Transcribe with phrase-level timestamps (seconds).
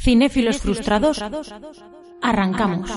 [0.00, 1.22] Cinéfilos frustrados,
[2.22, 2.90] arrancamos.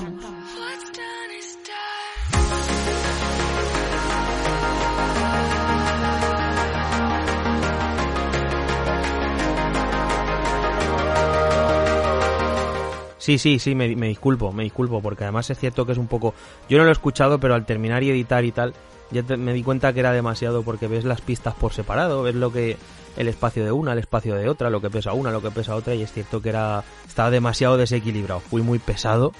[13.18, 16.08] Sí, sí, sí, me, me disculpo, me disculpo, porque además es cierto que es un
[16.08, 16.34] poco...
[16.68, 18.74] Yo no lo he escuchado, pero al terminar y editar y tal,
[19.12, 22.34] ya te- me di cuenta que era demasiado porque ves las pistas por separado, ves
[22.34, 22.76] lo que
[23.16, 25.74] el espacio de una, el espacio de otra, lo que pesa una, lo que pesa
[25.76, 28.40] otra, y es cierto que era estaba demasiado desequilibrado.
[28.40, 29.32] Fui muy pesado,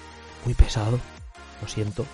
[0.45, 0.99] muy pesado,
[1.63, 2.05] lo siento,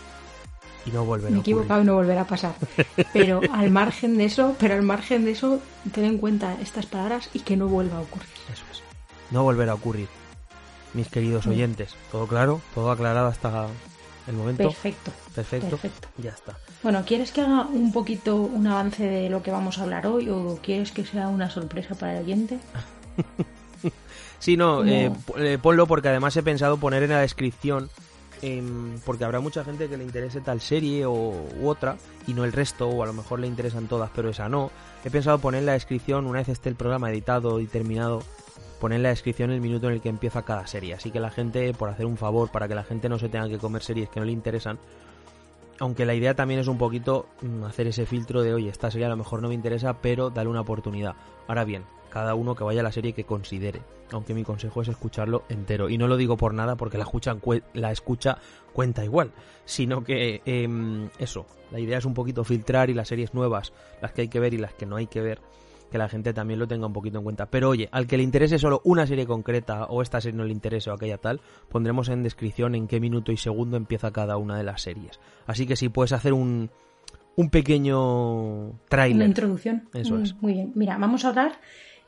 [0.87, 2.55] y no volverá Me he equivocado y no volverá a pasar.
[3.13, 5.61] Pero al margen de eso, pero al margen de eso,
[5.93, 8.29] ten en cuenta estas palabras y que no vuelva a ocurrir.
[8.53, 8.83] Eso es.
[9.33, 10.09] No volverá a ocurrir.
[10.95, 11.51] Mis queridos Mm.
[11.51, 12.61] oyentes, ¿todo claro?
[12.75, 13.67] ¿Todo aclarado hasta
[14.29, 14.65] el momento?
[14.65, 15.13] Perfecto.
[15.35, 15.71] Perfecto.
[15.71, 16.09] Perfecto.
[16.19, 16.57] Ya está.
[16.83, 20.29] Bueno, ¿quieres que haga un poquito un avance de lo que vamos a hablar hoy
[20.29, 22.59] o quieres que sea una sorpresa para el oyente?
[24.39, 27.91] Sí, no, eh, eh, ponlo porque además he pensado poner en la descripción,
[28.41, 31.13] em, porque habrá mucha gente que le interese tal serie o,
[31.61, 34.49] u otra y no el resto, o a lo mejor le interesan todas, pero esa
[34.49, 34.71] no.
[35.05, 38.23] He pensado poner en la descripción, una vez esté el programa editado y terminado,
[38.79, 40.95] poner en la descripción el minuto en el que empieza cada serie.
[40.95, 43.49] Así que la gente, por hacer un favor, para que la gente no se tenga
[43.49, 44.79] que comer series que no le interesan,
[45.81, 49.07] aunque la idea también es un poquito mm, hacer ese filtro de, oye, esta serie
[49.07, 51.15] a lo mejor no me interesa, pero dale una oportunidad.
[51.47, 53.81] Ahora bien, cada uno que vaya a la serie que considere,
[54.13, 55.89] aunque mi consejo es escucharlo entero.
[55.89, 57.37] Y no lo digo por nada porque la escucha,
[57.75, 58.39] la escucha
[58.73, 59.33] cuenta igual,
[59.65, 64.13] sino que em, eso, la idea es un poquito filtrar y las series nuevas, las
[64.13, 65.41] que hay que ver y las que no hay que ver,
[65.91, 67.47] que la gente también lo tenga un poquito en cuenta.
[67.47, 70.53] Pero oye, al que le interese solo una serie concreta o esta serie no le
[70.53, 74.57] interese o aquella tal, pondremos en descripción en qué minuto y segundo empieza cada una
[74.57, 75.19] de las series.
[75.47, 76.71] Así que si puedes hacer un,
[77.37, 78.01] un pequeño
[78.69, 79.29] Una tráiler.
[79.29, 79.89] introducción.
[79.95, 80.35] Eso Mm, es.
[80.43, 80.73] Muy bien.
[80.75, 81.53] Mira, vamos a hablar,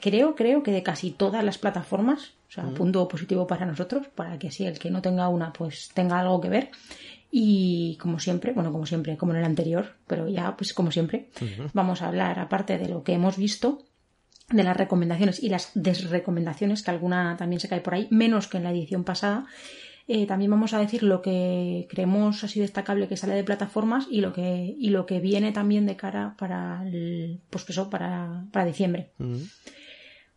[0.00, 2.34] creo, creo que de casi todas las plataformas.
[2.48, 5.90] O sea, punto positivo para nosotros, para que así el que no tenga una, pues
[5.94, 6.70] tenga algo que ver.
[7.30, 11.30] Y como siempre, bueno, como siempre, como en el anterior, pero ya, pues como siempre,
[11.72, 13.84] vamos a hablar, aparte de lo que hemos visto,
[14.50, 18.56] de las recomendaciones y las desrecomendaciones, que alguna también se cae por ahí, menos que
[18.56, 19.46] en la edición pasada.
[20.08, 24.22] Eh, también vamos a decir lo que creemos así destacable que sale de plataformas y
[24.22, 28.64] lo que, y lo que viene también de cara para el, pues eso, para, para
[28.64, 29.12] diciembre.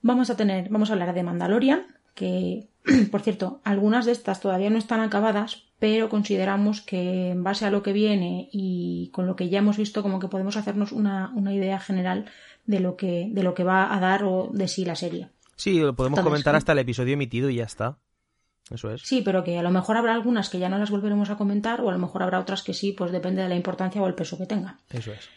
[0.04, 2.68] Vamos a tener, vamos a hablar de Mandalorian, que,
[3.12, 7.72] por cierto, algunas de estas todavía no están acabadas, pero consideramos que en base a
[7.72, 11.32] lo que viene y con lo que ya hemos visto, como que podemos hacernos una,
[11.36, 12.26] una idea general
[12.66, 15.30] de lo que, de lo que va a dar o de sí la serie.
[15.56, 17.98] Sí, lo podemos Entonces, comentar hasta el episodio emitido y ya está.
[18.70, 19.02] Eso es.
[19.02, 21.82] Sí, pero que a lo mejor habrá algunas que ya no las volveremos a comentar,
[21.82, 24.16] o a lo mejor habrá otras que sí, pues depende de la importancia o el
[24.16, 24.80] peso que tenga.
[24.90, 25.30] Eso es.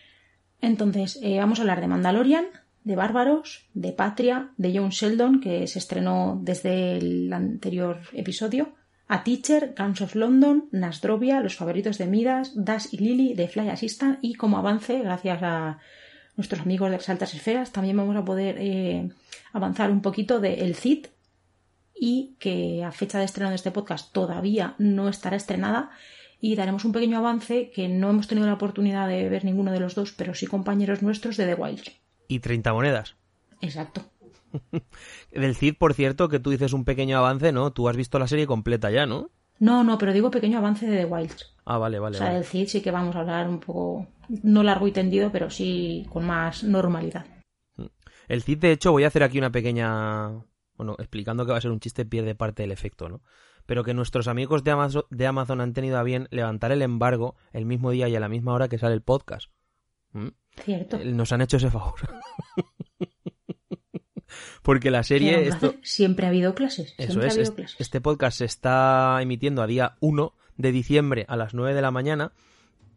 [0.60, 2.46] Entonces, eh, vamos a hablar de Mandalorian,
[2.86, 8.76] de Bárbaros, de Patria, de John Sheldon, que se estrenó desde el anterior episodio,
[9.08, 13.70] A Teacher, Guns of London, Nasdrovia, Los favoritos de Midas, Dash y Lily, de Fly
[13.70, 15.80] Assistant, y como avance, gracias a
[16.36, 19.10] nuestros amigos de las altas esferas, también vamos a poder eh,
[19.52, 21.06] avanzar un poquito de El Cid,
[21.92, 25.90] y que a fecha de estreno de este podcast todavía no estará estrenada
[26.40, 29.80] y daremos un pequeño avance que no hemos tenido la oportunidad de ver ninguno de
[29.80, 32.05] los dos, pero sí compañeros nuestros de The Wild.
[32.28, 33.16] Y 30 monedas.
[33.60, 34.02] Exacto.
[35.30, 37.72] Del Cid, por cierto, que tú dices un pequeño avance, ¿no?
[37.72, 39.30] Tú has visto la serie completa ya, ¿no?
[39.58, 41.34] No, no, pero digo pequeño avance de The Wild.
[41.64, 42.16] Ah, vale, vale.
[42.16, 42.38] o sea, vale.
[42.38, 44.06] del Cid sí que vamos a hablar un poco,
[44.42, 47.26] no largo y tendido, pero sí con más normalidad.
[48.28, 50.44] El Cid, de hecho, voy a hacer aquí una pequeña.
[50.76, 53.22] Bueno, explicando que va a ser un chiste, pierde parte del efecto, ¿no?
[53.64, 57.34] Pero que nuestros amigos de Amazon, de Amazon han tenido a bien levantar el embargo
[57.52, 59.50] el mismo día y a la misma hora que sale el podcast.
[60.16, 60.28] ¿Mm?
[60.62, 60.96] Cierto.
[60.96, 61.94] Eh, Nos han hecho ese favor.
[64.62, 65.46] Porque la ¿Qué serie.
[65.48, 65.74] Esto?
[65.82, 66.94] Siempre ha habido clases.
[66.98, 67.80] Eso Siempre es, ha habido es- clases.
[67.80, 71.90] este podcast se está emitiendo a día 1 de diciembre a las 9 de la
[71.90, 72.32] mañana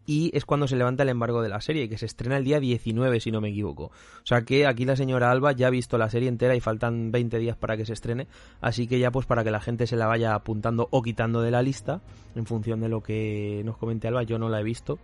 [0.06, 2.60] y es cuando se levanta el embargo de la serie, que se estrena el día
[2.60, 3.84] 19 si no me equivoco.
[3.86, 3.92] O
[4.26, 7.38] sea que aquí la señora Alba ya ha visto la serie entera y faltan 20
[7.38, 8.26] días para que se estrene,
[8.60, 11.52] así que ya pues para que la gente se la vaya apuntando o quitando de
[11.52, 12.02] la lista
[12.34, 14.98] en función de lo que nos comente Alba, yo no la he visto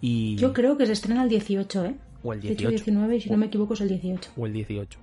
[0.00, 1.94] y Yo creo que se estrena el 18, ¿eh?
[2.22, 4.30] o el 18, 18 19 y si no me equivoco es el 18.
[4.36, 4.98] o el 18.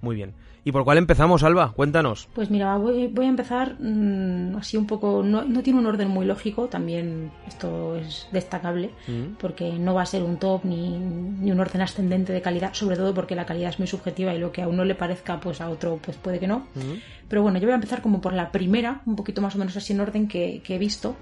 [0.00, 0.32] Muy bien.
[0.64, 1.72] ¿Y por cuál empezamos, Alba?
[1.72, 2.28] Cuéntanos.
[2.34, 6.08] Pues mira, voy, voy a empezar mm, así un poco, no, no tiene un orden
[6.08, 9.36] muy lógico, también esto es destacable, Mm.
[9.40, 12.96] porque no va a ser un top ni, ni un orden ascendente de calidad, sobre
[12.96, 15.60] todo porque la calidad es muy subjetiva y lo que a uno le parezca, pues
[15.60, 16.66] a otro pues puede que no.
[16.74, 16.98] Mm.
[17.28, 19.76] Pero bueno, yo voy a empezar como por la primera, un poquito más o menos
[19.76, 21.16] así en orden que, que he visto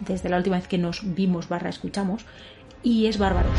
[0.00, 2.24] desde la última vez que nos vimos barra escuchamos,
[2.82, 3.58] y es Bárbaros.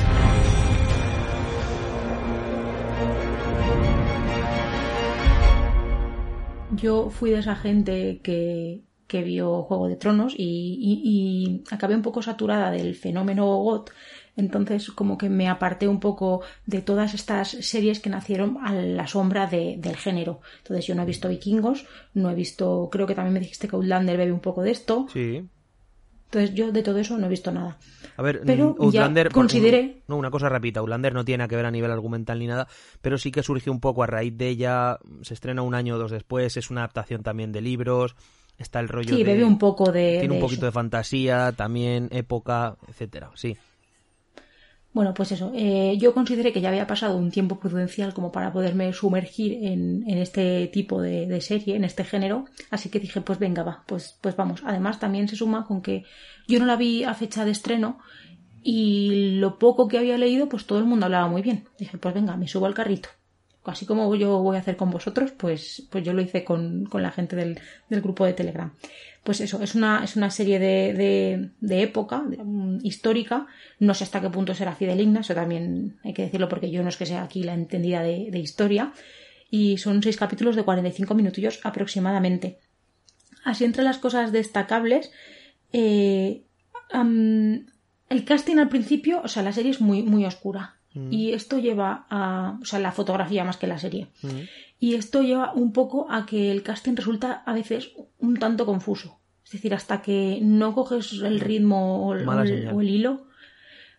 [6.75, 12.01] yo fui de esa gente que, que vio Juego de Tronos y, y, acabé un
[12.01, 13.91] poco saturada del fenómeno GOT,
[14.35, 19.07] entonces como que me aparté un poco de todas estas series que nacieron a la
[19.07, 20.41] sombra de, del género.
[20.59, 23.75] Entonces yo no he visto Vikingos, no he visto, creo que también me dijiste que
[23.75, 25.07] Outlander bebe un poco de esto.
[25.11, 25.47] Sí.
[26.33, 27.77] Entonces yo de todo eso no he visto nada.
[28.17, 30.01] A ver, pero Outlander, ya consideré...
[30.07, 32.67] No, una cosa rápida, Outlander no tiene nada que ver a nivel argumental ni nada,
[33.01, 35.99] pero sí que surgió un poco a raíz de ella, se estrena un año o
[35.99, 38.15] dos después, es una adaptación también de libros,
[38.57, 40.17] está el rollo sí, bebe un poco de...
[40.21, 43.55] Tiene un poquito de fantasía, también época, etcétera, sí.
[44.93, 48.53] Bueno, pues eso, eh, yo consideré que ya había pasado un tiempo prudencial como para
[48.53, 53.19] poderme sumergir en, en este tipo de, de, serie, en este género, así que dije,
[53.21, 54.61] pues venga, va, pues, pues vamos.
[54.63, 56.03] Además, también se suma con que
[56.47, 57.97] yo no la vi a fecha de estreno
[58.61, 61.65] y lo poco que había leído, pues todo el mundo hablaba muy bien.
[61.79, 63.09] Dije, pues venga, me subo al carrito
[63.71, 67.01] así como yo voy a hacer con vosotros, pues, pues yo lo hice con, con
[67.01, 67.59] la gente del,
[67.89, 68.73] del, grupo de Telegram.
[69.23, 73.47] Pues eso, es una, es una serie de, de, de época um, histórica.
[73.79, 76.89] No sé hasta qué punto será fideligna, eso también hay que decirlo porque yo no
[76.89, 78.91] es que sea aquí la entendida de, de historia.
[79.49, 82.59] Y son seis capítulos de 45 minutillos aproximadamente.
[83.45, 85.11] Así entre las cosas destacables,
[85.71, 86.43] eh,
[86.93, 91.11] el casting al principio, o sea, la serie es muy, muy oscura Mm.
[91.11, 92.57] Y esto lleva a.
[92.61, 94.07] O sea, la fotografía más que la serie.
[94.21, 94.41] Mm.
[94.79, 99.19] Y esto lleva un poco a que el casting resulta a veces un tanto confuso.
[99.45, 103.27] Es decir, hasta que no coges el ritmo o el, hilo,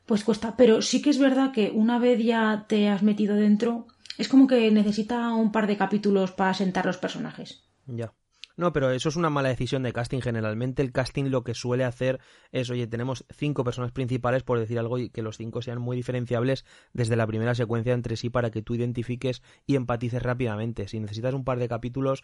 [0.05, 0.57] pues cuesta.
[0.57, 3.87] Pero sí que es verdad que una vez ya te has metido dentro,
[4.19, 7.65] es como que necesita un par de capítulos para sentar los personajes.
[7.87, 8.13] Ya.
[8.57, 10.21] No, pero eso es una mala decisión de casting.
[10.21, 12.21] Generalmente el casting lo que suele hacer
[12.53, 15.97] es, oye, tenemos cinco personas principales, por decir algo, y que los cinco sean muy
[15.97, 20.87] diferenciables desde la primera secuencia entre sí para que tú identifiques y empatices rápidamente.
[20.87, 22.23] Si necesitas un par de capítulos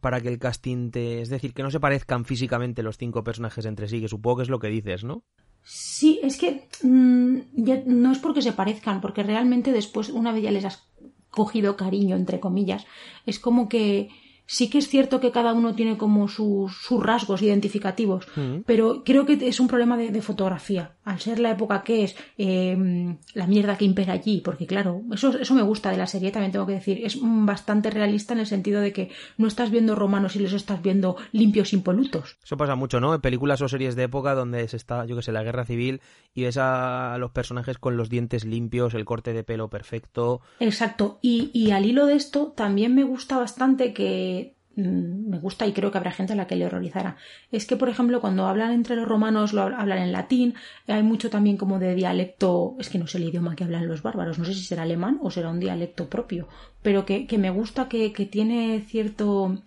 [0.00, 1.20] para que el casting te...
[1.20, 4.42] Es decir, que no se parezcan físicamente los cinco personajes entre sí, que supongo que
[4.42, 5.22] es lo que dices, ¿no?
[5.62, 7.38] Sí, es que mmm,
[7.86, 10.90] no es porque se parezcan, porque realmente después, una vez ya les has
[11.30, 12.86] cogido cariño, entre comillas,
[13.24, 14.08] es como que
[14.46, 18.58] sí que es cierto que cada uno tiene como sus, sus rasgos identificativos, mm.
[18.66, 20.92] pero creo que es un problema de, de, fotografía.
[21.04, 25.38] Al ser la época que es, eh, la mierda que impera allí, porque claro, eso,
[25.38, 28.46] eso me gusta de la serie, también tengo que decir, es bastante realista en el
[28.46, 32.36] sentido de que no estás viendo romanos y los estás viendo limpios impolutos.
[32.42, 33.14] Eso pasa mucho, ¿no?
[33.14, 36.00] En películas o series de época donde se está, yo que sé, la guerra civil
[36.34, 40.40] y ves a los personajes con los dientes limpios, el corte de pelo perfecto.
[40.60, 44.33] Exacto, y, y al hilo de esto también me gusta bastante que
[44.76, 47.16] me gusta y creo que habrá gente a la que le horrorizará.
[47.50, 50.54] Es que, por ejemplo, cuando hablan entre los romanos, lo hablan en latín,
[50.86, 54.02] hay mucho también como de dialecto, es que no sé el idioma que hablan los
[54.02, 56.48] bárbaros, no sé si será alemán o será un dialecto propio,
[56.82, 59.62] pero que, que me gusta que, que, tiene cierto,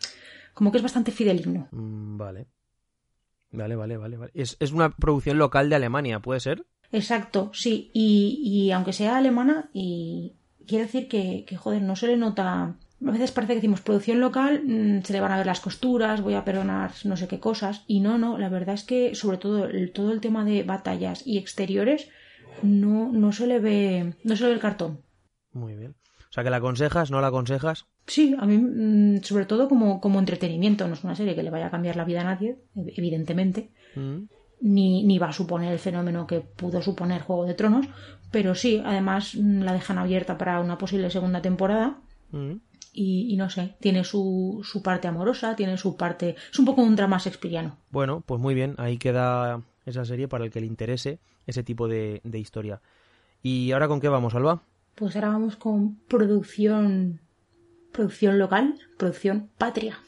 [0.53, 1.67] como que es bastante fideligno.
[1.71, 2.47] Mm, vale.
[3.51, 4.31] Vale, vale, vale, vale.
[4.33, 6.65] Es, es una producción local de Alemania, ¿puede ser?
[6.91, 10.35] Exacto, sí, y, y aunque sea alemana, y
[10.67, 14.19] quiere decir que, que, joder, no se le nota a veces parece que decimos producción
[14.19, 17.39] local, mmm, se le van a ver las costuras, voy a perdonar no sé qué
[17.39, 17.83] cosas.
[17.87, 21.25] Y no, no, la verdad es que sobre todo el, todo el tema de batallas
[21.25, 22.09] y exteriores
[22.63, 25.01] no, no se le ve, no se le ve el cartón.
[25.53, 25.95] Muy bien.
[26.29, 27.85] O sea que la aconsejas, ¿no la aconsejas?
[28.07, 31.51] Sí, a mí, mmm, sobre todo como, como entretenimiento, no es una serie que le
[31.51, 33.69] vaya a cambiar la vida a nadie, evidentemente.
[33.95, 34.23] Mm.
[34.59, 37.85] Ni, ni va a suponer el fenómeno que pudo suponer Juego de Tronos,
[38.31, 41.99] pero sí, además mm, la dejan abierta para una posible segunda temporada.
[42.31, 42.55] Mm
[42.93, 46.35] y, y, no sé, tiene su, su parte amorosa, tiene su parte...
[46.51, 47.77] Es un poco un drama shakespeariano.
[47.89, 51.87] Bueno, pues muy bien, ahí queda esa serie para el que le interese ese tipo
[51.87, 52.81] de, de historia.
[53.43, 54.63] ¿Y ahora con qué vamos, Alba?
[54.95, 57.21] Pues ahora vamos con producción...
[57.91, 59.99] Producción local, producción patria.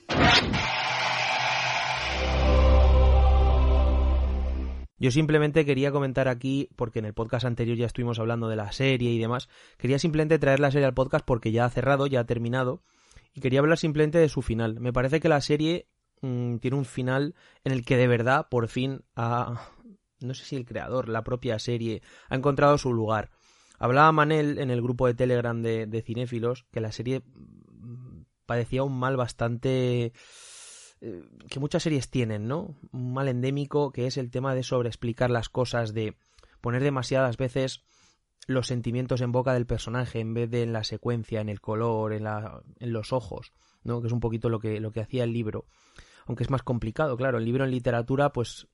[4.99, 8.71] Yo simplemente quería comentar aquí, porque en el podcast anterior ya estuvimos hablando de la
[8.71, 12.19] serie y demás, quería simplemente traer la serie al podcast porque ya ha cerrado, ya
[12.19, 12.83] ha terminado,
[13.33, 14.79] y quería hablar simplemente de su final.
[14.79, 15.87] Me parece que la serie
[16.21, 19.69] mmm, tiene un final en el que de verdad, por fin, ha...
[20.19, 23.31] no sé si el creador, la propia serie, ha encontrado su lugar.
[23.77, 28.83] Hablaba Manel en el grupo de Telegram de, de cinéfilos que la serie mm, padecía
[28.83, 30.11] un mal bastante
[30.99, 32.75] que muchas series tienen, ¿no?
[32.91, 36.17] Un mal endémico que es el tema de sobreexplicar las cosas, de
[36.61, 37.83] poner demasiadas veces
[38.47, 42.13] los sentimientos en boca del personaje en vez de en la secuencia, en el color,
[42.13, 43.53] en, la, en los ojos,
[43.83, 44.01] ¿no?
[44.01, 45.65] Que es un poquito lo que, lo que hacía el libro.
[46.25, 47.37] Aunque es más complicado, claro.
[47.37, 48.67] El libro en literatura, pues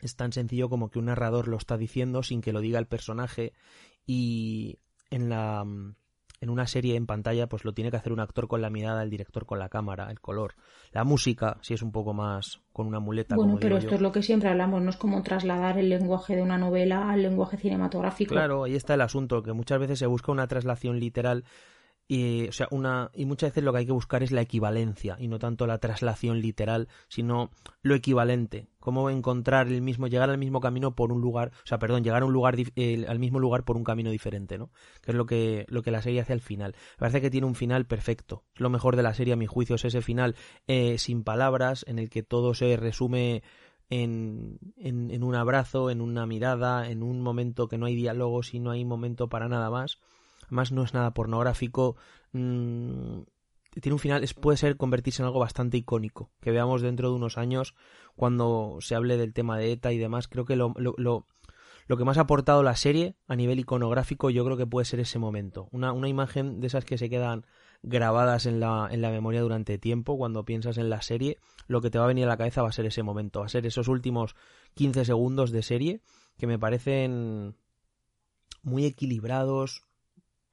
[0.00, 2.86] es tan sencillo como que un narrador lo está diciendo sin que lo diga el
[2.86, 3.52] personaje
[4.06, 4.78] y
[5.10, 5.64] en la
[6.42, 9.04] en una serie en pantalla pues lo tiene que hacer un actor con la mirada,
[9.04, 10.56] el director con la cámara, el color.
[10.90, 13.36] La música, si es un poco más con una muleta.
[13.36, 16.42] Bueno, pero esto es lo que siempre hablamos, no es como trasladar el lenguaje de
[16.42, 18.34] una novela al lenguaje cinematográfico.
[18.34, 21.44] Claro, ahí está el asunto, que muchas veces se busca una traslación literal
[22.12, 25.16] y, o sea, una, y muchas veces lo que hay que buscar es la equivalencia
[25.18, 27.50] y no tanto la traslación literal, sino
[27.80, 28.68] lo equivalente.
[28.80, 32.20] Cómo encontrar el mismo, llegar al mismo camino por un lugar, o sea, perdón, llegar
[32.20, 32.54] a un lugar,
[33.08, 34.68] al mismo lugar por un camino diferente, ¿no?
[35.00, 36.74] Que es lo que, lo que la serie hace al final.
[36.96, 38.44] Me parece que tiene un final perfecto.
[38.56, 41.98] Lo mejor de la serie, a mi juicio, es ese final eh, sin palabras, en
[41.98, 43.42] el que todo se resume
[43.88, 48.52] en, en, en, un abrazo, en una mirada, en un momento que no hay diálogos
[48.52, 49.98] y no hay momento para nada más
[50.48, 51.96] más no es nada pornográfico,
[52.32, 53.20] mm,
[53.80, 57.38] tiene un final, puede ser convertirse en algo bastante icónico, que veamos dentro de unos
[57.38, 57.74] años
[58.16, 61.26] cuando se hable del tema de ETA y demás, creo que lo, lo, lo,
[61.86, 65.00] lo que más ha aportado la serie a nivel iconográfico yo creo que puede ser
[65.00, 67.46] ese momento, una, una imagen de esas que se quedan
[67.82, 71.90] grabadas en la, en la memoria durante tiempo, cuando piensas en la serie, lo que
[71.90, 73.66] te va a venir a la cabeza va a ser ese momento, va a ser
[73.66, 74.36] esos últimos
[74.74, 76.00] 15 segundos de serie
[76.38, 77.56] que me parecen
[78.62, 79.82] muy equilibrados,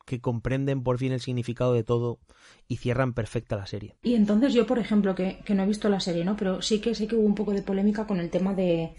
[0.09, 2.19] que comprenden por fin el significado de todo
[2.67, 3.95] y cierran perfecta la serie.
[4.01, 6.35] Y entonces yo, por ejemplo, que, no he visto la serie, ¿no?
[6.35, 8.95] Pero sí que sé que hubo un poco de polémica con el tema de,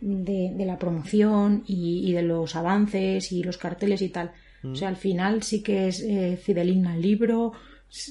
[0.00, 4.32] de, la promoción y, de los avances y los carteles y tal.
[4.64, 7.52] O sea, al final sí que es eh, fidelina al libro,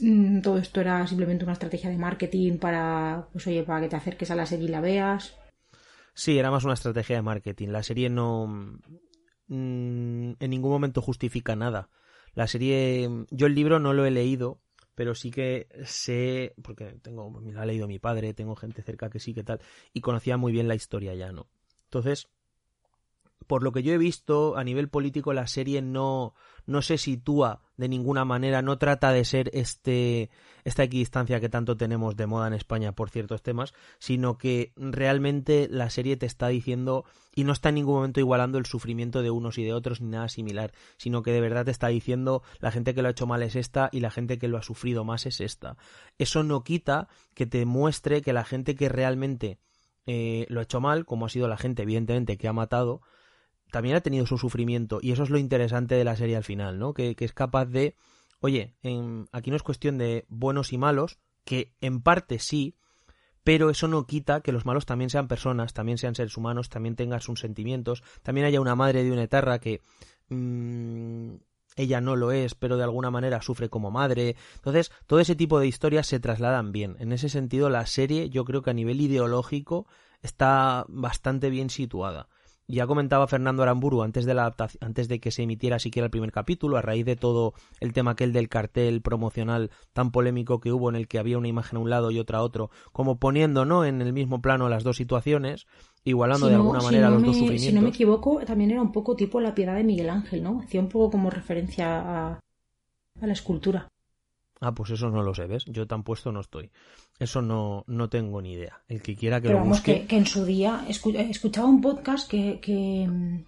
[0.01, 3.97] mm, todo esto era simplemente una estrategia de marketing para, pues oye, para que te
[3.97, 5.35] acerques a la serie y la veas.
[6.13, 7.67] Sí, era más una estrategia de marketing.
[7.67, 8.47] La serie no
[9.47, 11.89] mm, en ningún momento justifica nada.
[12.37, 14.59] La serie, yo el libro no lo he leído,
[14.93, 19.09] pero sí que sé, porque tengo, me lo ha leído mi padre, tengo gente cerca
[19.09, 19.59] que sí que tal,
[19.91, 21.47] y conocía muy bien la historia ya, ¿no?
[21.85, 22.27] Entonces,
[23.47, 26.35] por lo que yo he visto, a nivel político la serie no,
[26.67, 30.29] no se sitúa de ninguna manera, no trata de ser este,
[30.63, 35.67] esta equidistancia que tanto tenemos de moda en España por ciertos temas, sino que realmente
[35.71, 39.31] la serie te está diciendo y no está en ningún momento igualando el sufrimiento de
[39.31, 42.71] unos y de otros ni nada similar, sino que de verdad te está diciendo la
[42.71, 45.05] gente que lo ha hecho mal es esta y la gente que lo ha sufrido
[45.05, 45.77] más es esta.
[46.17, 49.59] Eso no quita que te muestre que la gente que realmente
[50.05, 53.01] eh, lo ha hecho mal, como ha sido la gente evidentemente que ha matado,
[53.71, 56.79] también ha tenido su sufrimiento y eso es lo interesante de la serie al final,
[56.79, 56.93] ¿no?
[56.93, 57.95] Que, es capaz de,
[58.39, 58.75] oye,
[59.31, 62.75] aquí no es cuestión de buenos y malos, que en parte sí,
[63.43, 66.95] pero eso no quita que los malos también sean personas, también sean seres humanos, también
[66.95, 69.81] tengan sus sentimientos, también haya una madre de una etarra que
[70.29, 71.35] mm,
[71.77, 74.35] ella no lo es, pero de alguna manera sufre como madre.
[74.55, 76.97] Entonces, todo ese tipo de historias se trasladan bien.
[76.99, 79.87] En ese sentido, la serie yo creo que a nivel ideológico
[80.21, 82.27] está bastante bien situada.
[82.69, 86.33] Ya comentaba Fernando Aramburu antes de, la antes de que se emitiera siquiera el primer
[86.33, 90.89] capítulo, a raíz de todo el tema aquel del cartel promocional tan polémico que hubo
[90.89, 93.63] en el que había una imagen a un lado y otra a otro, como poniendo
[93.63, 93.85] ¿no?
[93.85, 95.65] en el mismo plano las dos situaciones,
[96.03, 97.67] igualando de alguna manera los dos sufrimientos.
[97.67, 100.59] Si no me equivoco, también era un poco tipo la piedad de Miguel Ángel, ¿no?
[100.59, 102.39] Hacía un poco como referencia a,
[103.21, 103.87] a la escultura.
[104.59, 105.65] Ah, pues eso no lo sé, ¿ves?
[105.65, 106.71] Yo tan puesto no estoy.
[107.19, 108.81] Eso no, no tengo ni idea.
[108.87, 110.01] El que quiera que Pero lo vamos, busque...
[110.01, 113.43] Que, que, en su día escuchaba un podcast que, que mm,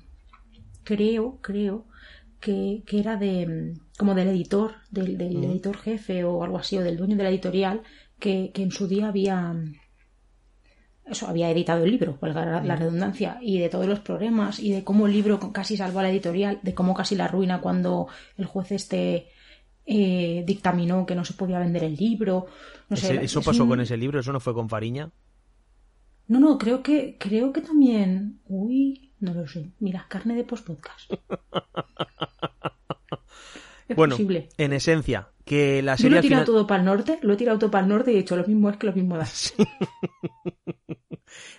[0.84, 1.86] creo, creo
[2.39, 6.78] que, que, era de mm, como del editor, del, del editor jefe o algo así,
[6.78, 7.82] o del dueño de la editorial,
[8.20, 9.74] que, que en su día había mm,
[11.10, 14.84] eso había editado el libro, valga la redundancia, y de todos los problemas, y de
[14.84, 18.46] cómo el libro casi salvó a la editorial, de cómo casi la ruina cuando el
[18.46, 19.28] juez este
[19.91, 22.46] eh, dictaminó que no se podía vender el libro.
[22.89, 24.19] No sé, ¿Eso pasó con ese libro?
[24.19, 25.10] ¿Eso no fue con Fariña?
[26.27, 28.39] No, no, creo que, creo que también.
[28.46, 29.72] Uy, no lo sé.
[29.79, 31.13] Mira, carne de post-podcast.
[33.96, 34.17] bueno,
[34.58, 36.10] en esencia, que la serie.
[36.10, 38.12] Yo lo he tirado todo para el norte, lo he tirado todo para el norte
[38.12, 39.27] y he dicho lo mismo es que lo mismo da.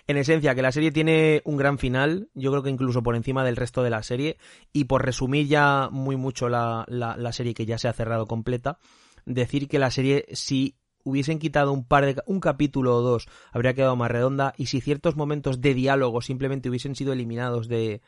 [0.07, 3.43] en esencia, que la serie tiene un gran final, yo creo que incluso por encima
[3.43, 4.37] del resto de la serie,
[4.73, 8.79] y por resumir ya muy mucho la, la, serie que ya se ha cerrado completa,
[9.25, 13.73] decir que la serie, si hubiesen quitado un par de un capítulo o dos, habría
[13.73, 18.01] quedado más redonda, y si ciertos momentos de diálogo simplemente hubiesen sido eliminados de,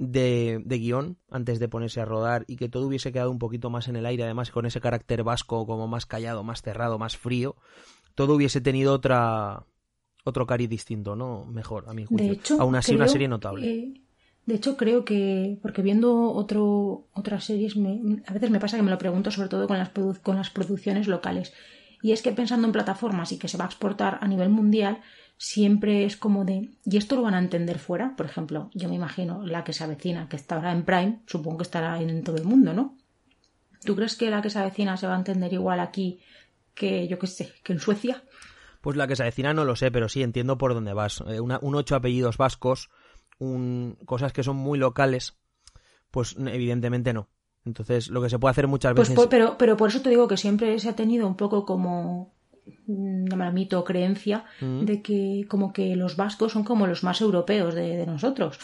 [0.00, 3.68] de, de, guion antes de ponerse a rodar y que todo hubiese quedado un poquito
[3.68, 7.18] más en el aire, además con ese carácter vasco como más callado, más cerrado, más
[7.18, 7.54] frío,
[8.14, 9.66] todo hubiese tenido otra
[10.24, 11.44] otro cari distinto, ¿no?
[11.44, 12.26] Mejor, a mi juicio.
[12.26, 13.92] De hecho, Aún así, una serie notable.
[14.46, 18.82] de hecho, creo que, porque viendo otro, otras series, me, a veces me pasa que
[18.82, 19.90] me lo pregunto sobre todo con las,
[20.22, 21.52] con las producciones locales.
[22.02, 25.02] Y es que pensando en plataformas y que se va a exportar a nivel mundial,
[25.40, 28.14] siempre es como de, ¿y esto lo van a entender fuera?
[28.14, 31.62] Por ejemplo, yo me imagino la que se avecina, que estará en Prime, supongo que
[31.62, 32.98] estará en todo el mundo, ¿no?
[33.82, 36.20] ¿Tú crees que la que se avecina se va a entender igual aquí
[36.74, 38.22] que, yo qué sé, que en Suecia?
[38.82, 41.24] Pues la que se avecina no lo sé, pero sí entiendo por dónde vas.
[41.26, 42.90] Eh, un ocho apellidos vascos,
[43.38, 45.38] un, cosas que son muy locales,
[46.10, 47.30] pues evidentemente no.
[47.64, 49.26] Entonces, lo que se puede hacer muchas pues veces.
[49.30, 52.34] pero, pero por eso te digo que siempre se ha tenido un poco como
[52.86, 54.84] una mito creencia mm.
[54.84, 58.58] de que como que los vascos son como los más europeos de, nosotros.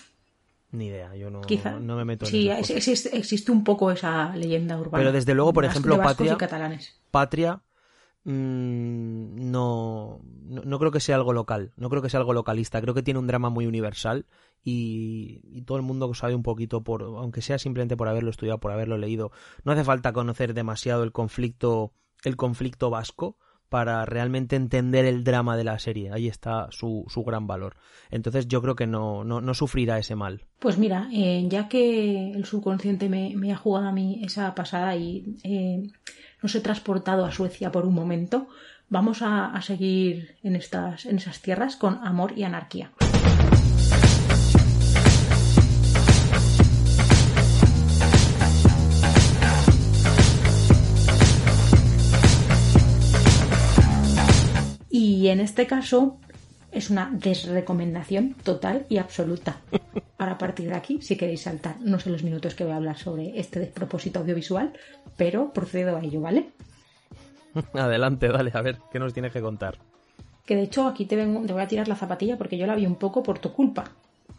[0.73, 1.41] Ni idea, yo no,
[1.81, 4.99] no me meto en Sí, existe, un poco esa leyenda urbana.
[4.99, 6.37] Pero desde luego, por ejemplo, Patria,
[7.11, 7.63] Patria
[8.25, 12.95] mm, no, no, creo que sea algo local, no creo que sea algo localista, creo
[12.95, 14.27] que tiene un drama muy universal
[14.63, 18.59] y, y, todo el mundo sabe un poquito, por aunque sea simplemente por haberlo estudiado,
[18.59, 19.31] por haberlo leído,
[19.65, 21.93] no hace falta conocer demasiado el conflicto,
[22.25, 26.11] el conflicto vasco para realmente entender el drama de la serie.
[26.13, 27.77] Ahí está su, su gran valor.
[28.11, 30.45] Entonces yo creo que no, no, sufrirá ese mal.
[30.59, 34.97] Pues mira, eh, ya que el subconsciente me, me, ha jugado a mí esa pasada
[34.97, 35.91] y eh,
[36.43, 38.49] nos he transportado a Suecia por un momento,
[38.89, 42.93] vamos a, a seguir en, estas, en esas tierras con amor y anarquía.
[55.27, 56.19] Y en este caso
[56.71, 59.57] es una desrecomendación total y absoluta.
[60.19, 62.77] Ahora a partir de aquí, si queréis saltar, no sé los minutos que voy a
[62.77, 64.73] hablar sobre este despropósito audiovisual,
[65.17, 66.51] pero procedo a ello, ¿vale?
[67.73, 69.79] Adelante, dale, a ver, ¿qué nos tienes que contar?
[70.45, 72.77] Que de hecho aquí te, vengo, te voy a tirar la zapatilla porque yo la
[72.77, 73.83] vi un poco por tu culpa.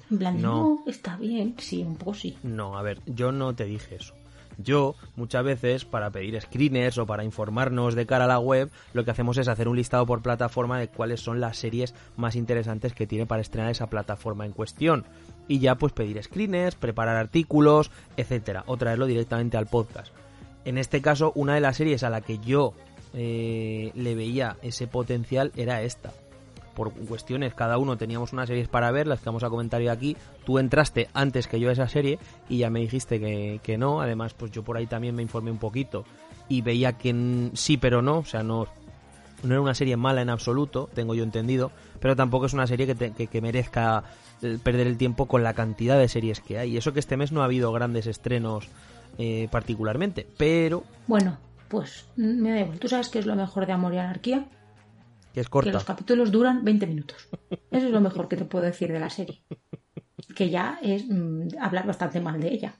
[0.09, 2.37] En plan, no, está bien, sí, un poco sí.
[2.43, 4.13] No, a ver, yo no te dije eso.
[4.57, 9.05] Yo, muchas veces, para pedir screeners o para informarnos de cara a la web, lo
[9.05, 12.93] que hacemos es hacer un listado por plataforma de cuáles son las series más interesantes
[12.93, 15.05] que tiene para estrenar esa plataforma en cuestión.
[15.47, 20.11] Y ya pues pedir screeners, preparar artículos, etcétera, o traerlo directamente al podcast.
[20.65, 22.73] En este caso, una de las series a la que yo
[23.13, 26.11] eh, le veía ese potencial era esta
[26.77, 29.87] por cuestiones, cada uno teníamos unas series para ver, las que vamos a comentar hoy
[29.87, 30.15] aquí.
[30.45, 33.99] Tú entraste antes que yo a esa serie y ya me dijiste que, no.
[33.99, 36.05] Además, pues yo por ahí también me informé un poquito
[36.47, 38.19] y veía que sí, pero no.
[38.19, 38.67] O sea, no,
[39.41, 42.85] no era una serie mala en absoluto, tengo yo entendido, pero tampoco es una serie
[42.85, 44.03] que, que, merezca
[44.43, 46.73] eh, perder el tiempo con la cantidad de series que hay.
[46.73, 48.69] Y eso que este mes no ha habido grandes estrenos
[49.17, 50.83] eh, particularmente, pero...
[51.07, 52.77] Bueno, pues me da igual.
[52.77, 54.45] ¿Tú sabes qué es lo mejor de Amor y Anarquía?
[55.71, 57.29] Que los capítulos duran 20 minutos.
[57.71, 59.41] Eso es lo mejor que te puedo decir de la serie.
[60.35, 62.75] Que ya es mm, hablar bastante mal de ella.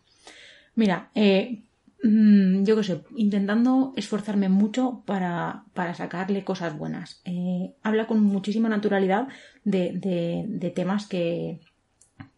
[0.76, 1.63] Mira, eh,
[2.04, 5.65] mm, yo qué sé, intentando esforzarme mucho para,
[5.96, 7.22] sacarle cosas buenas.
[7.26, 9.28] Eh, habla con muchísima naturalidad
[9.63, 11.60] de, temas que,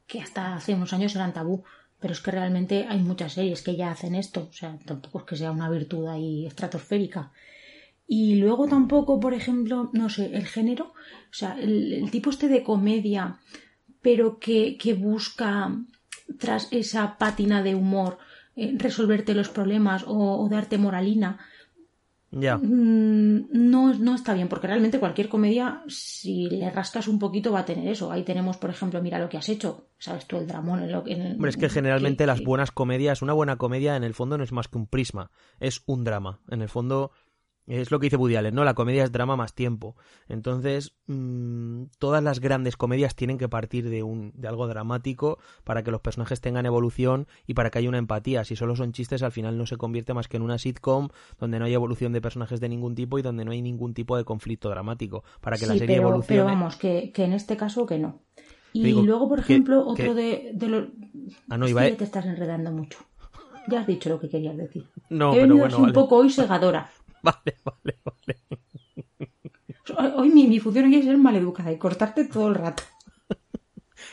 [0.07, 1.63] que hasta hace unos años eran tabú
[1.99, 5.25] pero es que realmente hay muchas series que ya hacen esto, o sea, tampoco es
[5.25, 7.31] que sea una virtud ahí estratosférica.
[8.11, 12.63] Y luego tampoco, por ejemplo, no sé, el género, o sea, el, tipo este de
[12.63, 13.37] comedia,
[14.01, 15.71] pero que, que, busca
[16.39, 18.17] tras esa pátina de humor
[18.55, 21.37] eh, resolverte los problemas o, darte moralina.
[22.31, 22.57] Ya.
[22.57, 27.59] Mm, no, no está bien, porque realmente cualquier comedia, si le rascas un poquito, va
[27.59, 28.11] a tener eso.
[28.11, 29.85] Ahí tenemos, por ejemplo, mira lo que has hecho.
[29.99, 30.81] ¿Sabes tú el dramón?
[30.81, 34.43] En Hombre, es que generalmente las buenas comedias, una buena comedia en el fondo no
[34.43, 36.39] es más que un prisma, es un drama.
[36.49, 37.11] En el fondo
[37.69, 38.63] es lo que dice Woody Allen, ¿no?
[38.63, 39.95] La comedia es drama más tiempo.
[40.27, 45.83] Entonces, mm, todas las grandes comedias tienen que partir de, un, de algo dramático para
[45.83, 48.43] que los personajes tengan evolución y para que haya una empatía.
[48.43, 51.59] Si solo son chistes, al final no se convierte más que en una sitcom donde
[51.59, 54.23] no hay evolución de personajes de ningún tipo y donde no hay ningún tipo de
[54.23, 55.23] conflicto dramático.
[55.39, 56.41] Para que la serie pero, evolucione.
[56.41, 58.21] Pero vamos, que, en este caso que no.
[58.73, 60.85] Y luego, por ejemplo, otro de, los...
[61.49, 62.99] Ah, no, iba te estás enredando mucho.
[63.67, 64.87] Ya has dicho lo que querías decir.
[65.09, 66.89] No, He pero bueno, un poco hoy segadora.
[67.23, 68.39] Vale, vale, vale.
[70.15, 72.83] Hoy mi, función aquí es ser maleducada y cortarte todo el rato.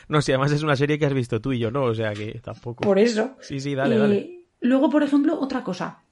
[0.09, 1.85] No, si además es una serie que has visto tú y yo, ¿no?
[1.85, 2.83] O sea que tampoco.
[2.83, 3.37] Por eso.
[3.41, 4.45] Sí, sí, dale, dale.
[4.61, 6.03] Luego, por ejemplo, otra cosa.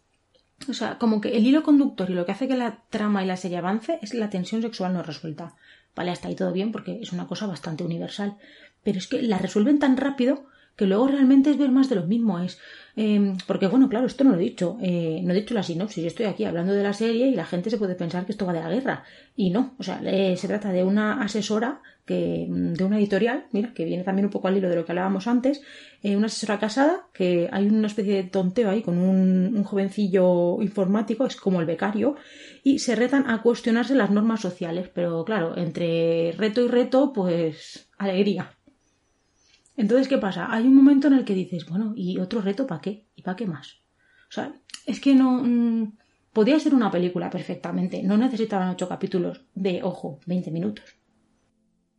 [0.68, 3.26] O sea, como que el hilo conductor y lo que hace que la trama y
[3.26, 5.54] la serie avance es la tensión sexual no resuelta.
[5.94, 8.37] Vale, hasta ahí todo bien porque es una cosa bastante universal.
[8.83, 12.06] Pero es que la resuelven tan rápido que luego realmente es ver más de lo
[12.06, 12.40] mismo.
[12.40, 12.58] Es
[12.96, 14.76] Em, porque, bueno, claro, esto no lo he dicho.
[14.80, 16.02] Eh, no he dicho la sinopsis.
[16.02, 18.46] Yo estoy aquí hablando de la serie y la gente se puede pensar que esto
[18.46, 19.04] va de la guerra.
[19.37, 19.74] Y no.
[19.78, 24.04] O sea, se trata de una asesora que, mm, de una editorial, mira, que viene
[24.04, 25.62] también un poco al hilo de lo que hablábamos antes.
[26.02, 31.26] Eh, una asesora casada, que hay una especie de tonteo ahí con un jovencillo informático,
[31.26, 32.16] es como el becario,
[32.62, 34.88] y se retan a cuestionarse las normas sociales.
[34.94, 38.52] Pero claro, entre reto y reto, pues alegría.
[39.76, 40.52] Entonces, ¿qué pasa?
[40.52, 43.08] Hay un momento en el que dices, bueno, ¿y otro reto para qué?
[43.14, 43.80] ¿Y para qué más?
[44.28, 44.54] O sea,
[44.87, 45.42] es que no...
[45.42, 45.96] Mm,
[46.32, 48.02] podía ser una película perfectamente.
[48.02, 50.84] No necesitaban ocho capítulos de, ojo, 20 minutos.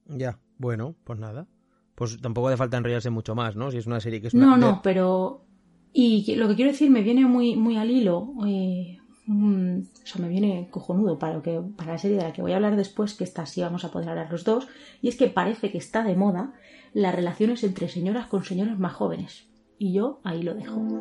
[0.08, 1.48] Ya, bueno, pues nada.
[1.96, 3.72] Pues tampoco hace falta enrollarse mucho más, ¿no?
[3.72, 4.46] Si es una serie que es una...
[4.46, 5.46] No, no, pero...
[5.94, 8.34] Y lo que quiero decir me viene muy, muy al hilo.
[8.46, 12.34] Eh, mm, o sea, me viene cojonudo para, lo que, para la serie de la
[12.34, 14.68] que voy a hablar después, que esta sí vamos a poder hablar los dos.
[15.02, 16.54] Y es que parece que está de moda
[16.96, 19.50] las relaciones entre señoras con señores más jóvenes.
[19.78, 20.80] Y yo ahí lo dejo.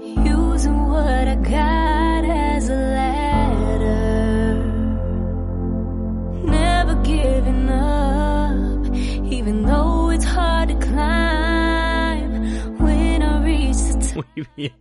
[14.16, 14.74] Muy bien.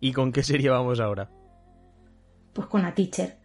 [0.00, 1.30] ¿Y con qué serie vamos ahora?
[2.54, 3.40] Pues con la teacher,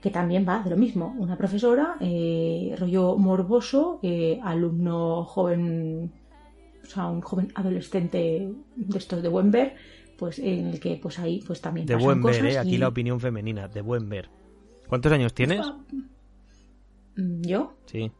[0.00, 1.14] que también va de lo mismo.
[1.20, 6.12] Una profesora, eh, rollo morboso, eh, alumno joven,
[6.94, 9.74] sea, un joven adolescente de estos de buen ver,
[10.18, 13.20] pues en el que pues ahí pues también de buen ver, eh, aquí la opinión
[13.20, 14.28] femenina, de buen ver.
[14.88, 15.66] ¿Cuántos años tienes?
[17.16, 17.74] Mm, ¿Yo?
[17.86, 18.10] Sí.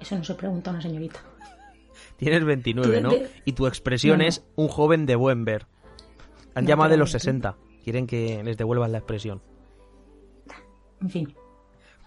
[0.00, 1.20] Eso no se pregunta a una señorita.
[2.16, 3.10] Tienes 29, ¿no?
[3.44, 5.66] Y tu expresión es un joven de buen ver.
[6.54, 7.56] Han llamado de los 60.
[7.82, 9.40] Quieren que les devuelvan la expresión.
[11.00, 11.34] En fin.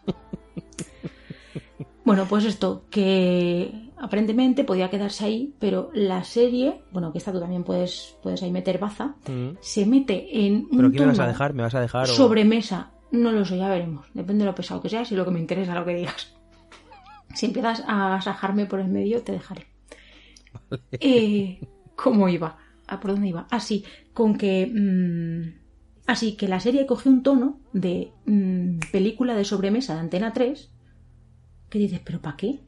[2.05, 7.39] bueno, pues esto, que aparentemente podía quedarse ahí, pero la serie, bueno, que esta tú
[7.39, 9.57] también puedes, puedes ahí meter baza, mm.
[9.61, 11.53] se mete en un ¿Pero qué me vas a dejar?
[11.53, 12.07] ¿Me vas a dejar?
[12.07, 12.91] Sobremesa.
[13.11, 14.07] No lo sé, ya veremos.
[14.13, 16.33] Depende de lo pesado que seas y lo que me interesa lo que digas.
[17.35, 19.65] Si empiezas a agasajarme por el medio, te dejaré.
[20.91, 21.59] Eh,
[21.95, 22.57] ¿Cómo iba?
[22.85, 23.47] ¿A por dónde iba?
[23.49, 24.67] Así, con que.
[24.67, 25.59] Mm,
[26.05, 30.69] así que la serie coge un tono de mm, película de sobremesa de Antena 3
[31.73, 32.59] que dices, ¿pero para qué?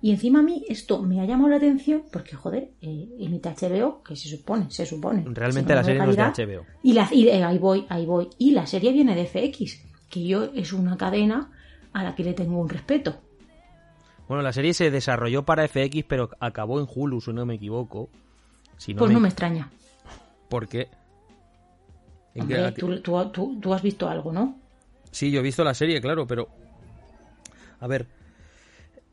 [0.00, 4.02] Y encima a mí esto me ha llamado la atención porque, joder, eh, imita HBO,
[4.02, 5.22] que se supone, se supone.
[5.26, 6.64] Realmente la serie no es de HBO.
[6.82, 8.30] Y, la, y eh, ahí voy, ahí voy.
[8.38, 11.50] Y la serie viene de FX, que yo es una cadena
[11.92, 13.20] a la que le tengo un respeto.
[14.28, 18.08] Bueno, la serie se desarrolló para FX, pero acabó en Hulu, si no me equivoco.
[18.96, 19.70] pues no me extraña.
[20.48, 20.88] ¿Por qué?
[22.74, 24.56] tú, has visto algo, ¿no?
[25.10, 26.48] Sí, yo he visto la serie, claro, pero...
[27.80, 28.17] A ver...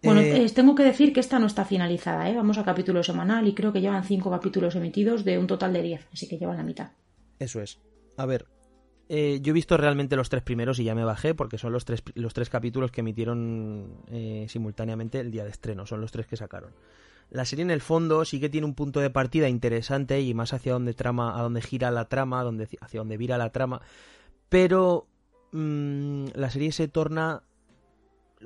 [0.05, 2.35] Bueno, eh, tengo que decir que esta no está finalizada, ¿eh?
[2.35, 5.81] Vamos a capítulo semanal y creo que llevan cinco capítulos emitidos de un total de
[5.81, 6.91] diez, así que llevan la mitad.
[7.39, 7.79] Eso es.
[8.17, 8.47] A ver,
[9.07, 11.85] eh, yo he visto realmente los tres primeros y ya me bajé porque son los
[11.85, 16.25] tres, los tres capítulos que emitieron eh, simultáneamente el día de estreno, son los tres
[16.25, 16.71] que sacaron.
[17.29, 20.53] La serie en el fondo sí que tiene un punto de partida interesante y más
[20.53, 23.81] hacia donde trama, a donde gira la trama, donde, hacia donde vira la trama,
[24.49, 25.07] pero
[25.51, 27.43] mm, la serie se torna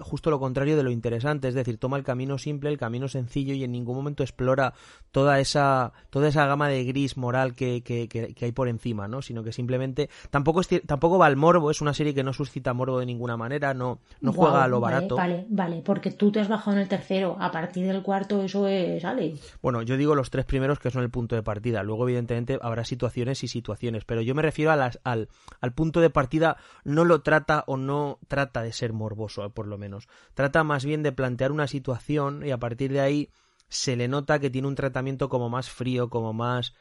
[0.01, 3.53] justo lo contrario de lo interesante, es decir, toma el camino simple, el camino sencillo
[3.53, 4.73] y en ningún momento explora
[5.11, 9.21] toda esa, toda esa gama de gris moral que, que, que, hay por encima, ¿no?
[9.21, 12.99] Sino que simplemente tampoco, tampoco va al morbo, es una serie que no suscita morbo
[12.99, 15.15] de ninguna manera, no, no juega a lo barato.
[15.15, 18.67] Vale, vale, porque tú te has bajado en el tercero, a partir del cuarto eso
[18.67, 19.35] es, sale.
[19.61, 22.83] Bueno, yo digo los tres primeros que son el punto de partida, luego evidentemente habrá
[22.83, 25.29] situaciones y situaciones, pero yo me refiero a las, al,
[25.61, 29.77] al punto de partida, no lo trata o no trata de ser morboso, por lo
[29.77, 29.88] menos.
[30.33, 33.29] Trata más bien de plantear una situación y a partir de ahí
[33.67, 36.73] se le nota que tiene un tratamiento como más frío, como más...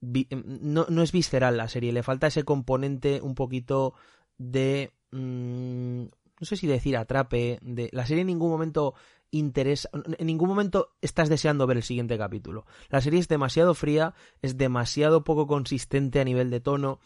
[0.00, 3.94] No, no es visceral la serie, le falta ese componente un poquito
[4.38, 4.92] de...
[5.10, 6.04] Mm,
[6.40, 7.90] no sé si decir atrape, de...
[7.92, 8.94] La serie en ningún momento
[9.30, 12.64] interesa, en ningún momento estás deseando ver el siguiente capítulo.
[12.88, 17.00] La serie es demasiado fría, es demasiado poco consistente a nivel de tono,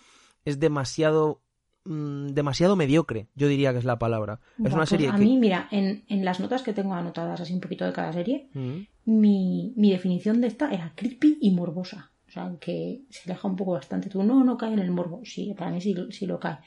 [0.44, 1.40] es demasiado
[1.84, 4.38] Mm, demasiado mediocre, yo diría que es la palabra.
[4.58, 7.60] es una pues serie a mí, mira, en, las notas que tengo anotadas así un
[7.60, 8.78] poquito de cada serie, mm.
[9.06, 12.12] mi, definición de esta era creepy y morbosa.
[12.28, 14.08] O sea, que se deja un poco bastante.
[14.08, 15.20] Tú no, no cae en el morbo.
[15.24, 16.58] Sí, para mí sí, lo cae.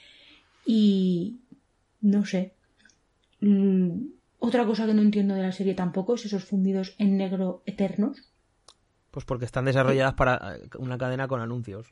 [0.65, 1.39] Y
[2.01, 2.53] no sé.
[3.39, 4.07] Mm,
[4.39, 8.21] otra cosa que no entiendo de la serie tampoco es esos fundidos en negro eternos.
[9.09, 11.87] Pues porque están desarrolladas para eh, una cadena con anuncios.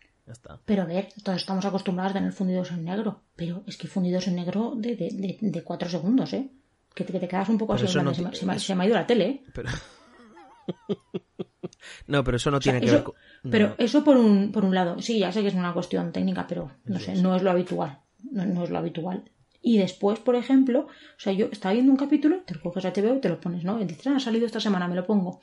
[0.65, 3.23] Pero a ver, todos estamos acostumbrados a tener fundidos en negro.
[3.36, 6.49] Pero es que fundidos en negro de, de, de, cuatro segundos, ¿eh?
[6.95, 7.88] Que te, quedas un poco así.
[7.88, 9.43] se, me, ha ido la tele, ¿eh?
[9.53, 9.69] Pero...
[12.07, 13.15] no, pero eso no tiene que ver con...
[13.49, 15.01] Pero eso por un, por un lado.
[15.01, 17.99] Sí, ya sé que es una cuestión técnica, pero no sé, no es lo habitual.
[18.31, 19.29] No, es lo habitual.
[19.62, 22.93] Y después, por ejemplo, o sea, yo estaba viendo un capítulo, te lo coges a
[22.93, 23.81] HBO y te lo pones, ¿no?
[23.81, 25.41] Y dices, ah, ha salido esta semana, me lo pongo.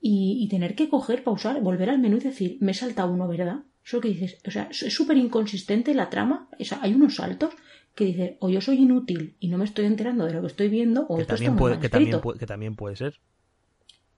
[0.00, 3.64] Y, y, tener que coger, pausar, volver al menú y decir, me salta uno, ¿verdad?
[3.88, 6.50] Eso que dices, o sea, es súper inconsistente la trama.
[6.60, 7.54] O sea, hay unos saltos
[7.94, 10.68] que dices, o yo soy inútil y no me estoy enterando de lo que estoy
[10.68, 13.18] viendo, o que esto también está puede, que también, puede, que también puede ser.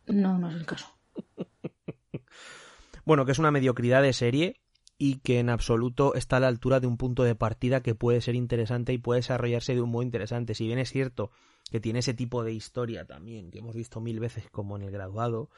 [0.08, 0.88] No, no es el caso.
[3.04, 4.60] bueno, que es una mediocridad de serie
[4.98, 8.20] y que en absoluto está a la altura de un punto de partida que puede
[8.22, 10.56] ser interesante y puede desarrollarse de un modo interesante.
[10.56, 11.30] Si bien es cierto
[11.70, 14.90] que tiene ese tipo de historia también, que hemos visto mil veces como en el
[14.90, 15.48] graduado,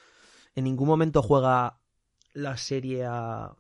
[0.55, 1.79] en ningún momento juega
[2.35, 3.57] la serie a...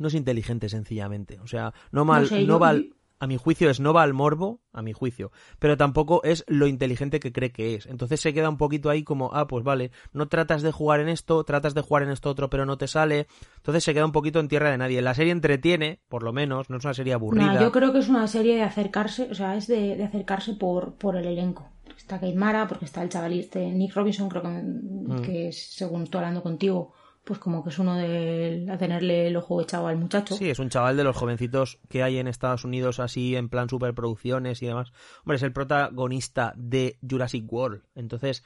[0.00, 1.38] No es inteligente, sencillamente.
[1.40, 2.74] O sea, no, mal, no, va
[3.20, 6.66] a mi juicio es no va al morbo, a mi juicio, pero tampoco es lo
[6.66, 7.84] inteligente que cree que es.
[7.84, 11.10] Entonces se queda un poquito ahí como, ah, pues vale, no tratas de jugar en
[11.10, 13.26] esto, tratas de jugar en esto otro, pero no te sale.
[13.56, 15.02] Entonces se queda un poquito en tierra de nadie.
[15.02, 17.60] La serie entretiene, por lo menos, no es una serie aburrida.
[17.60, 21.16] yo creo que es una serie de acercarse, o sea, es de, acercarse por, por
[21.16, 21.68] el elenco.
[21.94, 25.22] Está Kate Mara, porque está el chaval este Nick Robinson, creo que, mm.
[25.22, 29.36] que es, según estoy hablando contigo, pues como que es uno de a tenerle el
[29.36, 30.36] ojo echado al muchacho.
[30.36, 33.68] Sí, es un chaval de los jovencitos que hay en Estados Unidos así en plan
[33.68, 34.92] superproducciones y demás.
[35.20, 37.82] Hombre, es el protagonista de Jurassic World.
[37.94, 38.42] Entonces,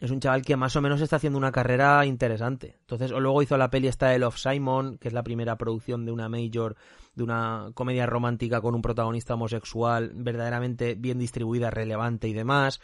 [0.00, 2.78] es un chaval que más o menos está haciendo una carrera interesante.
[2.80, 6.12] Entonces, luego hizo la peli esta de Love Simon, que es la primera producción de
[6.12, 6.76] una major,
[7.14, 12.80] de una comedia romántica con un protagonista homosexual verdaderamente bien distribuida, relevante y demás.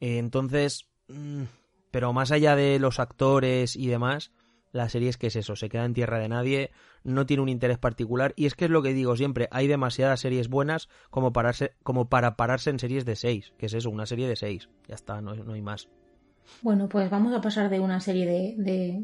[0.00, 1.44] Eh, entonces, mm,
[1.92, 4.32] pero más allá de los actores y demás,
[4.72, 6.70] la serie es que es eso, se queda en tierra de nadie,
[7.04, 10.20] no tiene un interés particular y es que es lo que digo siempre, hay demasiadas
[10.20, 14.06] series buenas como, pararse, como para pararse en series de seis, que es eso, una
[14.06, 15.88] serie de seis, ya está, no, no hay más.
[16.62, 19.02] Bueno, pues vamos a pasar de una serie de, de,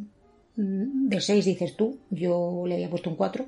[0.56, 3.46] de seis, dices tú, yo le había puesto un cuatro.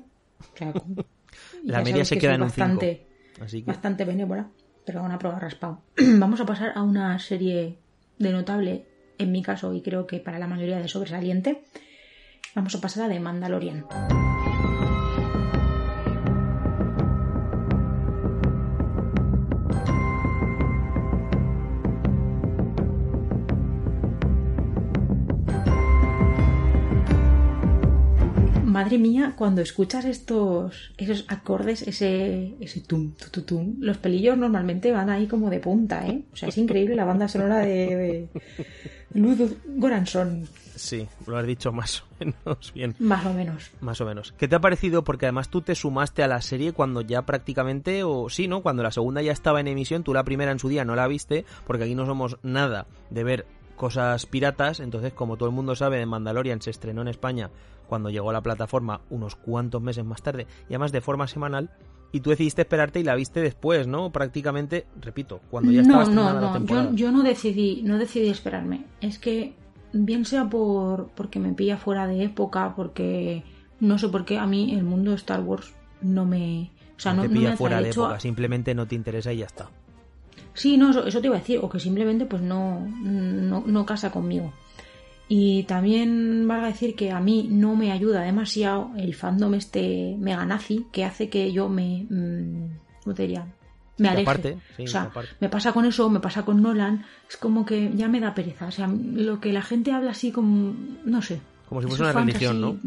[1.63, 3.07] la media se queda en un bastante,
[3.41, 3.67] Así que...
[3.67, 4.49] Bastante benévola,
[4.85, 5.81] pero una prueba raspado.
[6.19, 7.77] vamos a pasar a una serie
[8.17, 8.85] de notable,
[9.17, 11.63] en mi caso, y creo que para la mayoría de sobresaliente,
[12.57, 13.85] Vamos a pasar a de Mandalorian.
[28.65, 34.91] madre mía, cuando escuchas estos esos acordes, ese ese tum, tum, tum, los pelillos normalmente
[34.91, 36.23] van ahí como de punta, ¿eh?
[36.33, 38.29] O sea, es increíble la banda sonora de,
[39.11, 40.47] de Luz Goranson.
[40.77, 42.95] Sí, lo has dicho más o menos bien.
[42.99, 43.71] Más o menos.
[43.81, 44.33] Más o menos.
[44.37, 45.03] ¿Qué te ha parecido?
[45.03, 48.61] Porque además tú te sumaste a la serie cuando ya prácticamente, o sí, ¿no?
[48.61, 51.07] Cuando la segunda ya estaba en emisión, tú la primera en su día no la
[51.07, 55.75] viste, porque aquí no somos nada de ver cosas piratas, entonces como todo el mundo
[55.75, 57.51] sabe, Mandalorian se estrenó en España
[57.87, 61.69] cuando llegó a la plataforma unos cuantos meses más tarde, y además de forma semanal,
[62.11, 64.11] y tú decidiste esperarte y la viste después, ¿no?
[64.11, 66.65] Prácticamente, repito, cuando ya estaba no, no, no.
[66.65, 68.85] Yo, yo, no decidí, no decidí esperarme.
[69.01, 69.53] Es que
[69.93, 73.43] bien sea por porque me pilla fuera de época, porque
[73.79, 77.13] no sé por qué a mí el mundo de Star Wars no me, o sea,
[77.13, 79.69] no, te pilla fuera de época, simplemente no te interesa y ya está.
[80.53, 84.11] Sí, no, eso, te iba a decir, o que simplemente pues no, no, no casa
[84.11, 84.51] conmigo.
[85.29, 90.45] Y también valga decir que a mí no me ayuda demasiado el fandom este mega
[90.45, 92.07] nazi que hace que yo me...
[92.09, 92.69] Mmm,
[93.03, 93.45] ¿Cómo te diría?
[93.97, 94.57] Me aleje.
[94.79, 98.19] o sea, me pasa con eso, me pasa con Nolan, es como que ya me
[98.19, 98.67] da pereza.
[98.67, 101.41] O sea, lo que la gente habla así como, no sé.
[101.67, 102.77] Como si fuese una religión, ¿no?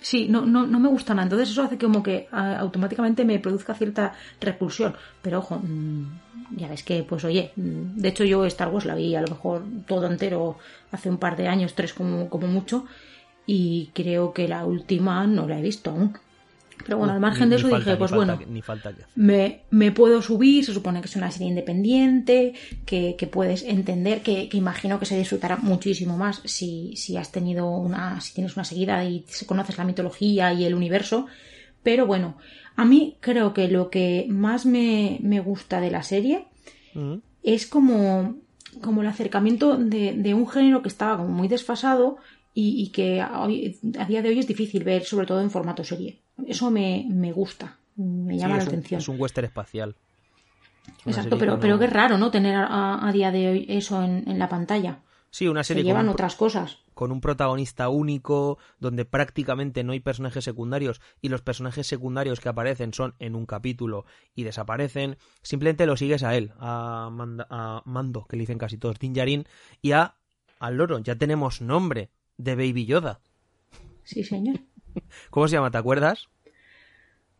[0.00, 1.24] Sí, no, no, no me gusta nada.
[1.24, 4.94] Entonces eso hace como que automáticamente me produzca cierta repulsión.
[5.20, 8.94] Pero ojo, mm, ya ves que, pues oye, mm, de hecho yo Star Wars la
[8.94, 10.56] vi a lo mejor todo entero
[10.90, 12.86] hace un par de años, tres como, como mucho,
[13.46, 16.16] y creo que la última no la he visto aún.
[16.84, 18.38] Pero bueno, al margen de eso dije, pues bueno,
[19.14, 22.54] me, me, puedo subir, se supone que es una serie independiente,
[22.86, 27.32] que, que puedes entender, que, que, imagino que se disfrutará muchísimo más si, si has
[27.32, 31.26] tenido una, si tienes una seguida y conoces la mitología y el universo.
[31.82, 32.36] Pero bueno,
[32.76, 36.46] a mí creo que lo que más me, me gusta de la serie
[36.94, 37.16] mm.
[37.42, 38.36] es como,
[38.80, 42.18] como el acercamiento de, de un género que estaba como muy desfasado
[42.54, 45.84] y, y que a, a día de hoy es difícil ver, sobre todo en formato
[45.84, 46.20] serie.
[46.46, 49.00] Eso me, me gusta, me llama la atención.
[49.00, 49.96] Es un western espacial.
[51.04, 52.30] Exacto, pero, pero qué raro, ¿no?
[52.30, 55.00] Tener a, día de hoy eso en, la pantalla.
[55.30, 55.82] Sí, una serie.
[55.82, 56.78] Se llevan otras cosas.
[56.94, 62.48] Con un protagonista único, donde prácticamente no hay personajes secundarios y los personajes secundarios que
[62.48, 65.16] aparecen son en un capítulo y desaparecen.
[65.42, 67.08] Simplemente lo sigues a él, a,
[67.48, 69.46] a Mando, que le dicen casi todos, Dinjarin,
[69.80, 70.16] y a
[70.58, 70.98] al loro.
[70.98, 72.10] Ya tenemos nombre
[72.42, 73.20] de Baby Yoda.
[74.04, 74.60] Sí, señor.
[75.30, 75.70] ¿Cómo se llama?
[75.70, 76.28] ¿Te acuerdas?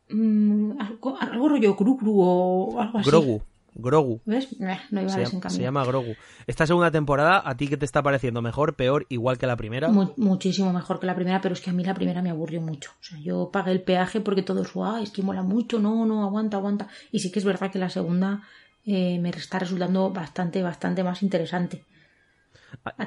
[0.09, 3.11] Mm, algo, rollo Gru o algo así.
[3.11, 3.43] Grogu.
[3.75, 4.21] Grogu.
[4.25, 4.59] ¿Ves?
[4.59, 6.15] no iba se, llama, se llama Grogu.
[6.47, 8.43] Esta segunda temporada, ¿a ti qué te está pareciendo?
[8.43, 9.89] ¿Mejor, peor, igual que la primera?
[9.89, 12.91] muchísimo mejor que la primera, pero es que a mí la primera me aburrió mucho.
[13.01, 16.05] O sea, yo pagué el peaje porque todo eso, ah, es que mola mucho, no,
[16.05, 16.89] no, aguanta, aguanta.
[17.13, 18.43] Y sí que es verdad que la segunda
[18.85, 21.85] eh, me está resultando bastante, bastante más interesante.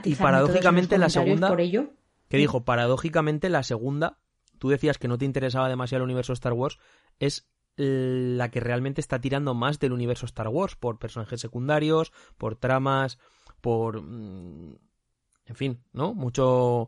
[0.04, 1.50] Y paradójicamente la segunda...
[1.50, 1.92] Por ello.
[2.30, 4.18] Que dijo, paradójicamente la segunda
[4.64, 6.80] tú decías que no te interesaba demasiado el universo Star Wars,
[7.20, 12.56] es la que realmente está tirando más del universo Star Wars, por personajes secundarios, por
[12.56, 13.20] tramas,
[13.60, 14.02] por...
[14.02, 14.78] Mm,
[15.48, 16.14] en fin, ¿no?
[16.14, 16.88] Mucho...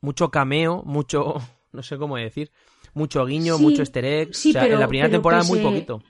[0.00, 1.34] Mucho cameo, mucho...
[1.72, 2.52] No sé cómo decir.
[2.94, 4.30] Mucho guiño, mucho easter egg.
[4.30, 6.02] o sea, en la primera temporada muy poquito.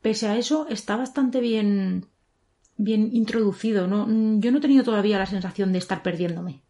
[0.00, 2.06] Pese a eso, está bastante bien
[2.84, 3.86] bien introducido.
[3.86, 4.06] ¿no?
[4.40, 6.62] Yo no he tenido todavía la sensación de estar perdiéndome.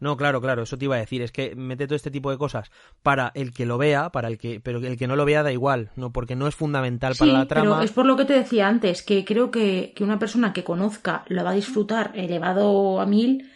[0.00, 1.22] No, claro, claro, eso te iba a decir.
[1.22, 2.70] Es que mete todo este tipo de cosas
[3.02, 5.52] para el que lo vea, para el que, pero el que no lo vea da
[5.52, 7.76] igual, no, porque no es fundamental para la trama.
[7.76, 10.64] Pero es por lo que te decía antes, que creo que, que una persona que
[10.64, 13.50] conozca lo va a disfrutar elevado a mil,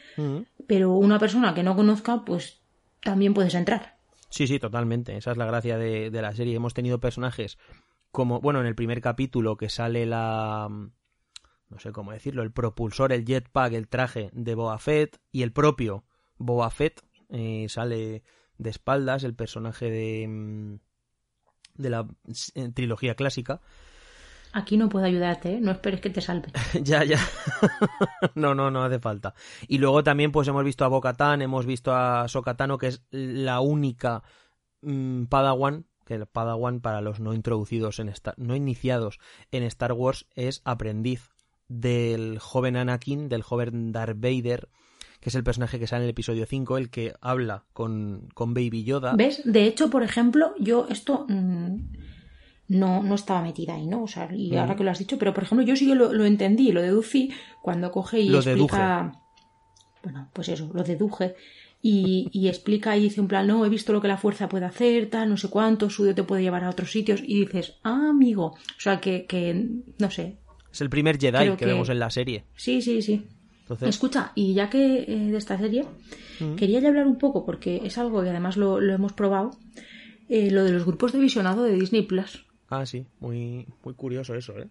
[0.67, 2.63] pero una persona que no conozca, pues
[3.03, 3.99] también puedes entrar.
[4.31, 5.17] Sí, sí, totalmente.
[5.17, 6.57] Esa es la gracia de, de la serie.
[6.57, 7.59] Hemos tenido personajes
[8.11, 10.69] como, bueno, en el primer capítulo que sale la
[11.71, 15.53] no sé cómo decirlo, el propulsor, el jetpack, el traje de Boba Fett y el
[15.53, 16.05] propio
[16.39, 18.23] Boba Fett eh, sale
[18.57, 20.79] de espaldas, el personaje de, mm,
[21.75, 22.07] de la
[22.55, 23.61] eh, trilogía clásica.
[24.53, 25.61] Aquí no puedo ayudarte, ¿eh?
[25.61, 26.49] no esperes que te salve.
[26.83, 27.21] ya, ya.
[28.35, 29.35] no, no, no hace falta.
[29.67, 33.61] Y luego también pues hemos visto a Bo-Katan, hemos visto a Sokatano, que es la
[33.61, 34.23] única
[34.83, 39.21] mm, Padawan que el Padawan para los no introducidos en Star, no iniciados
[39.53, 41.35] en Star Wars es aprendiz
[41.69, 44.69] del joven Anakin, del joven Darth Vader,
[45.21, 48.55] que es el personaje que sale en el episodio 5, el que habla con, con
[48.55, 49.15] Baby Yoda.
[49.17, 49.43] ¿Ves?
[49.45, 51.77] De hecho, por ejemplo, yo esto mm,
[52.69, 54.03] no, no estaba metida ahí, ¿no?
[54.05, 56.13] O sea, y ahora que lo has dicho, pero por ejemplo, yo sí que lo,
[56.13, 59.13] lo entendí, lo deducí cuando coge y explica.
[60.03, 61.35] Bueno, pues eso, lo deduje.
[61.81, 64.65] Y, y, explica y dice un plan, no, he visto lo que la fuerza puede
[64.65, 68.09] hacer, tal, no sé cuánto, suyo te puede llevar a otros sitios, y dices, ah,
[68.11, 70.39] amigo, o sea, que, que no sé,
[70.73, 72.45] es el primer Jedi que, vemos en la serie.
[72.57, 73.27] Sí, sí, sí.
[73.83, 75.85] Escucha, y ya que eh, de esta serie,
[76.57, 79.51] quería ya hablar un poco, porque es algo que además lo, hemos probado,
[80.29, 82.47] eh, lo de los grupos de visionado de Disney Plus.
[82.71, 84.69] Ah, sí, muy, muy curioso eso, ¿eh?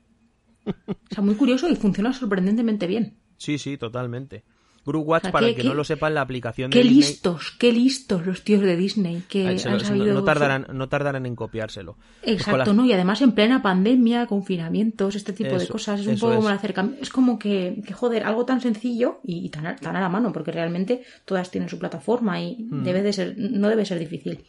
[0.87, 3.17] o sea, muy curioso y funciona sorprendentemente bien.
[3.37, 4.43] Sí, sí, totalmente.
[4.87, 8.25] Group Watch, para el que no lo sepa, la aplicación de Qué listos, qué listos
[8.25, 10.13] los tíos de Disney que han sabido...
[10.13, 11.97] no, tardarán, no tardarán en copiárselo.
[12.23, 12.85] Exacto, ¿no?
[12.85, 16.61] Y además en plena pandemia, confinamientos, este tipo de cosas, es un poco como es.
[17.01, 20.51] Es como que, que, joder, algo tan sencillo y, tan, tan, a la mano, porque
[20.51, 22.83] realmente todas tienen su plataforma y hmm.
[22.83, 24.45] debe de ser, no debe ser difícil.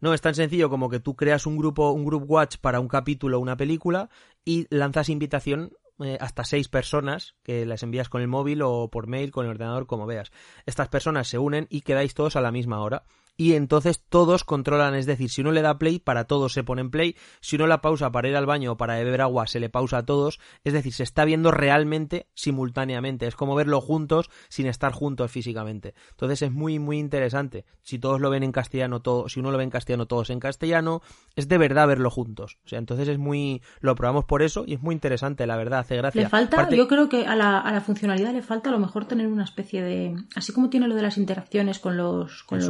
[0.00, 2.88] No, es tan sencillo como que tú creas un grupo, un group watch para un
[2.88, 4.10] capítulo o una película
[4.44, 5.70] y lanzas invitación
[6.04, 9.52] eh, hasta seis personas que las envías con el móvil o por mail, con el
[9.52, 10.32] ordenador, como veas.
[10.66, 13.04] Estas personas se unen y quedáis todos a la misma hora
[13.36, 16.82] y entonces todos controlan, es decir, si uno le da play, para todos se pone
[16.82, 19.58] en play, si uno la pausa para ir al baño o para beber agua, se
[19.58, 24.30] le pausa a todos, es decir, se está viendo realmente simultáneamente, es como verlo juntos
[24.48, 25.94] sin estar juntos físicamente.
[26.10, 27.64] Entonces es muy muy interesante.
[27.82, 30.38] Si todos lo ven en castellano, todo, si uno lo ve en castellano, todos en
[30.38, 31.00] castellano,
[31.34, 32.58] es de verdad verlo juntos.
[32.64, 35.80] O sea, entonces es muy lo probamos por eso y es muy interesante, la verdad,
[35.80, 36.22] hace gracia.
[36.22, 39.06] Le falta, yo creo que a la, a la, funcionalidad le falta a lo mejor
[39.06, 42.68] tener una especie de así como tiene lo de las interacciones con los con los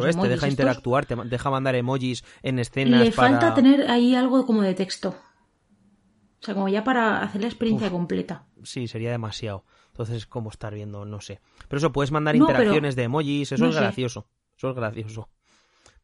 [0.63, 3.01] interactuar, te deja mandar emojis en escenas.
[3.01, 5.15] Le falta tener ahí algo como de texto.
[6.41, 8.47] O sea, como ya para hacer la experiencia completa.
[8.65, 9.65] Sí, sería demasiado.
[9.89, 11.05] Entonces, ¿cómo estar viendo?
[11.05, 11.41] No sé.
[11.69, 14.27] Pero eso, puedes mandar interacciones de emojis, eso es gracioso.
[14.57, 15.29] Eso es gracioso.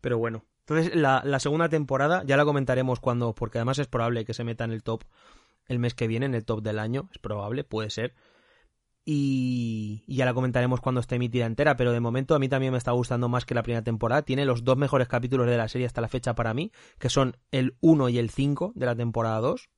[0.00, 0.44] Pero bueno.
[0.60, 4.44] Entonces, la, la, segunda temporada ya la comentaremos cuando, porque además es probable que se
[4.44, 5.04] meta en el top
[5.66, 7.08] el mes que viene, en el top del año.
[7.12, 8.14] Es probable, puede ser
[9.10, 12.78] y, ya la comentaremos cuando esté emitida entera, pero de momento a mí también me
[12.78, 14.20] está gustando más que la primera temporada.
[14.20, 17.34] Tiene los dos mejores capítulos de la serie hasta la fecha para mí, que son
[17.50, 19.70] el 1 y el 5 de la temporada 2.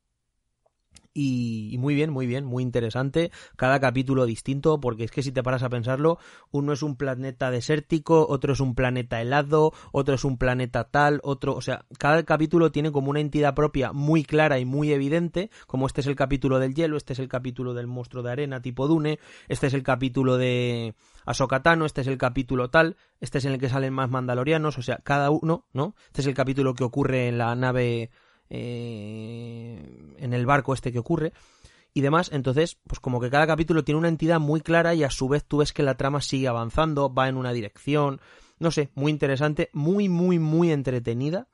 [1.12, 3.32] Y, muy bien, muy bien, muy interesante.
[3.56, 6.18] Cada capítulo distinto, porque es que si te paras a pensarlo,
[6.52, 11.20] uno es un planeta desértico, otro es un planeta helado, otro es un planeta tal,
[11.24, 15.50] otro, o sea, cada capítulo tiene como una entidad propia muy clara y muy evidente,
[15.66, 18.62] como este es el capítulo del hielo, este es el capítulo del monstruo de arena
[18.62, 19.18] tipo Dune,
[19.48, 20.94] este es el capítulo de
[21.26, 24.82] Asokatano, este es el capítulo tal, este es en el que salen más mandalorianos, o
[24.82, 25.96] sea, cada uno, ¿no?
[26.06, 28.10] Este es el capítulo que ocurre en la nave
[28.50, 29.82] eh,
[30.18, 31.32] en el barco este que ocurre
[31.94, 32.30] y demás.
[32.32, 35.44] Entonces, pues como que cada capítulo tiene una entidad muy clara y a su vez
[35.44, 38.20] tú ves que la trama sigue avanzando, va en una dirección,
[38.58, 41.48] no sé, muy interesante, muy, muy, muy entretenida.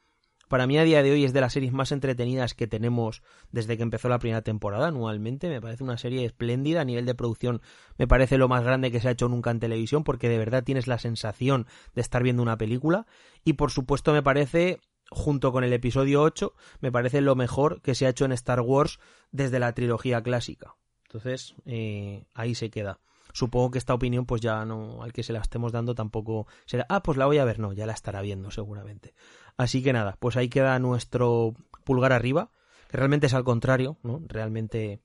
[0.49, 3.77] Para mí a día de hoy es de las series más entretenidas que tenemos desde
[3.77, 5.49] que empezó la primera temporada anualmente.
[5.49, 7.63] Me parece una serie espléndida a nivel de producción.
[7.99, 10.63] Me parece lo más grande que se ha hecho nunca en televisión porque de verdad
[10.63, 11.67] tienes la sensación
[11.97, 13.07] de estar viendo una película.
[13.45, 14.79] Y por supuesto me parece
[15.11, 18.61] junto con el episodio 8, me parece lo mejor que se ha hecho en Star
[18.61, 18.99] Wars
[19.31, 20.77] desde la trilogía clásica.
[21.05, 23.01] Entonces, eh, ahí se queda.
[23.33, 26.87] supongo que esta opinión, pues ya no, al que se la estemos dando tampoco será,
[26.89, 29.15] ah, pues la voy a ver, no, ya la estará viendo seguramente.
[29.59, 31.55] Así que nada, pues ahí queda nuestro
[31.85, 32.51] pulgar arriba,
[32.89, 34.23] que realmente es al contrario, ¿no?
[34.27, 35.03] Realmente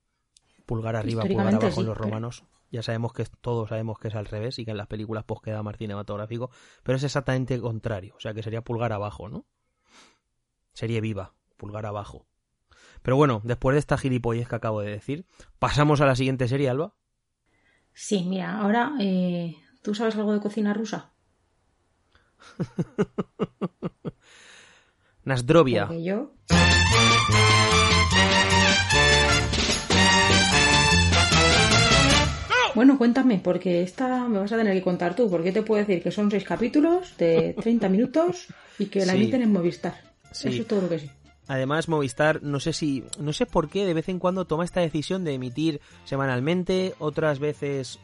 [0.65, 2.43] pulgar arriba, pulgar abajo en los romanos.
[2.71, 5.41] Ya sabemos que todos sabemos que es al revés y que en las películas pues
[5.41, 6.51] queda más cinematográfico,
[6.83, 9.45] pero es exactamente contrario, o sea que sería pulgar abajo, ¿no?
[10.73, 12.27] Sería viva, pulgar abajo.
[13.01, 15.25] Pero bueno, después de esta gilipollez que acabo de decir,
[15.59, 16.93] pasamos a la siguiente serie, Alba.
[17.93, 21.11] Sí, mira, ahora, eh, ¿tú sabes algo de cocina rusa?
[25.23, 25.89] Nasdrovia.
[25.99, 26.33] yo.
[32.73, 36.01] Bueno, cuéntame, porque esta me vas a tener que contar tú, porque te puedo decir
[36.01, 38.47] que son seis capítulos de 30 minutos
[38.79, 40.10] y que la emiten en Movistar.
[40.31, 41.11] Eso es todo lo que sí.
[41.47, 44.79] Además, Movistar, no sé si, no sé por qué de vez en cuando toma esta
[44.79, 47.99] decisión de emitir semanalmente, otras veces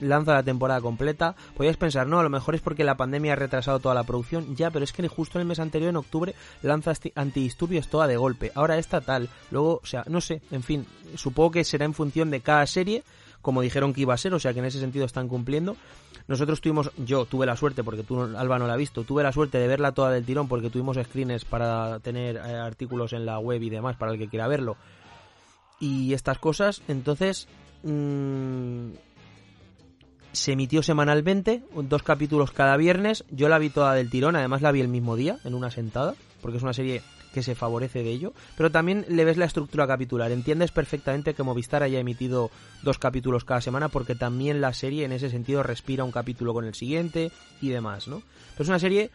[0.00, 1.36] lanza la temporada completa.
[1.56, 4.56] Podrías pensar, no, a lo mejor es porque la pandemia ha retrasado toda la producción,
[4.56, 8.16] ya, pero es que justo en el mes anterior, en octubre, lanza antidisturbios toda de
[8.16, 8.52] golpe.
[8.54, 12.30] Ahora esta tal, luego, o sea, no sé, en fin, supongo que será en función
[12.30, 13.04] de cada serie
[13.40, 15.76] como dijeron que iba a ser, o sea que en ese sentido están cumpliendo.
[16.28, 19.32] Nosotros tuvimos, yo tuve la suerte, porque tú, Alba, no la ha visto, tuve la
[19.32, 23.38] suerte de verla toda del tirón porque tuvimos screens para tener eh, artículos en la
[23.38, 24.76] web y demás para el que quiera verlo.
[25.80, 27.48] Y estas cosas, entonces...
[27.82, 28.90] Mmm,
[30.32, 33.24] se emitió semanalmente, dos capítulos cada viernes.
[33.30, 36.14] Yo la vi toda del tirón, además la vi el mismo día, en una sentada,
[36.40, 37.02] porque es una serie
[37.32, 40.30] que se favorece de ello, pero también le ves la estructura capitular.
[40.30, 42.50] Entiendes perfectamente que Movistar haya emitido
[42.82, 46.64] dos capítulos cada semana porque también la serie en ese sentido respira un capítulo con
[46.64, 48.22] el siguiente y demás, ¿no?
[48.52, 49.10] Pero es una serie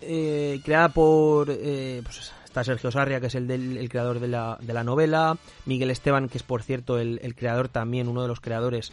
[0.00, 1.48] eh, creada por...
[1.50, 5.36] Eh, pues está Sergio Sarria, que es el, del, creador de la, de la, novela,
[5.66, 8.92] Miguel Esteban, que es por cierto el, creador también, uno de los creadores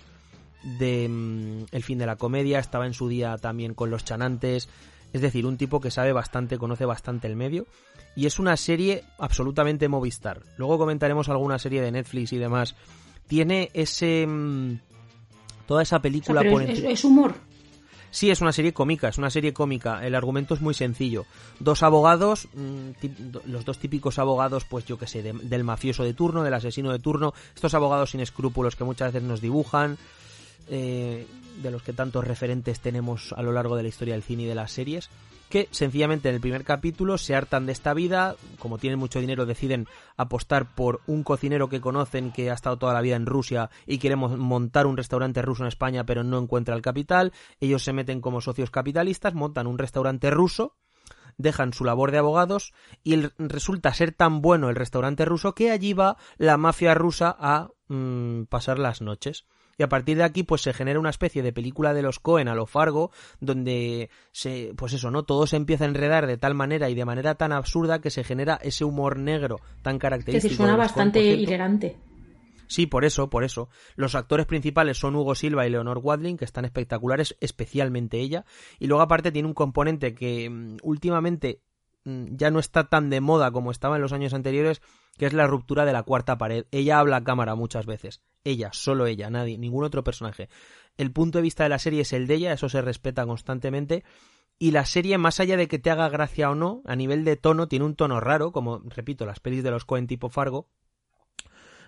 [0.80, 4.68] de mm, El fin de la comedia, estaba en su día también con Los Chanantes,
[5.14, 7.66] es decir, un tipo que sabe bastante, conoce bastante el medio
[8.16, 10.42] y es una serie absolutamente Movistar.
[10.58, 12.76] Luego comentaremos alguna serie de Netflix y demás.
[13.28, 14.26] Tiene ese...
[14.28, 14.80] Mm,
[15.66, 16.42] toda esa película...
[16.42, 17.34] es, humor.
[18.12, 20.06] Sí, es una serie cómica, es una serie cómica.
[20.06, 21.26] El argumento es muy sencillo.
[21.60, 26.44] Dos abogados, mm, los dos típicos abogados, pues yo que sé, del mafioso de turno,
[26.44, 29.98] del asesino de turno, estos abogados sin escrúpulos que muchas veces nos dibujan,
[30.70, 31.26] eh,
[31.62, 34.48] de los que tantos referentes tenemos a lo largo de la historia del cine y
[34.48, 35.10] de las series
[35.54, 39.46] que sencillamente en el primer capítulo se hartan de esta vida, como tienen mucho dinero
[39.46, 39.86] deciden
[40.18, 44.00] apostar por un cocinero que conocen que ha estado toda la vida en Rusia y
[44.00, 48.20] queremos montar un restaurante ruso en España pero no encuentra el capital, ellos se meten
[48.20, 50.76] como socios capitalistas, montan un restaurante ruso,
[51.38, 52.74] dejan su labor de abogados
[53.04, 57.70] y resulta ser tan bueno el restaurante ruso que allí va la mafia rusa a
[57.90, 59.46] mm, pasar las noches
[59.78, 62.48] y a partir de aquí pues se genera una especie de película de los Cohen
[62.48, 66.56] a lo Fargo donde se pues eso no todo se empieza a enredar de tal
[66.56, 70.58] manera y de manera tan absurda que se genera ese humor negro tan característico que
[70.58, 71.98] suena bastante hilarante
[72.68, 73.70] Sí, por eso, por eso.
[73.96, 78.46] Los actores principales son Hugo Silva y Leonor Wadling, que están espectaculares, especialmente ella.
[78.80, 81.62] Y luego aparte tiene un componente que mm, últimamente
[82.06, 84.82] ya no está tan de moda como estaba en los años anteriores,
[85.18, 86.66] que es la ruptura de la cuarta pared.
[86.72, 88.22] Ella habla a cámara muchas veces.
[88.44, 90.50] Ella, solo ella, nadie, ningún otro personaje.
[90.98, 94.04] El punto de vista de la serie es el de ella, eso se respeta constantemente.
[94.60, 97.38] Y la serie, más allá de que te haga gracia o no, a nivel de
[97.38, 100.70] tono, tiene un tono raro, como, repito, las pelis de los Coen tipo Fargo.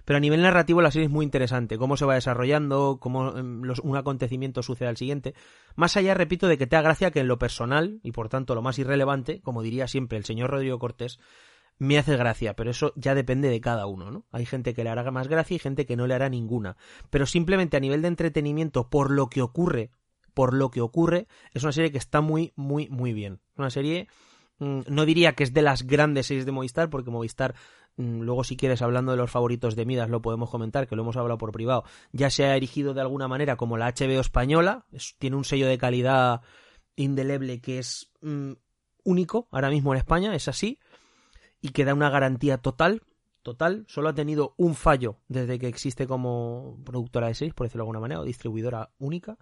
[0.05, 3.61] Pero a nivel narrativo la serie es muy interesante, cómo se va desarrollando, cómo em,
[3.83, 5.33] un acontecimiento sucede al siguiente.
[5.75, 8.55] Más allá, repito, de que te haga gracia que en lo personal, y por tanto
[8.55, 11.19] lo más irrelevante, como diría siempre el señor Rodrigo Cortés,
[11.77, 14.25] me hace gracia, pero eso ya depende de cada uno, ¿no?
[14.31, 16.77] Hay gente que le hará más gracia y gente que no le hará ninguna.
[17.09, 19.91] Pero simplemente a nivel de entretenimiento, por lo que ocurre,
[20.33, 23.41] por lo que ocurre, es una serie que está muy, muy, muy bien.
[23.57, 24.07] Una serie,
[24.59, 27.55] mm, no diría que es de las grandes series de Movistar, porque Movistar,
[27.97, 31.17] luego si quieres, hablando de los favoritos de Midas, lo podemos comentar, que lo hemos
[31.17, 34.85] hablado por privado, ya se ha erigido de alguna manera como la HBO española,
[35.17, 36.41] tiene un sello de calidad
[36.95, 38.53] indeleble que es mm,
[39.03, 40.79] único ahora mismo en España, es así
[41.61, 43.01] y que da una garantía total,
[43.41, 47.83] total, solo ha tenido un fallo desde que existe como productora de series, por decirlo
[47.83, 49.37] de alguna manera, o distribuidora única.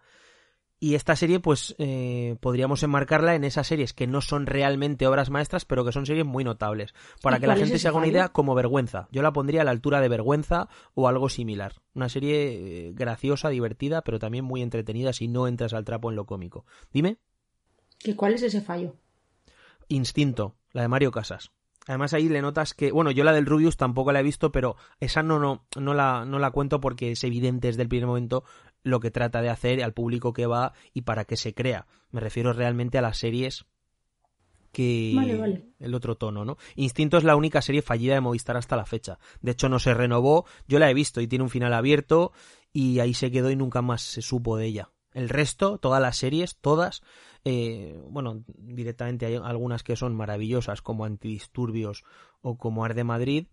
[0.84, 5.30] Y esta serie, pues, eh, podríamos enmarcarla en esas series que no son realmente obras
[5.30, 6.94] maestras, pero que son series muy notables.
[7.22, 9.08] Para que la gente se haga una idea, como vergüenza.
[9.10, 11.76] Yo la pondría a la altura de vergüenza o algo similar.
[11.94, 16.18] Una serie eh, graciosa, divertida, pero también muy entretenida si no entras al trapo en
[16.18, 16.66] lo cómico.
[16.92, 17.18] Dime.
[18.04, 18.98] ¿Y cuál es ese fallo?
[19.88, 21.54] Instinto, la de Mario Casas.
[21.88, 24.76] Además ahí le notas que, bueno, yo la del Rubius tampoco la he visto, pero
[25.00, 28.44] esa no, no, no, la, no la cuento porque es evidente desde el primer momento
[28.84, 31.88] lo que trata de hacer, al público que va y para qué se crea.
[32.12, 33.66] Me refiero realmente a las series
[34.72, 35.14] que
[35.80, 36.58] el otro tono, ¿no?
[36.76, 39.20] Instinto es la única serie fallida de Movistar hasta la fecha.
[39.42, 42.34] De hecho, no se renovó, yo la he visto y tiene un final abierto
[42.74, 44.90] y ahí se quedó y nunca más se supo de ella.
[45.14, 47.04] El resto, todas las series, todas,
[47.46, 52.04] eh, bueno, directamente hay algunas que son maravillosas como Antidisturbios
[52.42, 53.46] o como Arde Madrid,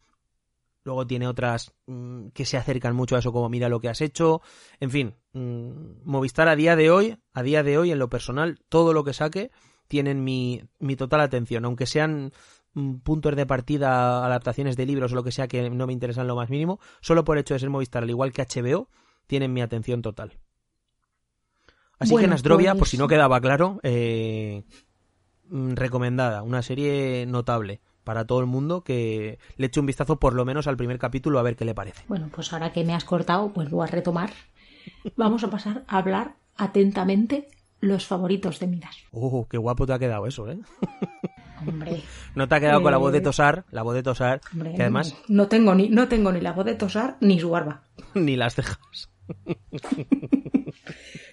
[0.83, 4.01] Luego tiene otras mm, que se acercan mucho a eso, como mira lo que has
[4.01, 4.41] hecho.
[4.78, 8.61] En fin, mm, Movistar a día de hoy, a día de hoy, en lo personal,
[8.68, 9.51] todo lo que saque
[9.89, 12.33] tienen mi, mi total atención, aunque sean
[12.72, 16.26] mm, puntos de partida, adaptaciones de libros o lo que sea que no me interesan
[16.26, 18.89] lo más mínimo, solo por hecho de ser Movistar, al igual que HBO,
[19.26, 20.39] tienen mi atención total.
[21.99, 24.64] Así que Nasdrovia, por si no pues quedaba claro, eh,
[25.51, 30.44] recomendada, una serie notable para todo el mundo que le eche un vistazo por lo
[30.44, 32.02] menos al primer capítulo a ver qué le parece.
[32.08, 34.32] Bueno, pues ahora que me has cortado, pues voy a retomar.
[35.14, 37.46] Vamos a pasar a hablar atentamente
[37.78, 38.96] los favoritos de Midas.
[39.12, 40.58] ¡Oh, qué guapo te ha quedado eso, eh!
[41.64, 42.02] Hombre.
[42.34, 44.82] No te ha quedado con la voz de eh, Tosar, la voz de Tosar, que
[44.82, 45.14] además...
[45.28, 47.84] No tengo, ni, no tengo ni la voz de Tosar ni su barba.
[48.14, 49.08] ni las cejas.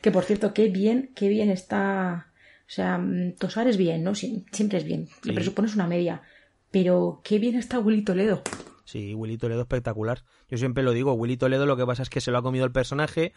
[0.04, 2.28] que por cierto, qué bien, qué bien está...
[2.68, 4.14] O sea, mm, Tosar es bien, ¿no?
[4.14, 5.10] Siempre es bien.
[5.24, 6.22] Le presupones una media.
[6.72, 8.42] Pero qué bien está Willy Toledo.
[8.84, 10.24] Sí, Willy Toledo espectacular.
[10.50, 12.66] Yo siempre lo digo, Willy Toledo lo que pasa es que se lo ha comido
[12.66, 13.34] el personaje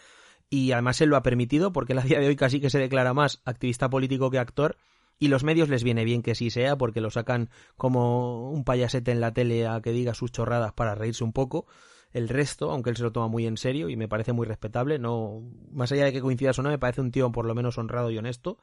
[0.49, 2.79] y además él lo ha permitido porque él a día de hoy casi que se
[2.79, 4.77] declara más activista político que actor
[5.19, 9.13] y los medios les viene bien que sí sea porque lo sacan como un payasete
[9.13, 11.67] en la tele a que diga sus chorradas para reírse un poco.
[12.13, 14.99] El resto, aunque él se lo toma muy en serio y me parece muy respetable,
[14.99, 17.77] no más allá de que coincidas o no, me parece un tío por lo menos
[17.79, 18.59] honrado y honesto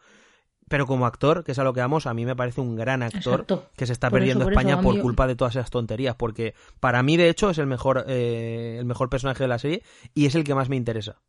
[0.67, 3.03] pero como actor, que es a lo que vamos, a mí me parece un gran
[3.03, 3.45] actor
[3.75, 7.29] que se está perdiendo España por culpa de todas esas tonterías, porque para mí de
[7.29, 10.55] hecho es el mejor eh, el mejor personaje de la serie y es el que
[10.55, 11.21] más me interesa.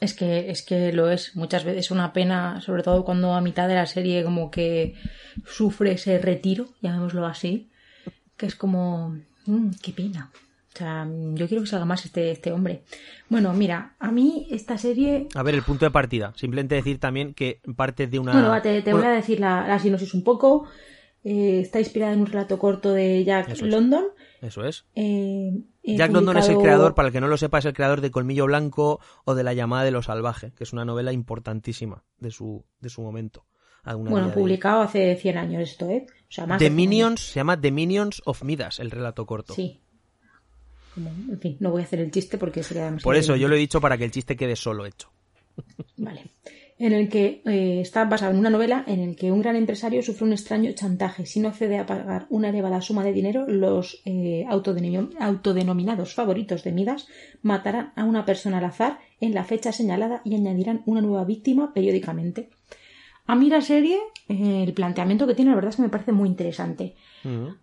[0.00, 3.66] Es que es que lo es muchas veces una pena, sobre todo cuando a mitad
[3.68, 4.94] de la serie como que
[5.44, 7.70] sufre ese retiro, llamémoslo así,
[8.36, 10.30] que es como mm, qué pena.
[10.78, 12.84] O sea, yo quiero que salga más este, este hombre.
[13.28, 15.26] Bueno, mira, a mí esta serie.
[15.34, 16.32] A ver, el punto de partida.
[16.36, 18.32] Simplemente decir también que parte de una.
[18.32, 20.68] Bueno, te, voy a decir la, la sinopsis un poco.
[21.24, 24.04] Eh, está inspirada en un relato corto de Jack London.
[24.40, 24.86] Eso es.
[24.94, 25.50] Eh,
[25.82, 28.12] Jack London es el creador, para el que no lo sepa, es el creador de
[28.12, 32.30] Colmillo Blanco o de La llamada de lo salvaje, que es una novela importantísima de
[32.30, 33.46] su, de su momento.
[33.96, 36.06] Bueno, publicado hace 100 años esto, ¿eh?
[36.08, 39.54] O sea, más The Minions, se llama The Minions of Midas, el relato corto.
[39.54, 39.80] Sí,
[41.06, 43.04] en fin, no voy a hacer el chiste porque sería demasiado.
[43.04, 45.10] Por eso yo lo he dicho para que el chiste quede solo hecho.
[45.96, 46.24] Vale.
[46.80, 50.00] En el que eh, está basado en una novela en el que un gran empresario
[50.00, 51.26] sufre un extraño chantaje.
[51.26, 56.70] Si no accede a pagar una elevada suma de dinero, los eh, autodenominados favoritos de
[56.70, 57.08] Midas
[57.42, 61.74] matarán a una persona al azar en la fecha señalada y añadirán una nueva víctima
[61.74, 62.48] periódicamente.
[63.26, 66.12] A mí la serie, eh, el planteamiento que tiene, la verdad es que me parece
[66.12, 66.94] muy interesante.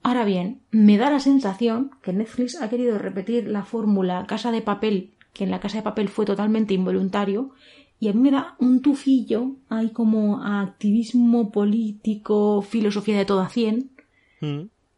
[0.03, 4.61] Ahora bien, me da la sensación que Netflix ha querido repetir la fórmula Casa de
[4.61, 7.51] Papel, que en la Casa de Papel fue totalmente involuntario,
[7.99, 13.49] y a mí me da un tufillo, hay como activismo político, filosofía de todo a
[13.49, 13.91] 100,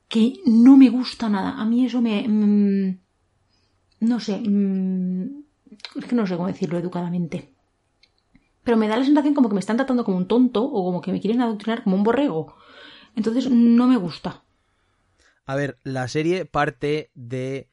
[0.09, 1.51] que no me gusta nada.
[1.51, 2.27] A mí eso me...
[2.27, 2.99] Mm,
[4.01, 5.43] no sé, mm,
[5.95, 7.57] es que no sé cómo decirlo educadamente
[8.67, 10.99] pero me da la sensación como que me están tratando como un tonto o como
[10.99, 12.53] que me quieren adoctrinar como un borrego.
[13.15, 14.43] Entonces no me gusta.
[15.47, 17.69] A ver, la serie parte de...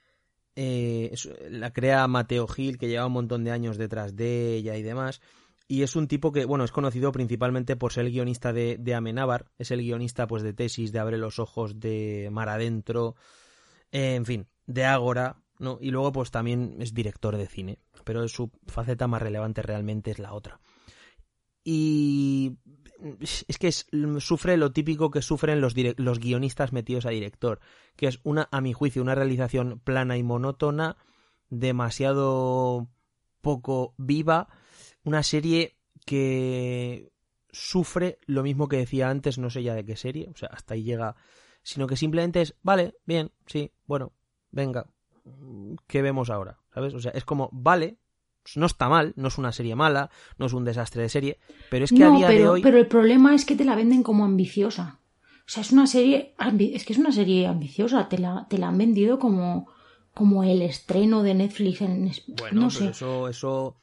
[0.56, 1.12] Eh,
[1.50, 5.20] la crea Mateo Gil, que lleva un montón de años detrás de ella y demás.
[5.66, 8.94] Y es un tipo que, bueno, es conocido principalmente por ser el guionista de, de
[8.94, 13.16] Amenábar, es el guionista pues de Tesis, de Abre los Ojos, de Mar Adentro,
[13.90, 15.78] en fin, de Ágora, ¿no?
[15.80, 20.18] Y luego pues también es director de cine, pero su faceta más relevante realmente es
[20.18, 20.60] la otra
[21.64, 22.58] y
[23.20, 27.60] es que sufre lo típico que sufren los, los guionistas metidos a director,
[27.96, 30.96] que es una, a mi juicio, una realización plana y monótona,
[31.50, 32.88] demasiado
[33.40, 34.48] poco viva,
[35.04, 35.76] una serie
[36.06, 37.12] que
[37.50, 40.74] sufre lo mismo que decía antes, no sé ya de qué serie, o sea, hasta
[40.74, 41.14] ahí llega,
[41.62, 44.12] sino que simplemente es, vale, bien, sí, bueno,
[44.50, 44.86] venga,
[45.86, 46.58] ¿qué vemos ahora?
[46.72, 46.94] ¿Sabes?
[46.94, 47.98] O sea, es como, vale,
[48.56, 51.38] no está mal, no es una serie mala, no es un desastre de serie,
[51.70, 52.62] pero es que a día pero, de hoy.
[52.62, 55.00] Pero el problema es que te la venden como ambiciosa.
[55.46, 56.34] O sea, es una serie.
[56.72, 58.08] Es que es una serie ambiciosa.
[58.08, 59.68] Te la, te la han vendido como,
[60.14, 62.10] como el estreno de Netflix en.
[62.28, 62.88] Bueno, no sé.
[62.88, 63.76] Eso, eso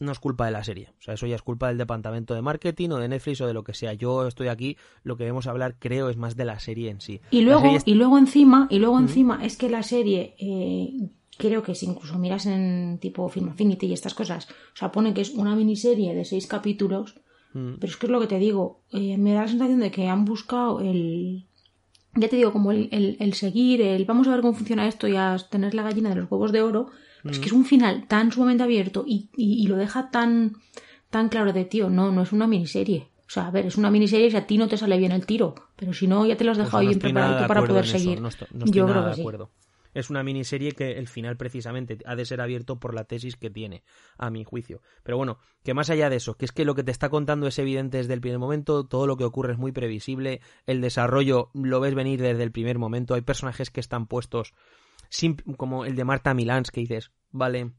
[0.00, 0.88] no es culpa de la serie.
[0.98, 3.52] O sea, eso ya es culpa del departamento de marketing o de Netflix o de
[3.52, 3.92] lo que sea.
[3.92, 7.20] Yo estoy aquí, lo que debemos hablar, creo, es más de la serie en sí.
[7.30, 10.34] Y luego, y luego encima, y luego encima, es que la serie.
[10.38, 14.90] Eh, creo que si incluso miras en tipo Film Affinity y estas cosas, o sea,
[14.92, 17.16] pone que es una miniserie de seis capítulos,
[17.54, 17.74] Mm.
[17.78, 20.08] pero es que es lo que te digo, eh, me da la sensación de que
[20.08, 21.46] han buscado el...
[22.16, 25.06] Ya te digo, como el, el- el seguir, el vamos a ver cómo funciona esto
[25.08, 26.88] y a tener la gallina de los huevos de oro,
[27.28, 30.56] es que es un final tan sumamente abierto y, y- y lo deja tan,
[31.10, 33.08] tan claro de, tío, no, no es una miniserie.
[33.26, 35.24] O sea, a ver, es una miniserie si a ti no te sale bien el
[35.26, 37.86] tiro, pero si no, ya te lo has Pues dejado no bien preparado para poder
[37.86, 38.20] seguir.
[38.20, 39.20] No estoy, no estoy Yo creo que de sí.
[39.20, 39.50] acuerdo.
[39.94, 43.50] Es una miniserie que el final precisamente ha de ser abierto por la tesis que
[43.50, 43.84] tiene,
[44.18, 44.82] a mi juicio.
[45.02, 47.46] Pero bueno, que más allá de eso, que es que lo que te está contando
[47.46, 51.50] es evidente desde el primer momento, todo lo que ocurre es muy previsible, el desarrollo
[51.54, 54.52] lo ves venir desde el primer momento, hay personajes que están puestos,
[55.56, 57.72] como el de Marta Milans, que dices, vale,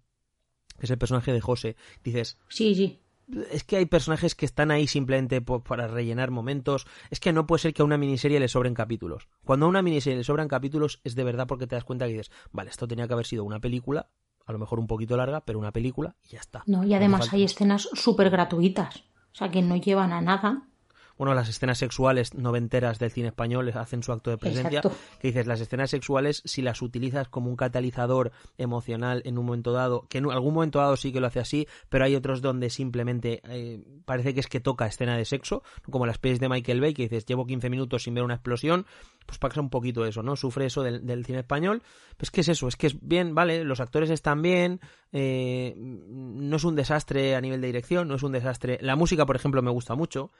[0.79, 3.04] que es el personaje de José, dices, Sí, sí.
[3.51, 6.85] Es que hay personajes que están ahí simplemente para rellenar momentos.
[7.09, 9.27] Es que no puede ser que a una miniserie le sobren capítulos.
[9.43, 12.13] Cuando a una miniserie le sobran capítulos es de verdad porque te das cuenta que
[12.13, 14.09] dices, vale, esto tenía que haber sido una película,
[14.45, 16.63] a lo mejor un poquito larga, pero una película y ya está.
[16.67, 19.03] No, y además hay escenas súper gratuitas.
[19.31, 20.69] O sea, que no llevan a nada.
[21.17, 24.79] Bueno, las escenas sexuales noventeras del cine español hacen su acto de presencia.
[24.79, 24.97] Exacto.
[25.19, 29.71] Que dices, las escenas sexuales, si las utilizas como un catalizador emocional en un momento
[29.71, 32.69] dado, que en algún momento dado sí que lo hace así, pero hay otros donde
[32.69, 36.81] simplemente eh, parece que es que toca escena de sexo, como las pelis de Michael
[36.81, 38.85] Bay, que dices, llevo 15 minutos sin ver una explosión,
[39.25, 40.35] pues pasa un poquito eso, ¿no?
[40.35, 41.81] Sufre eso del, del cine español.
[42.17, 44.79] Pues que es eso, es que es bien, vale, los actores están bien,
[45.11, 48.77] eh, no es un desastre a nivel de dirección, no es un desastre.
[48.81, 50.31] La música, por ejemplo, me gusta mucho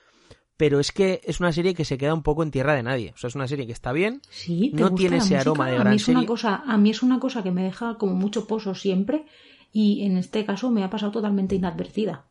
[0.58, 3.12] pero es que es una serie que se queda un poco en tierra de nadie.
[3.14, 5.42] O sea, es una serie que está bien, Sí, ¿te no tiene ese música?
[5.42, 7.64] aroma de a gran mí es una cosa A mí es una cosa que me
[7.64, 9.26] deja como mucho pozo siempre
[9.72, 12.28] y en este caso me ha pasado totalmente inadvertida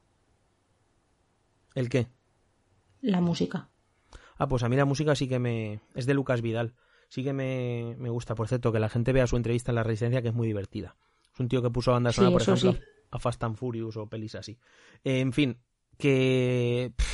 [1.74, 2.06] ¿El qué?
[3.00, 3.68] la música.
[4.38, 5.80] Ah, pues a mí la música sí que me...
[5.94, 6.74] Es de Lucas Vidal.
[7.10, 9.82] Sí que me, me gusta, por cierto, que la gente vea su entrevista en La
[9.82, 10.96] Resistencia, que es muy divertida.
[11.32, 12.78] Es un tío que puso banda Sí, sonora, por ejemplo, sí.
[13.10, 14.58] a Fast and Furious o pelis así.
[15.04, 15.58] Eh, en fin,
[15.98, 16.92] que...
[16.96, 17.13] pff,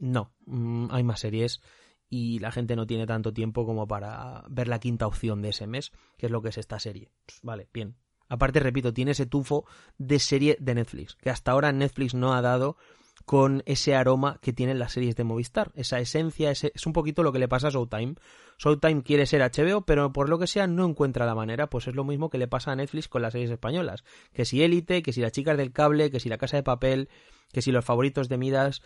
[0.00, 1.60] no, mm, hay más series
[2.08, 5.68] y la gente no tiene tanto tiempo como para ver la quinta opción de ese
[5.68, 7.12] mes, que es lo que es esta serie.
[7.24, 7.96] Pues, vale, bien.
[8.28, 9.64] Aparte, repito, tiene ese tufo
[9.98, 12.76] de serie de Netflix, que hasta ahora Netflix no ha dado
[13.24, 17.22] con ese aroma que tienen las series de Movistar, esa esencia, ese, es un poquito
[17.22, 18.14] lo que le pasa a Showtime.
[18.58, 21.94] Showtime quiere ser HBO, pero por lo que sea no encuentra la manera, pues es
[21.94, 25.12] lo mismo que le pasa a Netflix con las series españolas, que si Élite, que
[25.12, 27.08] si las chicas del cable, que si la casa de papel,
[27.52, 28.82] que si los favoritos de Midas,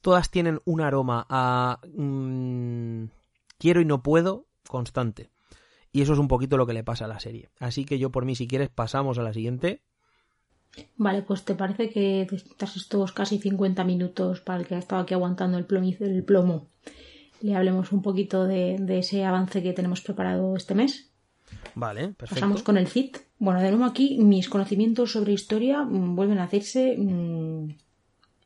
[0.00, 3.04] todas tienen un aroma a mm,
[3.58, 5.30] quiero y no puedo constante.
[5.92, 7.50] Y eso es un poquito lo que le pasa a la serie.
[7.60, 9.82] Así que yo por mí, si quieres, pasamos a la siguiente.
[10.96, 15.02] Vale, pues te parece que de estos casi 50 minutos para el que ha estado
[15.02, 16.66] aquí aguantando el, plomiz- el plomo,
[17.42, 21.12] le hablemos un poquito de, de ese avance que tenemos preparado este mes.
[21.76, 22.34] Vale, perfecto.
[22.34, 23.18] Pasamos con el CIT.
[23.38, 27.68] Bueno, de nuevo aquí mis conocimientos sobre historia mm, vuelven a hacerse, mm,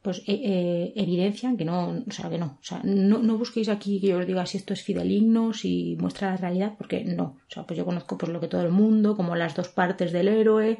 [0.08, 3.68] pues eh, eh, evidencian que no, o sea, que no, o sea, no, no busquéis
[3.68, 7.36] aquí que yo os diga si esto es fideligno, si muestra la realidad, porque no,
[7.46, 10.10] o sea, pues yo conozco pues lo que todo el mundo, como las dos partes
[10.10, 10.78] del héroe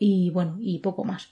[0.00, 1.28] y bueno, y poco más.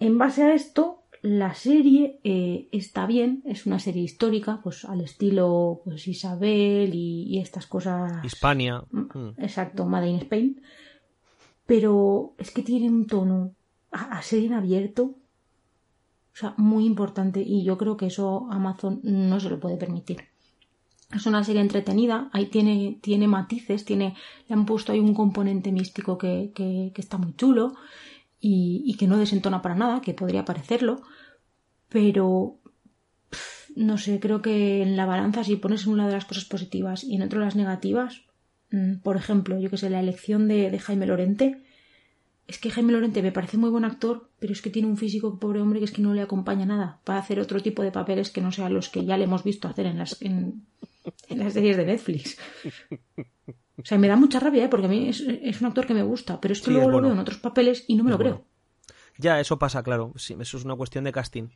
[0.00, 5.02] En base a esto, la serie eh, está bien, es una serie histórica, pues al
[5.02, 8.82] estilo pues Isabel y, y estas cosas Hispania.
[8.90, 9.34] Mm, Mm.
[9.36, 10.62] Exacto, Made in Spain.
[11.66, 13.52] Pero es que tiene un tono
[13.90, 15.16] a, a ser en abierto.
[16.38, 17.42] Sea, muy importante.
[17.44, 20.18] Y yo creo que eso Amazon no se lo puede permitir.
[21.12, 24.14] Es una serie entretenida, ahí tiene, tiene matices, tiene,
[24.46, 27.74] le han puesto ahí un componente místico que, que, que está muy chulo
[28.40, 31.00] y, y que no desentona para nada, que podría parecerlo,
[31.88, 32.58] pero
[33.74, 37.02] no sé, creo que en la balanza si pones en un lado las cosas positivas
[37.02, 38.22] y en otro las negativas,
[38.70, 41.64] mm, por ejemplo, yo que sé, la elección de Jaime Lorente,
[42.48, 45.38] es que Jaime Lorente me parece muy buen actor, pero es que tiene un físico,
[45.38, 48.30] pobre hombre, que es que no le acompaña nada para hacer otro tipo de papeles
[48.30, 50.64] que no sean los que ya le hemos visto hacer en las, en,
[51.28, 52.38] en las series de Netflix.
[53.76, 54.68] O sea, me da mucha rabia, ¿eh?
[54.68, 56.88] porque a mí es, es un actor que me gusta, pero es que Sí, luego
[56.88, 58.44] es lo veo en otros papeles y no me Es lo creo.
[59.18, 60.12] Ya, eso pasa, claro.
[60.16, 61.48] Sí, eso es una cuestión de casting.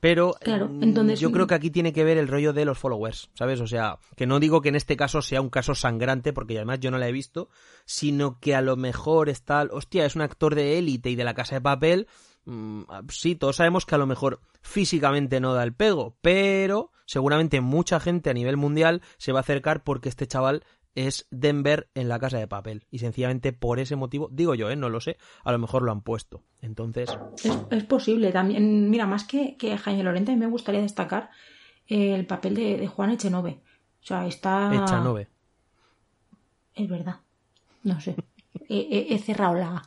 [0.00, 2.78] Pero Claro, mm, entonces- yo creo que aquí tiene que ver el rollo de los
[2.78, 3.60] followers, ¿sabes?
[3.60, 6.80] O sea, que no digo que en este caso sea un caso sangrante, porque además
[6.80, 7.48] yo no la he visto,
[7.84, 11.34] sino que a lo mejor está, hostia, es un actor de élite y de la
[11.34, 12.06] casa de papel.
[12.46, 17.62] mm, sí, todos sabemos que a lo mejor físicamente no da el pego, pero seguramente
[17.62, 20.62] mucha gente a nivel mundial se va a acercar porque este chaval
[20.94, 22.86] es Denver en la casa de papel.
[22.90, 24.76] Y sencillamente por ese motivo, digo yo, ¿eh?
[24.76, 26.42] no lo sé, a lo mejor lo han puesto.
[26.60, 27.10] Entonces,
[27.42, 28.90] Es, es posible también.
[28.90, 31.30] Mira, más que, que Jaime Lorente, a mí me gustaría destacar
[31.86, 33.60] el papel de, de Juan Echenove.
[34.02, 34.70] O sea, está.
[34.74, 35.28] Echanove.
[36.74, 37.16] Es verdad.
[37.82, 38.16] No sé.
[38.68, 39.82] he, cerrado la...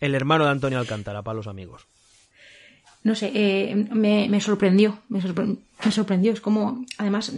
[0.00, 1.86] El hermano de Antonio Alcántara, para los amigos.
[3.02, 6.32] No sé, eh, me, sorprendió, me, sorprendió.
[6.32, 7.32] Es como, además,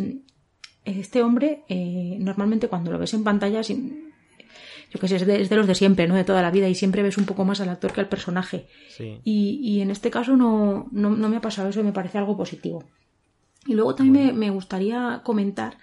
[0.97, 5.67] este hombre, eh, normalmente cuando lo ves en pantalla, yo que sé, es de, los
[5.67, 6.15] de siempre, ¿no?
[6.15, 8.67] De toda la vida, y siempre ves un poco más al actor que al personaje.
[9.25, 12.85] Y, en este caso no, no, me ha pasado eso y me parece algo positivo.
[13.67, 15.77] Y luego también me, gustaría comentar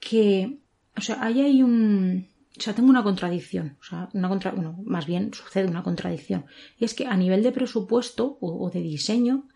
[0.00, 0.58] que,
[0.96, 2.28] o sea, ahí hay un,
[2.58, 6.46] o sea, tengo una contradicción, o sea, una contra, bueno, más bien sucede una contradicción.
[6.78, 9.48] Y es que a nivel de presupuesto o, de diseño,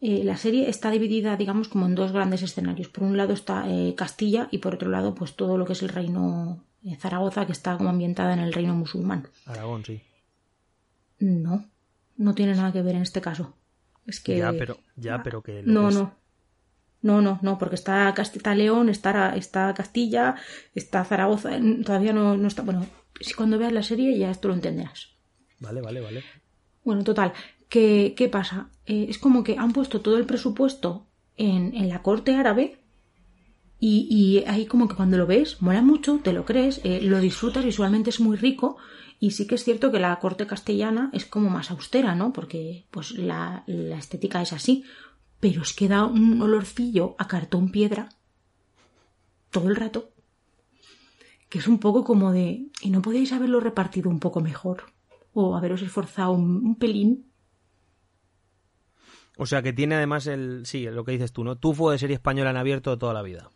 [0.00, 2.88] eh, la serie está dividida, digamos, como en dos grandes escenarios.
[2.88, 5.82] Por un lado está eh, Castilla y por otro lado, pues todo lo que es
[5.82, 6.64] el reino
[6.98, 9.28] Zaragoza, que está como ambientada en el reino musulmán.
[9.46, 10.00] Aragón, sí.
[11.18, 11.64] No,
[12.16, 13.54] no tiene nada que ver en este caso.
[14.06, 14.38] Es que.
[14.38, 15.62] Ya, pero, ya, pero que.
[15.64, 16.16] No, no.
[17.00, 20.34] No, no, no, porque está, Castilla León, está, está Castilla,
[20.74, 21.50] está Zaragoza,
[21.84, 22.62] todavía no, no está.
[22.62, 22.86] Bueno,
[23.20, 25.10] si cuando veas la serie ya esto lo entenderás.
[25.60, 26.24] Vale, vale, vale.
[26.82, 27.32] Bueno, total,
[27.68, 28.70] ¿qué, qué pasa?
[28.86, 31.06] Eh, es como que han puesto todo el presupuesto
[31.36, 32.80] en, en la corte árabe
[33.80, 37.20] y, y, ahí como que cuando lo ves, mola mucho, te lo crees, eh, lo
[37.20, 38.76] disfrutas, visualmente es muy rico
[39.20, 42.32] y sí que es cierto que la corte castellana es como más austera, ¿no?
[42.32, 44.84] Porque pues la, la estética es así,
[45.38, 48.08] pero es que da un olorcillo a cartón piedra
[49.50, 50.10] todo el rato,
[51.48, 54.92] que es un poco como de, ¿y no podéis haberlo repartido un poco mejor?
[55.32, 57.27] O haberos esforzado un pelín
[59.38, 60.66] o sea que tiene además el.
[60.66, 61.56] Sí, lo que dices tú, ¿no?
[61.56, 63.50] Tufo de serie española en abierto toda la vida.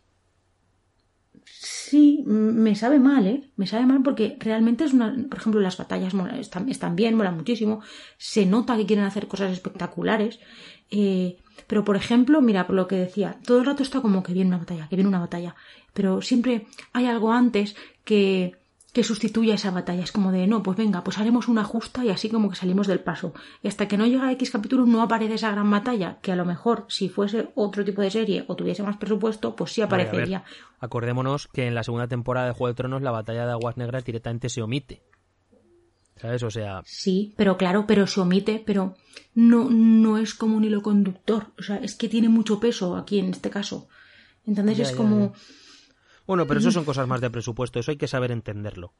[1.45, 3.51] Sí, me sabe mal, ¿eh?
[3.57, 5.13] Me sabe mal porque realmente es una...
[5.29, 7.81] Por ejemplo, las batallas están, están bien, molan muchísimo.
[8.17, 10.39] Se nota que quieren hacer cosas espectaculares.
[10.89, 14.33] Eh, pero, por ejemplo, mira, por lo que decía, todo el rato está como que
[14.33, 15.55] viene una batalla, que viene una batalla.
[15.93, 17.75] Pero siempre hay algo antes
[18.05, 18.55] que
[18.93, 20.03] que sustituya esa batalla.
[20.03, 22.85] Es como de, no, pues venga, pues haremos una justa y así como que salimos
[22.85, 23.33] del paso.
[23.63, 26.35] Y hasta que no llega a X capítulo no aparece esa gran batalla, que a
[26.35, 30.43] lo mejor si fuese otro tipo de serie o tuviese más presupuesto, pues sí aparecería.
[30.79, 34.05] acordémonos que en la segunda temporada de Juego de Tronos la batalla de Aguas Negras
[34.05, 35.01] directamente se omite.
[36.15, 36.43] ¿Sabes?
[36.43, 36.83] O sea...
[36.85, 38.95] Sí, pero claro, pero se omite, pero
[39.33, 41.47] no, no es como un hilo conductor.
[41.57, 43.87] O sea, es que tiene mucho peso aquí en este caso.
[44.45, 45.33] Entonces es como...
[46.25, 48.93] Bueno, pero eso son cosas más de presupuesto, eso hay que saber entenderlo.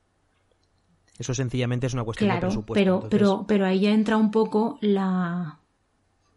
[1.18, 2.74] Eso sencillamente es una cuestión de presupuesto.
[2.74, 5.60] Pero, pero, pero ahí ya entra un poco la.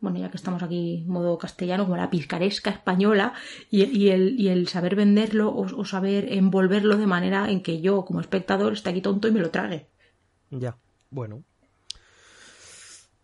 [0.01, 3.33] Bueno, ya que estamos aquí modo castellano, como la picaresca española
[3.71, 8.21] y, el, y el, saber venderlo o, saber envolverlo de manera en que yo, como
[8.21, 9.87] espectador, esté aquí tonto y me lo trague.
[10.51, 10.77] Ya,
[11.11, 11.43] bueno.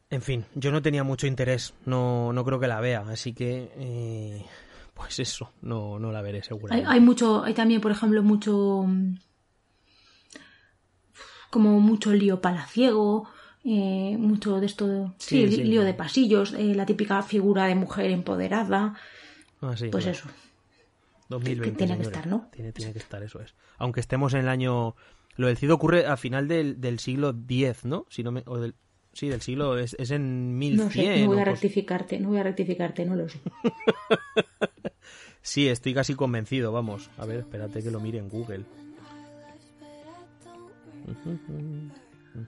[0.09, 3.71] En fin, yo no tenía mucho interés, no, no creo que la vea, así que
[3.77, 4.45] eh,
[5.03, 6.89] pues eso, no, no la veré seguramente.
[6.89, 8.87] Hay, mucho, hay también, por ejemplo, mucho
[11.51, 13.29] como mucho lío palaciego,
[13.65, 18.95] eh, mucho de esto, sí, lío de pasillos, eh, la típica figura de mujer empoderada.
[19.61, 20.29] Ah, pues eso.
[21.29, 21.77] 2020.
[21.77, 22.49] Tiene que estar, ¿no?
[22.53, 23.55] Tiene, tiene, que estar, eso es.
[23.79, 24.95] Aunque estemos en el año.
[25.35, 28.07] Lo del CID ocurre a final del, del siglo X, ¿no?
[28.11, 28.75] Si no me, o del,
[29.13, 30.87] Sí, del siglo es, es en 1100.
[30.87, 33.41] No sé, no voy a rectificarte, no voy a rectificarte, no lo sé.
[35.43, 37.11] sí, estoy casi convencido, vamos.
[37.19, 38.65] A ver, espérate que lo mire en Google.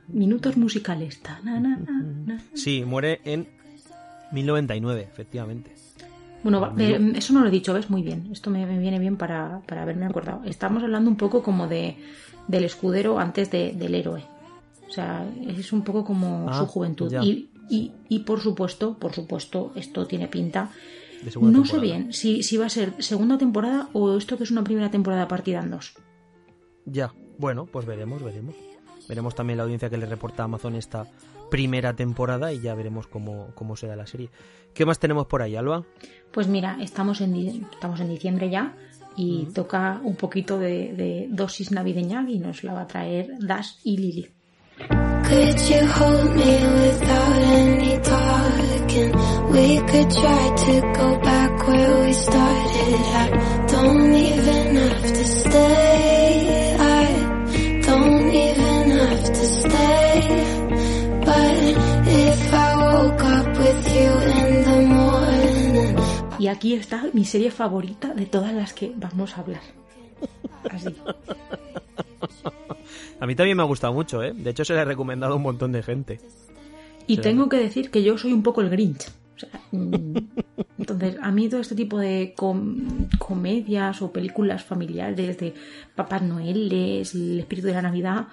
[0.09, 1.20] Minutos musicales.
[2.55, 3.47] sí, muere en
[4.32, 5.72] 1099, efectivamente.
[6.42, 7.88] Bueno, eh, eso no lo he dicho, ¿ves?
[7.88, 8.28] Muy bien.
[8.30, 10.42] Esto me, viene bien para, para haberme acordado.
[10.45, 11.97] Estamos hablando un poco como de
[12.47, 14.22] del escudero antes del héroe.
[14.86, 17.12] O sea, es un poco como ah, su juventud.
[17.22, 20.70] Y, y, y, por supuesto, por supuesto, esto tiene pinta.
[21.40, 24.64] No sé bien si, si va a ser segunda temporada o esto que es una
[24.64, 25.94] primera temporada partida en dos.
[26.86, 28.54] Ya, bueno, pues veremos, veremos.
[29.08, 31.06] Veremos también la audiencia que le reporta a Amazon esta
[31.50, 34.30] primera temporada y ya veremos cómo, cómo será la serie.
[34.72, 35.84] ¿Qué más tenemos por ahí, Alba?
[36.32, 38.74] Pues mira, estamos en, estamos en diciembre ya
[39.16, 43.74] y toca un poquito de, de, dosis navideña y nos la va a traer Dash
[43.84, 44.34] y Lily.
[44.79, 49.12] Could you hold me without any talking?
[49.53, 52.95] We could try to go back where we started.
[53.22, 56.77] I don't even have to stay.
[56.79, 57.07] I
[57.87, 60.12] don't even have to stay.
[61.25, 61.62] But
[62.07, 64.11] if I woke up with you
[64.43, 65.97] in the morning.
[66.39, 69.62] Y aquí está mi serie favorita de todas las que vamos a hablar.
[70.70, 70.95] Así.
[73.20, 74.32] A mí también me ha gustado mucho, ¿eh?
[74.34, 76.20] De hecho, se le ha recomendado a un montón de gente.
[77.06, 79.10] Y tengo que decir que yo soy un poco el Grinch.
[79.72, 80.16] Mm,
[80.78, 82.34] entonces, a mí todo este tipo de
[83.18, 85.54] comedias o películas familiares de
[85.94, 88.28] Papá Noel, el espíritu de la Navidad,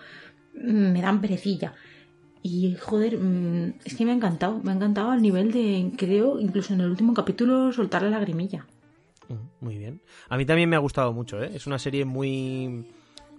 [0.53, 1.73] me dan perecilla.
[2.43, 6.39] Y joder, mm, es que me ha encantado, me ha encantado al nivel de, creo,
[6.39, 8.65] incluso en el último capítulo soltar la lagrimilla.
[9.27, 10.01] Mm, muy bien.
[10.29, 11.51] A mí también me ha gustado mucho, ¿eh?
[11.53, 12.87] Es una serie muy...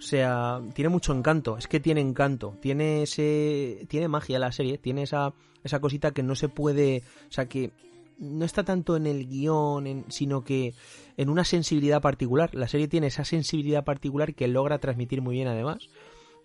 [0.03, 3.87] O sea, tiene mucho encanto, es que tiene encanto, tiene ese...
[3.89, 5.33] tiene magia la serie, tiene esa,
[5.63, 7.05] esa cosita que no se puede...
[7.29, 7.71] O sea, que
[8.19, 10.75] no está tanto en el guion, sino que
[11.17, 12.55] en una sensibilidad particular.
[12.55, 15.89] La serie tiene esa sensibilidad particular que logra transmitir muy bien además.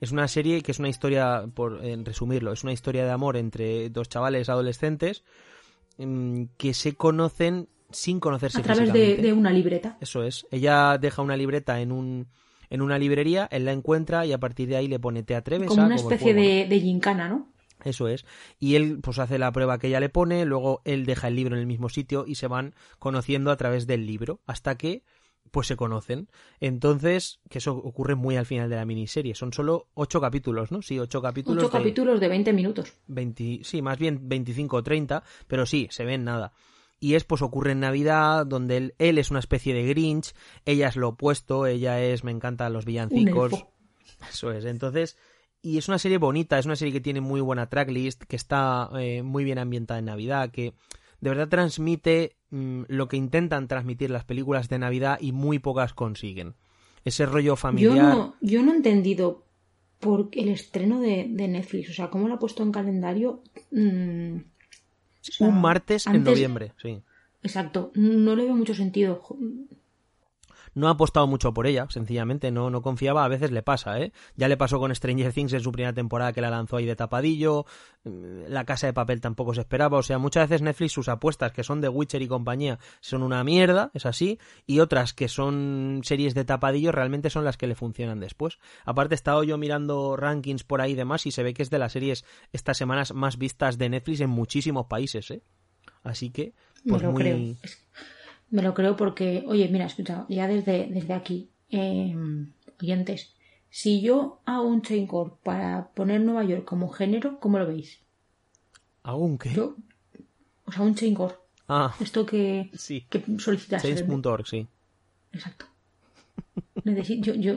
[0.01, 3.37] Es una serie que es una historia, por en resumirlo, es una historia de amor
[3.37, 5.23] entre dos chavales adolescentes
[5.97, 9.97] mm, que se conocen sin conocerse a través de, una libreta.
[9.99, 10.45] Eso es.
[10.51, 12.27] Ella deja una libreta en un
[12.69, 15.67] en una librería, él la encuentra y a partir de ahí le pone te atreves
[15.67, 17.51] como una especie de, de gincana, ¿no?
[17.83, 18.25] Eso es.
[18.59, 21.55] Y él pues hace la prueba que ella le pone, luego él deja el libro
[21.55, 25.03] en el mismo sitio y se van conociendo a través del libro hasta que
[25.51, 26.27] pues se conocen.
[26.59, 29.35] Entonces, que eso ocurre muy al final de la miniserie.
[29.35, 30.81] Son solo ocho capítulos, ¿no?
[30.81, 31.63] Sí, ocho capítulos.
[31.63, 32.93] Ocho capítulos de 20 minutos.
[33.07, 36.53] 20, sí, más bien 25 o 30, pero sí, se ven nada.
[36.99, 40.33] Y es, pues ocurre en Navidad, donde él, él es una especie de Grinch,
[40.65, 43.65] ella es lo opuesto, ella es, me encantan los villancicos.
[44.29, 45.17] Eso es, entonces,
[45.61, 48.89] y es una serie bonita, es una serie que tiene muy buena tracklist, que está
[48.99, 50.73] eh, muy bien ambientada en Navidad, que
[51.21, 55.93] de verdad transmite mm, lo que intentan transmitir las películas de Navidad y muy pocas
[55.93, 56.55] consiguen.
[57.03, 57.95] Ese rollo familiar.
[57.95, 59.45] Yo no, yo no he entendido
[59.99, 63.41] por el estreno de, Netflix, o sea, cómo lo ha puesto en calendario.
[65.39, 67.01] Un martes en noviembre, sí.
[67.43, 69.21] Exacto, no le veo mucho sentido
[70.77, 74.11] no ha apostado mucho por ella, sencillamente, no, no confiaba, a veces le pasa, ¿eh?
[74.35, 76.95] Ya le pasó con Stranger Things en su primera temporada que la lanzó ahí de
[76.95, 77.65] tapadillo,
[78.03, 81.51] mm, la casa de papel tampoco se esperaba, o sea, muchas veces Netflix sus apuestas
[81.51, 86.01] que son de Witcher y compañía son una mierda, es así, y otras que son
[86.03, 88.59] series de tapadillo realmente son las que le funcionan después.
[88.85, 91.71] Aparte he estado yo mirando rankings por ahí y demás y se ve que es
[91.71, 92.23] de las series
[92.53, 95.41] estas semanas más vistas de Netflix en muchísimos países, ¿eh?
[96.03, 96.53] Así que,
[96.87, 97.57] pues muy...
[98.49, 102.15] Me lo creo porque, oye, mira, escucha, ya desde, desde aquí, eh,
[102.81, 103.33] oyentes,
[103.69, 107.99] si yo hago un chaincore para poner Nueva York como género, ¿cómo lo veis?
[109.03, 109.59] ¿Hago un qué?
[109.59, 111.35] o sea, un chaincore.
[111.67, 111.93] Ah.
[111.99, 113.05] Esto que, sí.
[113.09, 113.81] que solicitas.
[113.81, 114.67] Sí.
[115.33, 115.65] Exacto.
[116.83, 117.55] yo, yo,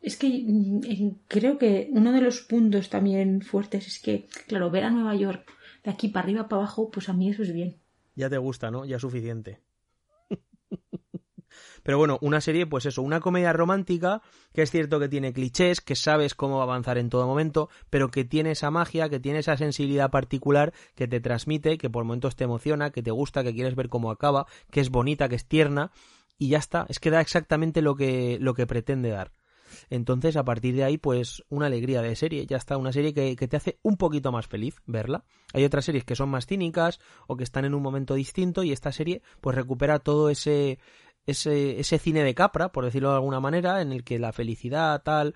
[0.00, 4.90] es que creo que uno de los puntos también fuertes es que, claro, ver a
[4.90, 5.46] Nueva York
[5.84, 7.76] de aquí para arriba para abajo, pues a mí eso es bien.
[8.14, 8.84] Ya te gusta, ¿no?
[8.84, 9.60] Ya es suficiente.
[11.82, 14.22] Pero bueno, una serie, pues eso, una comedia romántica,
[14.54, 18.24] que es cierto que tiene clichés, que sabes cómo avanzar en todo momento, pero que
[18.24, 22.44] tiene esa magia, que tiene esa sensibilidad particular que te transmite, que por momentos te
[22.44, 25.90] emociona, que te gusta, que quieres ver cómo acaba, que es bonita, que es tierna,
[26.38, 29.32] y ya está, es que da exactamente lo que, lo que pretende dar.
[29.90, 32.46] Entonces, a partir de ahí, pues una alegría de serie.
[32.46, 35.24] Ya está, una serie que, que, te hace un poquito más feliz verla.
[35.52, 38.72] Hay otras series que son más cínicas o que están en un momento distinto y
[38.72, 40.78] esta serie pues recupera todo ese,
[41.26, 45.02] ese, ese cine de capra, por decirlo de alguna manera, en el que la felicidad,
[45.02, 45.34] tal,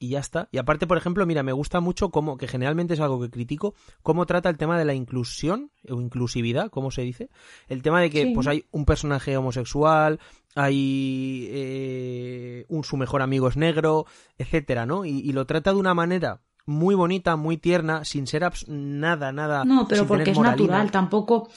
[0.00, 0.48] y ya está.
[0.50, 3.74] Y aparte, por ejemplo, mira, me gusta mucho cómo, que generalmente es algo que critico,
[4.02, 7.28] cómo trata el tema de la inclusión o inclusividad, ¿cómo se dice?
[7.68, 10.18] El tema de que pues hay un personaje homosexual,
[10.56, 14.06] hay eh, un su mejor amigo es negro,
[14.38, 15.04] etcétera, ¿no?
[15.04, 19.64] Y, y, lo trata de una manera muy bonita, muy tierna, sin ser nada, nada.
[19.64, 21.50] No, pero porque es natural, tampoco.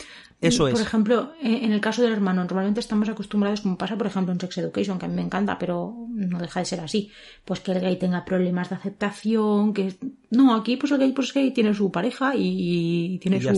[0.43, 0.73] Eso es.
[0.73, 4.39] Por ejemplo, en el caso del hermano, normalmente estamos acostumbrados, como pasa, por ejemplo, en
[4.39, 7.11] Sex Education, que a mí me encanta, pero no deja de ser así.
[7.45, 9.95] Pues que el gay tenga problemas de aceptación, que.
[10.31, 13.57] No, aquí, pues el gay, pues gay tiene su pareja y, tiene sus,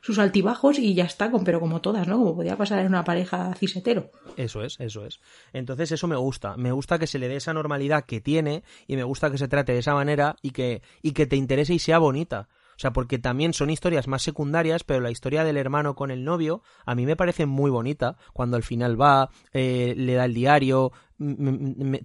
[0.00, 2.18] sus, altibajos y ya está, pero como todas, ¿no?
[2.18, 4.10] Como podía pasar en una pareja cisetero.
[4.36, 5.20] Eso es, eso es.
[5.52, 6.56] Entonces, eso me gusta.
[6.56, 9.48] Me gusta que se le dé esa normalidad que tiene y me gusta que se
[9.48, 12.48] trate de esa manera y que, y que te interese y sea bonita.
[12.76, 16.24] O sea, porque también son historias más secundarias, pero la historia del hermano con el
[16.24, 18.16] novio a mí me parece muy bonita.
[18.32, 20.92] Cuando al final va, eh, le da el diario,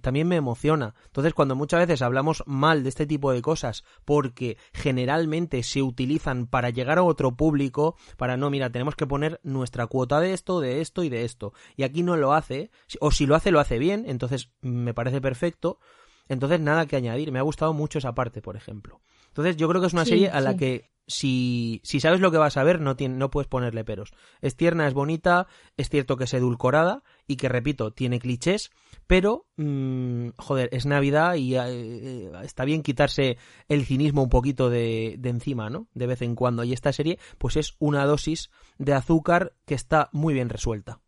[0.00, 0.94] también me emociona.
[1.06, 6.46] Entonces, cuando muchas veces hablamos mal de este tipo de cosas porque generalmente se utilizan
[6.46, 10.60] para llegar a otro público, para no, mira, tenemos que poner nuestra cuota de esto,
[10.60, 11.52] de esto y de esto.
[11.76, 15.20] Y aquí no lo hace, o si lo hace, lo hace bien, entonces me parece
[15.20, 15.78] perfecto.
[16.28, 17.32] Entonces, nada que añadir.
[17.32, 19.00] Me ha gustado mucho esa parte, por ejemplo.
[19.30, 22.38] Entonces yo creo que es una serie a la que si, si sabes lo que
[22.38, 24.12] vas a ver no, tiene, no puedes ponerle peros.
[24.40, 28.70] Es tierna, es bonita, es cierto que es edulcorada y que, repito, tiene clichés,
[29.06, 34.70] pero, mm, joder, es Navidad y eh, eh, está bien quitarse el cinismo un poquito
[34.70, 35.88] de, de encima, ¿no?
[35.94, 36.64] De vez en cuando.
[36.64, 41.00] Y esta serie, pues es una dosis de azúcar que está muy bien resuelta.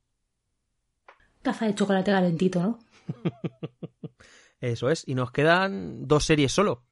[1.43, 2.79] Taza de chocolate calentito, ¿no?
[4.61, 5.03] Eso es.
[5.07, 6.85] Y nos quedan dos series solo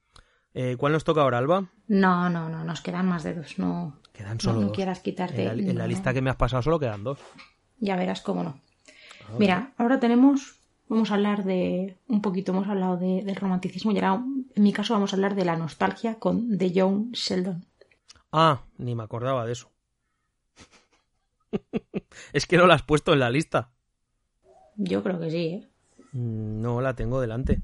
[0.53, 1.69] Eh, ¿Cuál nos toca ahora, Alba?
[1.87, 3.57] No, no, no, nos quedan más de dos.
[3.57, 4.75] No, quedan solo no, dos.
[4.75, 5.45] quieras quitarte.
[5.47, 7.19] En la, en la lista que me has pasado solo quedan dos.
[7.79, 8.59] Ya verás cómo no.
[9.39, 10.57] Mira, ahora tenemos,
[10.89, 14.21] vamos a hablar de, un poquito hemos hablado de- del romanticismo y ahora,
[14.55, 17.65] en mi caso, vamos a hablar de la nostalgia con The Young Sheldon.
[18.33, 19.71] Ah, ni me acordaba de eso.
[22.33, 23.71] es que no la has puesto en la lista.
[24.75, 25.69] Yo creo que sí, ¿eh?
[26.11, 27.61] Mm, No la tengo delante.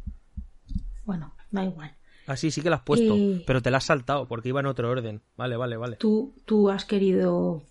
[1.03, 1.96] Bueno, da igual.
[2.27, 3.15] Ah, sí, sí que la has puesto,
[3.45, 5.21] pero te la has saltado porque iba en otro orden.
[5.37, 5.95] Vale, vale, vale.
[5.95, 7.63] Tú, tú has querido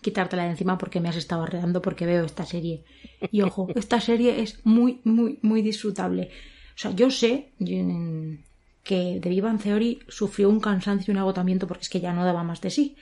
[0.00, 2.84] quitártela de encima porque me has estado arreando porque veo esta serie.
[3.32, 6.30] Y ojo, esta serie es muy, muy, muy disfrutable.
[6.76, 11.82] O sea, yo sé que The Vivan Theory sufrió un cansancio y un agotamiento porque
[11.82, 12.96] es que ya no daba más de sí.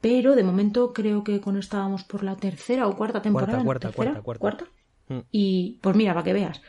[0.00, 3.62] Pero de momento creo que con esta vamos por la tercera o cuarta temporada.
[3.64, 4.22] cuarta, ¿Tercera?
[4.22, 4.64] cuarta, cuarta.
[5.08, 5.18] Mm.
[5.32, 6.62] Y pues mira, para que veas.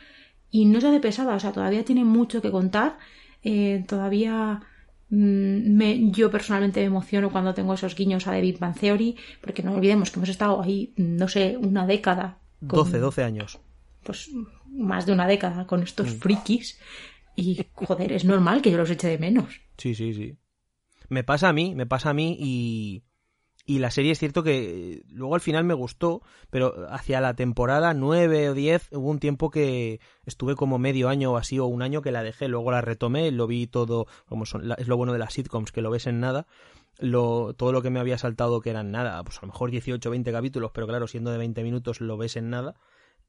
[0.50, 2.98] Y no se hace pesada, o sea, todavía tiene mucho que contar.
[3.42, 4.60] eh, todavía
[5.08, 9.16] mm, me, yo personalmente me emociono cuando tengo esos guiños a The Big Bang Theory,
[9.40, 12.38] porque no olvidemos que hemos estado ahí, no sé, una década.
[12.66, 13.58] con- 12, 12 años.
[14.02, 14.30] Pues
[14.68, 16.78] más de una década con estos frikis.
[17.36, 19.60] Y joder, es normal que yo los eche de menos.
[19.78, 20.36] Sí, sí, sí.
[21.08, 23.02] Me pasa a mí, me pasa a mí y,
[23.70, 27.34] y la serie es cierto que eh, luego al final me gustó, pero hacia la
[27.34, 31.66] temporada 9 o 10 hubo un tiempo que estuve como medio año o así o
[31.66, 34.96] un año que la dejé, luego la retomé, lo vi todo, como son, es lo
[34.96, 36.48] bueno de las sitcoms, que lo ves en nada,
[36.98, 40.10] lo, todo lo que me había saltado que eran nada, pues a lo mejor 18
[40.10, 42.74] 20 capítulos, pero claro, siendo de 20 minutos lo ves en nada.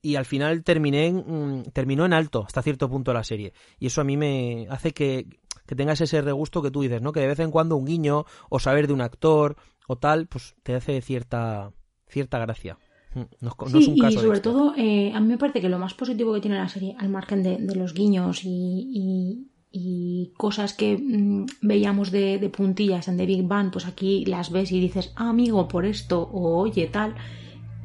[0.02, 3.54] Y al final terminé, mm, terminó en alto hasta cierto punto la serie.
[3.78, 5.28] Y eso a mí me hace que,
[5.72, 7.14] que tengas ese regusto que tú dices, ¿no?
[7.14, 9.56] Que de vez en cuando un guiño o saber de un actor
[9.88, 11.72] o tal, pues te hace cierta
[12.10, 12.78] cierta gracia.
[13.16, 15.62] Mm, No, no es Sí, un caso y sobre todo, eh, a mí me parece
[15.62, 18.50] que lo más positivo que tiene la serie, al margen de, de los guiños y,
[18.94, 24.26] y- y cosas que mm, veíamos de, de puntillas en The Big Bang, pues aquí
[24.26, 27.16] las ves y dices, ah, amigo, por esto, o oye, tal,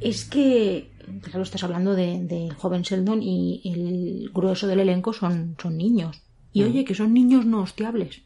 [0.00, 0.90] es que,
[1.22, 6.20] claro, estás hablando del de, joven Sheldon y el grueso del elenco son, son niños.
[6.56, 6.66] Y Mm.
[6.68, 8.22] oye, que son niños no hostiables.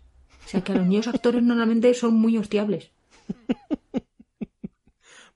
[0.47, 2.93] O sea, que los niños actores normalmente son muy hostiables.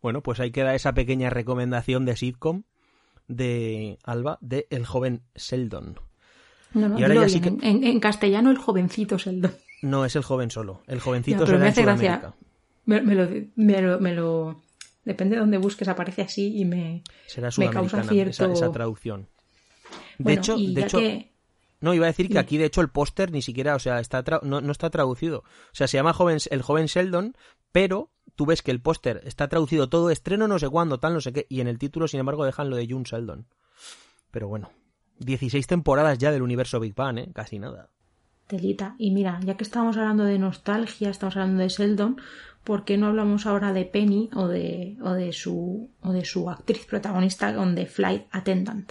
[0.01, 2.65] Bueno, pues ahí queda esa pequeña recomendación de sitcom
[3.27, 5.99] de Alba de El joven Sheldon.
[6.75, 9.53] No, no, Y ahora ya sí bien, en, en castellano el jovencito Sheldon.
[9.81, 12.35] No es el joven solo, el jovencito Ya, pero me hace gracia.
[12.85, 14.63] Me, me lo, me, lo, me lo-
[15.07, 17.03] Depende de dónde busques, aparece así y me.
[17.27, 19.29] Será me causa cierto- esa, esa traducción.
[20.19, 21.31] De Bueno, hecho, de que-
[21.85, 24.25] no iba a decir que aquí de hecho el póster ni siquiera, o sea, está
[24.25, 25.39] tra- no, no está traducido.
[25.41, 27.37] O sea, se llama joven, el joven Sheldon,
[27.71, 31.21] pero tú ves que el póster está traducido todo estreno no sé cuándo, tal no
[31.21, 33.47] sé qué, y en el título sin embargo dejan lo de June Sheldon.
[34.31, 34.71] Pero bueno,
[35.19, 37.31] 16 temporadas ya del universo Big Bang, ¿eh?
[37.33, 37.91] Casi nada.
[38.47, 38.95] Telita.
[38.99, 42.21] Y mira, ya que estamos hablando de nostalgia, estamos hablando de Sheldon,
[42.65, 46.51] ¿por qué no hablamos ahora de Penny o de, o de, su, o de su
[46.51, 48.91] actriz protagonista con The Flight Attendant?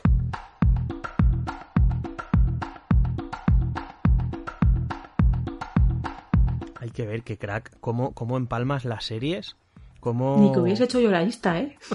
[6.93, 9.57] Que ver qué crack, cómo, cómo empalmas las series,
[9.99, 10.37] cómo...
[10.39, 11.77] Ni que hubiese hecho yo la lista, ¿eh?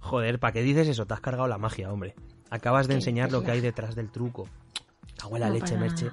[0.00, 1.06] Joder, ¿para qué dices eso?
[1.06, 2.14] Te has cargado la magia, hombre.
[2.50, 4.48] Acabas de ¿Qué enseñar lo que hay detrás del truco.
[5.16, 6.10] Cago en la No leche, para Merche.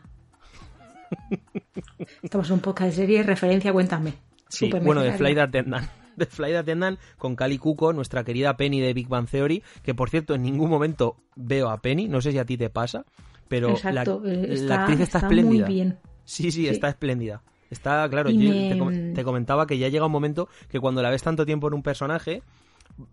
[2.24, 4.14] Estamos en un poco de serie, referencia, cuéntame.
[4.48, 5.14] Sí, Súper bueno, de.
[5.14, 5.90] Flight Attendant.
[6.16, 10.10] De Flight Attendant con Cali Cuco, nuestra querida Penny de Big Bang Theory, que por
[10.10, 13.06] cierto en ningún momento veo a Penny, no sé si a ti te pasa,
[13.52, 15.66] pero Exacto, la, eh, la está- actriz está, está espléndida.
[15.68, 16.00] muy bien.
[16.24, 16.68] Sí, sí, Sí.
[16.70, 17.42] está espléndida.
[17.70, 21.02] Está, claro, Y yo me- te, te comentaba que ya llega un momento que cuando
[21.02, 22.42] la ves tanto tiempo en un personaje,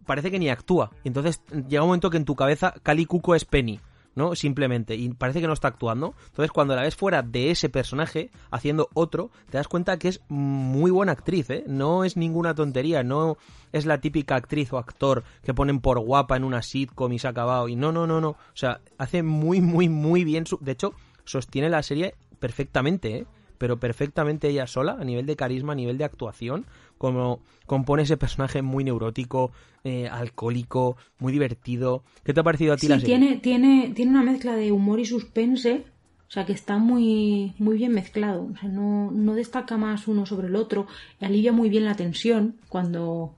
[0.06, 0.90] parece que ni actúa.
[1.04, 3.80] Y entonces llega un momento que en tu cabeza Cali Cuco es Penny,
[4.18, 4.34] ¿no?
[4.34, 4.96] Simplemente.
[4.96, 6.14] Y parece que no está actuando.
[6.26, 10.20] Entonces cuando la ves fuera de ese personaje, haciendo otro, te das cuenta que es
[10.28, 11.64] muy buena actriz, ¿eh?
[11.66, 13.38] No es ninguna tontería, no
[13.72, 17.28] es la típica actriz o actor que ponen por guapa en una sitcom y se
[17.28, 17.68] ha acabado.
[17.68, 18.30] Y no, no, no, no.
[18.30, 20.58] O sea, hace muy, muy, muy bien su...
[20.60, 20.94] De hecho,
[21.24, 23.26] sostiene la serie perfectamente, ¿eh?
[23.58, 26.66] pero perfectamente ella sola, a nivel de carisma, a nivel de actuación,
[26.98, 29.52] como compone ese personaje muy neurótico,
[29.84, 32.02] eh, alcohólico, muy divertido.
[32.24, 33.16] ¿Qué te ha parecido a ti Sí, la serie?
[33.18, 35.84] tiene, tiene, tiene una mezcla de humor y suspense,
[36.28, 38.48] o sea que está muy, muy bien mezclado.
[38.52, 40.86] O sea, no, no destaca más uno sobre el otro,
[41.20, 43.34] y alivia muy bien la tensión cuando,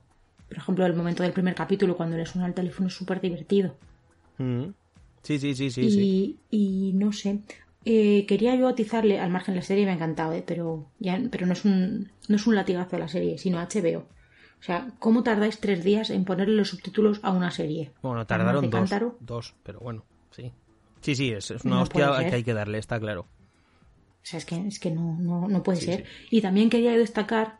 [0.49, 3.77] por ejemplo, el momento del primer capítulo, cuando le suena el teléfono es súper divertido.
[4.39, 4.65] Mm.
[5.23, 6.39] Sí, sí, sí, sí, y, sí.
[6.51, 7.41] y no sé.
[7.85, 11.21] Eh, quería yo atizarle, al margen de la serie me ha encantado, eh, pero, ya,
[11.31, 14.01] pero no, es un, no es un latigazo a la serie, sino HBO.
[14.59, 17.93] O sea, ¿cómo tardáis tres días en ponerle los subtítulos a una serie?
[18.03, 19.17] Bueno, tardaron dos, cántaro.
[19.21, 20.53] dos, pero bueno, sí.
[21.01, 23.23] Sí, sí, es, una No hostia que hay que darle, está claro.
[23.23, 23.27] O
[24.23, 26.05] sea, es que, es que no, no, no puede Sí, ser.
[26.31, 27.59] Y también quería destacar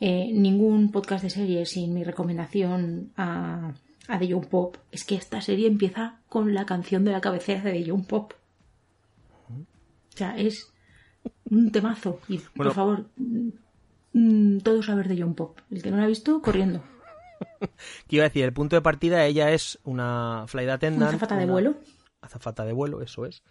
[0.00, 3.74] eh, ningún podcast de serie sin mi recomendación a,
[4.08, 4.78] a The Young Pop.
[4.92, 8.32] Es que esta serie empieza con la canción de la cabecera de The Young Pop.
[10.14, 10.72] O sea, es
[11.50, 12.20] un temazo.
[12.28, 12.70] Y Bueno.
[12.70, 13.06] por favor,
[14.12, 15.58] mm, todos a ver The Young Pop.
[15.70, 16.82] El que no la ha visto, corriendo.
[18.08, 18.44] ¿Qué iba a decir?
[18.44, 21.08] El punto de partida, ella es una flight attendant.
[21.08, 21.74] Una azafata de vuelo.
[22.20, 23.42] Azafata de vuelo, eso es.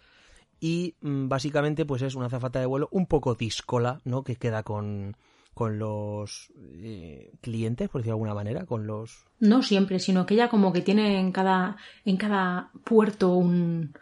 [0.60, 4.24] Y mm, básicamente, pues es una azafata de vuelo un poco díscola, ¿no?
[4.24, 5.16] Que queda con,
[5.52, 9.26] con los eh, clientes, por decirlo de alguna manera, con los...
[9.38, 13.92] No siempre, sino que ella como que tiene en cada, en cada puerto un,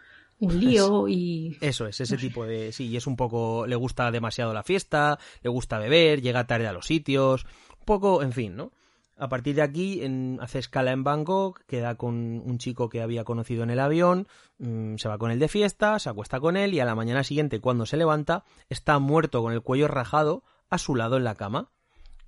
[0.45, 1.57] un lío y...
[1.61, 2.73] Eso es, ese tipo de...
[2.73, 3.67] Sí, y es un poco...
[3.67, 7.45] Le gusta demasiado la fiesta, le gusta beber, llega tarde a los sitios,
[7.79, 8.73] un poco, en fin, ¿no?
[9.19, 12.15] A partir de aquí en- hace escala en Bangkok, queda con
[12.45, 14.27] un chico que había conocido en el avión,
[14.59, 17.23] mm, se va con él de fiesta, se acuesta con él y a la mañana
[17.23, 21.35] siguiente cuando se levanta está muerto con el cuello rajado a su lado en la
[21.37, 21.71] cama.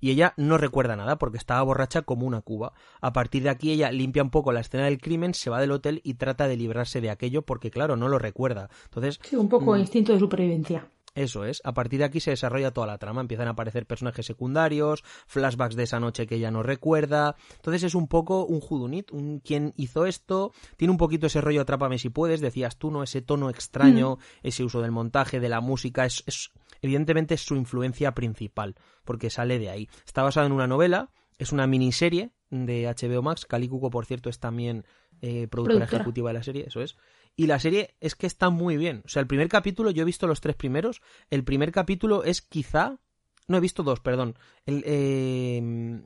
[0.05, 2.73] Y ella no recuerda nada porque estaba borracha como una cuba.
[3.01, 5.71] A partir de aquí ella limpia un poco la escena del crimen, se va del
[5.71, 8.69] hotel y trata de librarse de aquello porque claro, no lo recuerda.
[8.83, 10.87] Entonces Sí, un poco instinto de supervivencia.
[11.15, 11.61] Eso es.
[11.63, 13.21] A partir de aquí se desarrolla toda la trama.
[13.21, 17.35] Empiezan a aparecer personajes secundarios, flashbacks de esa noche que ella no recuerda.
[17.55, 20.51] Entonces es un poco un judunit, un quién hizo esto.
[20.77, 23.01] Tiene un poquito ese rollo Atrápame si puedes, decías tú, ¿no?
[23.01, 26.05] Ese tono extraño, ese uso del montaje, de la música.
[26.05, 26.51] Es, es-
[26.81, 29.89] evidentemente es su influencia principal, porque sale de ahí.
[30.05, 33.45] Está basado en una novela, es una miniserie de HBO Max.
[33.45, 34.85] Cali Cuco, por cierto, es también
[35.21, 35.49] eh, productora,
[35.79, 35.85] Productora.
[35.85, 36.97] ejecutiva de la serie, eso es.
[37.35, 39.01] Y la serie es que está muy bien.
[39.05, 41.01] O sea, el primer capítulo, yo he visto los tres primeros.
[41.29, 42.99] El primer capítulo es quizá.
[43.47, 44.37] No he visto dos, perdón.
[44.65, 46.01] El, eh,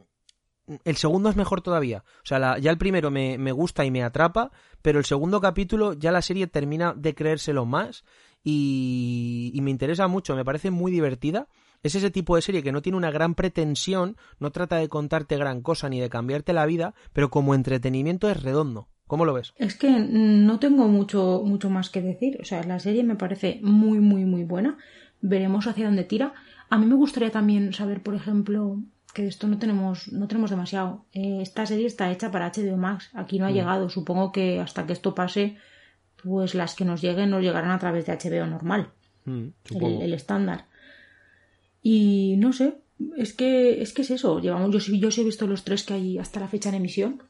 [0.84, 2.03] el segundo es mejor todavía.
[2.23, 4.51] O sea, la- ya el primero me, me gusta y me atrapa,
[4.82, 8.03] pero el segundo capítulo ya la serie termina de creérselo más
[8.43, 11.47] y, y me interesa mucho, me parece muy divertida.
[11.82, 15.38] Es ese tipo de serie que no tiene una gran pretensión, no trata de contarte
[15.38, 18.89] gran cosa ni de cambiarte la vida, pero como entretenimiento es redondo.
[19.10, 19.53] ¿Cómo lo ves?
[19.57, 22.38] Es que no tengo mucho, mucho más que decir.
[22.41, 24.78] O sea, la serie me parece muy, muy, muy buena.
[25.20, 26.34] Veremos hacia dónde tira.
[26.70, 28.78] A mí me gustaría también saber, por ejemplo,
[29.16, 31.05] que de esto no tenemos, no tenemos demasiado.
[31.12, 33.10] Eh, esta serie está hecha para HBO Max.
[33.14, 33.89] Aquí no ha llegado.
[33.89, 35.57] Supongo que hasta que esto pase,
[36.24, 38.91] pues las que nos lleguen nos llegarán a través de HBO normal.
[39.26, 40.66] Mm, el, el estándar.
[41.82, 42.76] Y no sé,
[43.18, 44.39] es que es que es eso.
[44.39, 46.76] Llevamos, yo, sí- yo sí he visto los tres que hay hasta la fecha en
[46.76, 47.24] emisión.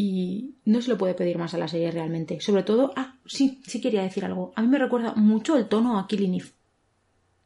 [0.00, 2.40] Y no se le puede pedir más a la serie realmente.
[2.40, 4.52] Sobre todo, ah, sí, sí quería decir algo.
[4.54, 6.52] A mí me recuerda mucho el tono a Killing Eve.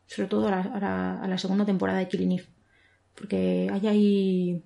[0.07, 2.47] Sobre todo a la, a la- a la segunda temporada de Killing Eve.
[3.15, 4.63] Porque hay ahí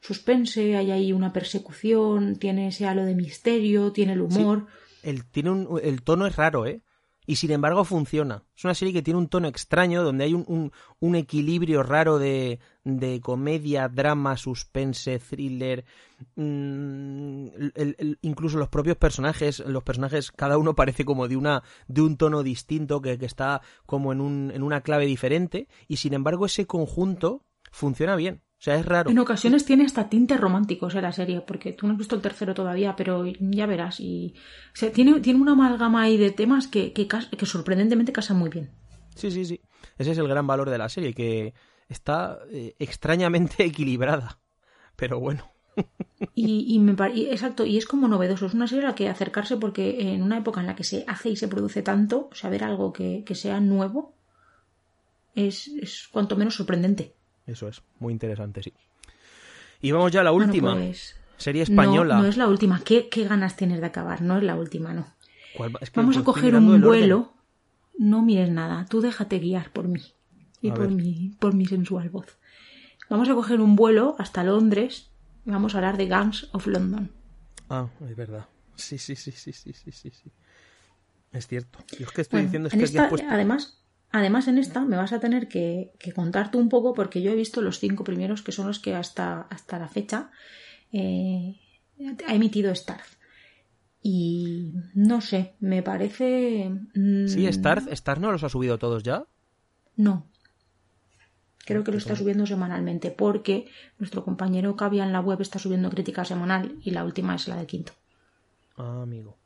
[0.00, 4.66] suspense, hay ahí una persecución, tiene ese halo de misterio, tiene el humor.
[5.04, 6.82] el, tiene un, el tono es raro, ¿eh?
[7.28, 8.42] Y sin embargo funciona.
[8.56, 12.18] Es una serie que tiene un tono extraño, donde hay un, un, un equilibrio raro
[12.18, 15.84] de, de comedia, drama, suspense, thriller.
[16.36, 17.48] mm,
[18.22, 22.42] incluso los propios personajes, los personajes, cada uno parece como de una, de un tono
[22.42, 25.68] distinto, que, que está como en, un, en una clave diferente.
[25.86, 28.40] Y sin embargo, ese conjunto funciona bien.
[28.58, 29.10] O sea, es raro.
[29.10, 32.22] En ocasiones tiene hasta tintes románticos en la serie, porque tú no has visto el
[32.22, 34.00] tercero todavía, pero ya verás.
[34.00, 34.34] Y,
[34.72, 37.06] o sea, tiene, tiene una amalgama ahí de temas que, que,
[37.46, 38.70] sorprendentemente casan muy bien.
[39.14, 39.60] Sí, sí, sí.
[39.96, 41.54] Ese es el gran valor de la serie, que
[41.88, 44.40] está eh, extrañamente equilibrada.
[44.96, 45.44] Pero bueno.
[46.34, 48.46] Y, y me y- exacto, y es como novedoso.
[48.46, 51.04] Es una serie a la que acercarse porque en una época en la que se
[51.06, 54.16] hace y se produce tanto, saber algo que, que sea nuevo
[55.36, 57.14] es, es cuanto menos sorprendente.
[57.48, 58.72] Eso es, muy interesante, sí.
[59.80, 60.74] Y vamos ya a la Bueno, última.
[60.74, 62.18] pues, Serie española.
[62.18, 62.80] No, es la última.
[62.84, 64.22] ¿Qué, ¿Qué ganas tienes de acabar?
[64.22, 65.06] No es la última, no.
[65.94, 67.34] Vamos a coger un vuelo.
[67.96, 70.00] No mires nada, tú déjate guiar por mí
[70.60, 70.94] y A por ver.
[70.96, 72.38] mi, por mi sensual voz.
[73.10, 75.10] Vamos a coger un vuelo hasta Londres
[75.44, 77.10] y vamos a hablar de Gangs of London.
[77.68, 78.46] Ah, es verdad.
[78.76, 80.12] Sí, sí, sí, sí, sí, sí, sí.
[81.32, 81.80] Es cierto.
[81.98, 83.28] Yo es que estoy Bueno, diciendo es que esta- puesto...
[83.28, 83.77] además,
[84.10, 87.36] además en esta me vas a tener que, que contarte un poco porque yo he
[87.36, 90.30] visto los cinco primeros que son los que hasta, hasta la fecha
[90.92, 91.56] eh,
[92.26, 93.18] ha emitido Starz.
[94.02, 96.70] Y no sé, me parece...
[96.94, 99.24] mm, Sí, Starz, Starz no los ha subido todos ya.
[99.96, 100.26] No.
[101.64, 103.66] Creo que lo está subiendo semanalmente porque
[103.98, 107.56] nuestro compañero Cavia en la web está subiendo crítica semanal y la última es la
[107.56, 107.92] del quinto.
[108.76, 109.36] Ah, amigo.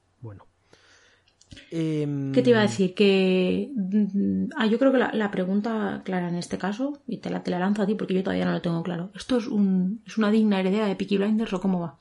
[1.70, 2.94] Em, ¿Qué te iba a decir?
[2.94, 3.70] Que.
[3.74, 7.42] mm, Ah, yo creo que la, la pregunta clara en este caso, y te la,
[7.42, 9.10] te la lanzo a ti porque yo todavía no lo tengo claro.
[9.14, 11.98] ¿Esto es, un, es una digna heredera de Peaky Blinders o cómo va?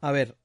[0.00, 0.36] A ver.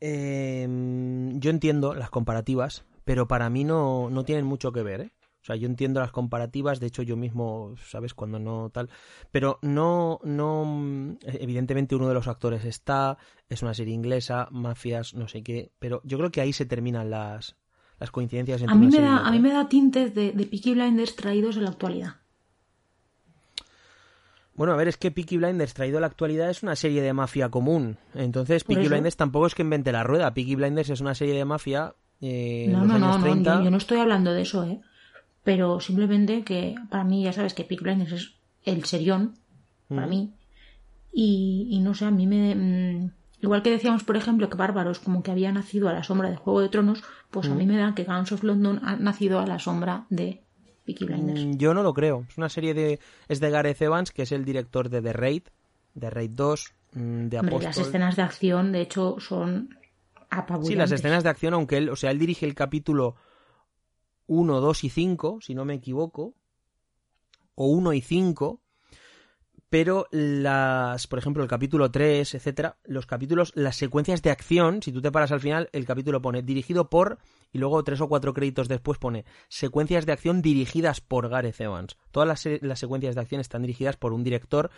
[0.00, 5.10] em, yo entiendo las comparativas, pero para mí no, no tienen mucho que ver, ¿eh?
[5.46, 8.14] O sea, yo entiendo las comparativas, de hecho yo mismo, ¿sabes?
[8.14, 8.90] Cuando no tal,
[9.30, 13.16] pero no, no, evidentemente uno de los actores está,
[13.48, 17.10] es una serie inglesa, mafias, no sé qué, pero yo creo que ahí se terminan
[17.10, 17.54] las,
[18.00, 18.60] las coincidencias.
[18.60, 21.56] Entre a mí me da, a mí me da tintes de, de Peaky Blinders traídos
[21.56, 22.16] en la actualidad.
[24.56, 27.12] Bueno, a ver, es que Peaky Blinders traído a la actualidad es una serie de
[27.12, 27.98] mafia común.
[28.14, 30.34] Entonces, Peaky Blinders tampoco es que invente la rueda.
[30.34, 31.94] Peaky Blinders es una serie de mafia.
[32.20, 34.80] Eh, no, no, no, no, yo no estoy hablando de eso, ¿eh?
[35.46, 39.36] Pero simplemente que para mí ya sabes que Peak Blinders es el serión
[39.88, 40.10] para mm.
[40.10, 40.34] mí
[41.12, 43.12] y, no sé a mí me mm,
[43.42, 46.36] igual que decíamos por ejemplo que Bárbaros como que había nacido a la sombra de
[46.36, 47.58] Juego de Tronos pues a mm.
[47.58, 50.42] mí me da que Guns of London ha nacido a la sombra de
[50.84, 52.98] Peaky Blinders yo no lo creo es una serie de
[53.28, 55.42] es de Gareth Evans que es el director de The Raid
[55.94, 59.78] de Raid 2 de Hombre, las escenas de acción de hecho son
[60.28, 63.14] apabullantes sí las escenas de acción aunque él o sea él dirige el capítulo
[64.26, 66.34] 1, 2 y 5, si no me equivoco,
[67.54, 68.60] o 1 y 5,
[69.68, 74.92] pero las, por ejemplo, el capítulo 3, etcétera, los capítulos, las secuencias de acción, si
[74.92, 77.18] tú te paras al final, el capítulo pone dirigido por,
[77.52, 81.96] y luego tres o cuatro créditos después pone secuencias de acción dirigidas por Gareth Evans.
[82.12, 84.70] Todas las, las secuencias de acción están dirigidas por un director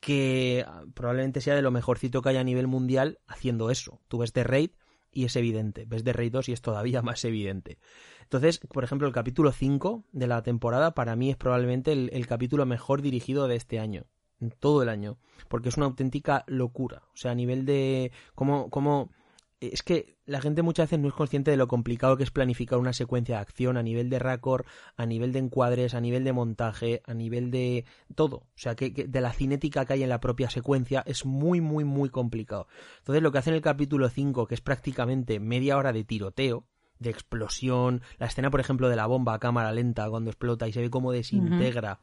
[0.00, 0.64] que
[0.94, 4.00] probablemente sea de lo mejorcito que hay a nivel mundial haciendo eso.
[4.06, 4.70] Tú ves The Raid
[5.18, 7.78] y es evidente, ves The Raid 2 y es todavía más evidente.
[8.22, 12.66] Entonces, por ejemplo, el capítulo 5 de la temporada para mí es probablemente el, capítulo
[12.66, 14.04] mejor dirigido de este año,
[14.40, 15.18] en todo el año,
[15.48, 17.02] porque es una auténtica locura.
[17.14, 19.10] O sea, a nivel de cómo, cómo
[19.60, 22.78] es que la gente muchas veces no es consciente de lo complicado que es planificar
[22.78, 24.66] una secuencia de acción a nivel de raccord,
[24.96, 28.36] a nivel de encuadres, a nivel de montaje, a nivel de todo.
[28.36, 31.84] O sea, que, de la cinética que hay en la propia secuencia es muy, muy,
[31.84, 32.68] muy complicado.
[32.98, 36.64] Entonces, lo que hace en el capítulo 5, que es prácticamente media hora de tiroteo,
[36.98, 40.72] de explosión, la escena, por ejemplo, de la bomba a cámara lenta cuando explota y
[40.72, 42.00] se ve cómo desintegra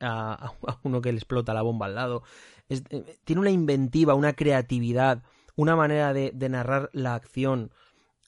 [0.00, 0.52] a,
[0.82, 2.22] uno que le explota la bomba al lado.
[2.68, 5.22] Eh, tiene una inventiva, una creatividad,
[5.56, 7.70] una manera de, de narrar la acción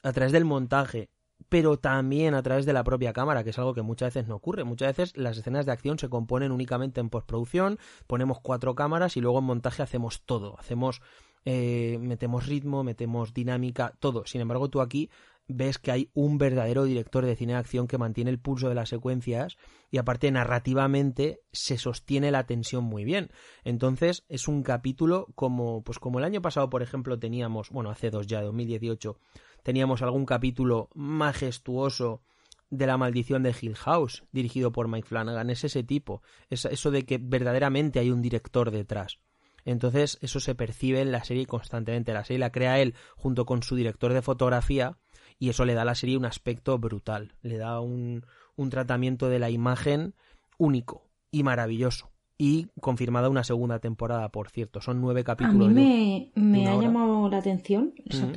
[0.02, 1.10] a través del montaje
[1.48, 4.36] pero también a través de la propia cámara, que es algo que muchas veces no
[4.36, 4.64] ocurre.
[4.64, 9.20] Muchas veces las escenas de acción se componen únicamente en postproducción, ponemos cuatro cámaras y
[9.20, 10.58] luego en montaje hacemos todo.
[10.58, 11.00] Hacemos,
[11.44, 14.26] eh, metemos ritmo, metemos dinámica, todo.
[14.26, 15.10] Sin embargo, tú aquí
[15.46, 18.74] ves que hay un verdadero director de cine de acción que mantiene el pulso de
[18.74, 19.56] las secuencias
[19.90, 23.30] y aparte narrativamente se sostiene la tensión muy bien.
[23.62, 28.10] Entonces es un capítulo como pues como el año pasado por ejemplo teníamos, bueno, hace
[28.10, 29.18] dos ya, 2018,
[29.62, 32.22] teníamos algún capítulo majestuoso
[32.70, 36.90] de la maldición de Hill House, dirigido por Mike Flanagan, es ese tipo, es eso
[36.90, 39.20] de que verdaderamente hay un director detrás.
[39.64, 42.12] Entonces, eso se percibe en la serie constantemente.
[42.12, 44.98] La serie la crea él junto con su director de fotografía,
[45.38, 48.24] y eso le da a la serie un aspecto brutal, le da un,
[48.56, 50.14] un tratamiento de la imagen
[50.58, 52.10] único y maravilloso.
[52.36, 54.80] Y confirmada una segunda temporada, por cierto.
[54.80, 55.68] Son nueve capítulos.
[55.68, 57.94] A mí me, ha llamado la atención,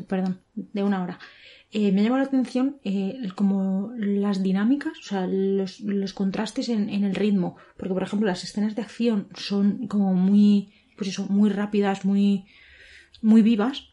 [0.07, 1.19] perdón, de una hora.
[1.71, 6.69] Eh, me ha llamado la atención eh, como las dinámicas, o sea, los, los contrastes
[6.69, 7.57] en, en, el ritmo.
[7.75, 12.45] Porque, por ejemplo, las escenas de acción son como muy, pues eso, muy rápidas, muy,
[13.21, 13.89] muy vivas.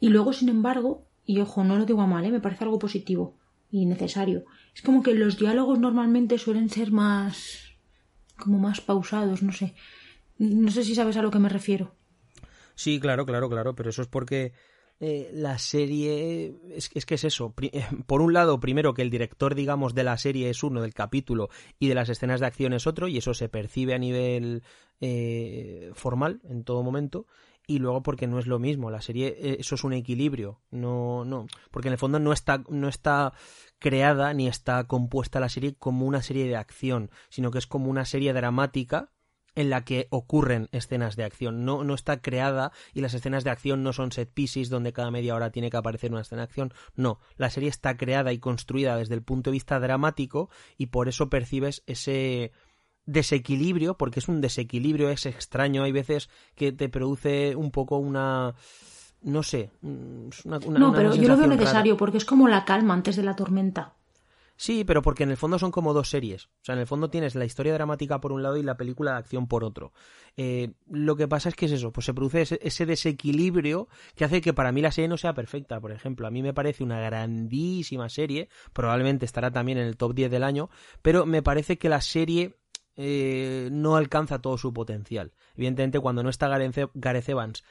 [0.00, 2.30] Y luego, sin embargo, y ojo, no lo digo a mal, ¿eh?
[2.30, 3.36] me parece algo positivo
[3.70, 4.44] y necesario.
[4.74, 7.74] Es como que los diálogos normalmente suelen ser más.
[8.38, 9.74] como más pausados, no sé.
[10.38, 11.94] No sé si sabes a lo que me refiero.
[12.74, 14.52] Sí, claro, claro, claro, pero eso es porque
[15.00, 17.54] eh, la serie es, es, que es eso.
[17.60, 20.94] Eh, por un lado, primero que el director, digamos, de la serie es uno del
[20.94, 21.48] capítulo
[21.78, 24.62] y de las escenas de acción es otro, y eso se percibe a nivel
[25.00, 27.26] eh, formal en todo momento
[27.66, 31.24] y luego porque no es lo mismo la serie eh, eso es un equilibrio no
[31.24, 33.32] no porque en el fondo no está no está
[33.78, 37.90] creada ni está compuesta la serie como una serie de acción sino que es como
[37.90, 39.10] una serie dramática
[39.56, 41.64] en la que ocurren escenas de acción.
[41.64, 45.10] No, no está creada y las escenas de acción no son set pieces donde cada
[45.10, 46.74] media hora tiene que aparecer una escena de acción.
[46.94, 51.08] No, la serie está creada y construida desde el punto de vista dramático y por
[51.08, 52.52] eso percibes ese,
[53.06, 58.54] desequilibrio, porque es un desequilibrio, es extraño, hay veces que te produce un poco una...
[59.22, 59.70] No sé.
[59.82, 63.34] Una, no, pero yo lo veo necesario porque es como la calma antes de la
[63.34, 63.94] tormenta.
[64.58, 66.46] Sí, pero porque en el fondo son como dos series.
[66.46, 69.12] O sea, en el fondo tienes la historia dramática por un lado y la película
[69.12, 69.92] de acción por otro.
[70.36, 74.24] Eh, lo que pasa es que es eso, pues se produce ese, ese, desequilibrio que
[74.24, 75.80] hace que para mí la serie no sea perfecta.
[75.80, 80.14] Por ejemplo, a mí me parece una grandísima serie, probablemente estará también en el top
[80.14, 80.70] 10 del año,
[81.02, 82.56] pero me parece que la serie
[82.96, 85.32] eh, no alcanza todo su potencial.
[85.54, 87.62] Evidentemente, cuando no está Gareth Evans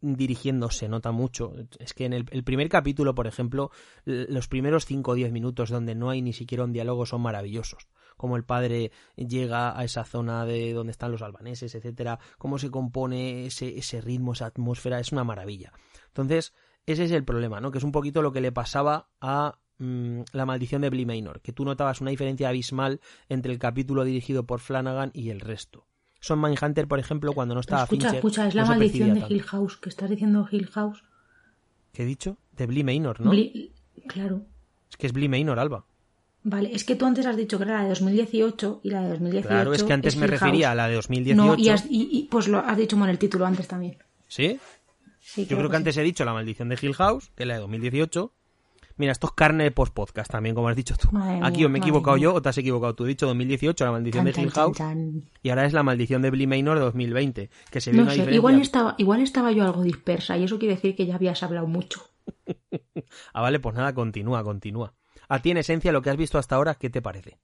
[0.00, 1.52] dirigiendo nota mucho.
[1.78, 3.70] Es que en el, primer capítulo, por ejemplo,
[4.04, 7.88] los primeros 5 o 10 minutos donde no hay ni siquiera un diálogo son maravillosos
[8.16, 12.70] cómo el padre llega a esa zona de donde están los albaneses, etcétera, cómo se
[12.70, 15.72] compone ese, ese ritmo, esa atmósfera, es una maravilla.
[16.08, 16.52] Entonces,
[16.84, 17.70] ese es el problema, ¿no?
[17.70, 21.40] Que es un poquito lo que le pasaba a mm, La maldición de Bly Manor,
[21.40, 25.86] que tú notabas una diferencia abismal entre el capítulo dirigido por Flanagan y el resto.
[26.20, 29.76] Son Mindhunter, por ejemplo, cuando no estaba Escucha, escucha, es la maldición de Hill House,
[29.78, 31.02] que estás diciendo Hill House.
[31.92, 32.36] ¿Qué he dicho?
[32.52, 33.32] De Bly Manor, ¿no?
[34.06, 34.44] Claro.
[34.90, 35.86] Es que es Bly Manor, Alba.
[36.42, 39.08] Vale, es que tú antes has dicho que era la de 2018 y la de
[39.10, 39.48] 2018.
[39.48, 41.36] Claro, es que antes me refería a la de 2018.
[41.36, 43.98] No, y, pues lo has dicho mal el título antes también.
[44.26, 44.58] ¿Sí?
[45.20, 47.54] sí Yo creo que, antes he dicho La Maldición de Hill House, que es la
[47.54, 48.32] de 2018.
[49.00, 51.08] Mira, esto es carne de post-podcast también, como has dicho tú.
[51.42, 53.06] Aquí o me he equivocado yo o te has equivocado tú.
[53.06, 54.76] He dicho 2018, La Maldición de Hill House.
[55.42, 57.48] y ahora es La Maldición de Bly Manor de 2020.
[57.70, 60.94] Que se no sé, igual estaba, igual estaba yo algo dispersa y eso quiere decir
[60.96, 62.02] que ya habías hablado mucho.
[63.32, 64.92] ah, vale, pues nada, continúa, continúa.
[65.30, 67.38] A ti, en esencia, lo que has visto hasta ahora, ¿qué te parece?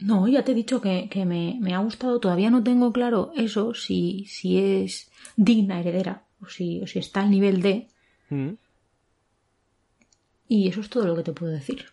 [0.00, 2.20] No, ya te he dicho que, me, ha gustado.
[2.20, 7.30] Todavía no tengo claro eso, si, si es digna heredera o si, si está al
[7.30, 7.88] nivel de.
[8.28, 8.50] Mm.
[10.48, 11.86] Y eso es todo lo que te puedo decir.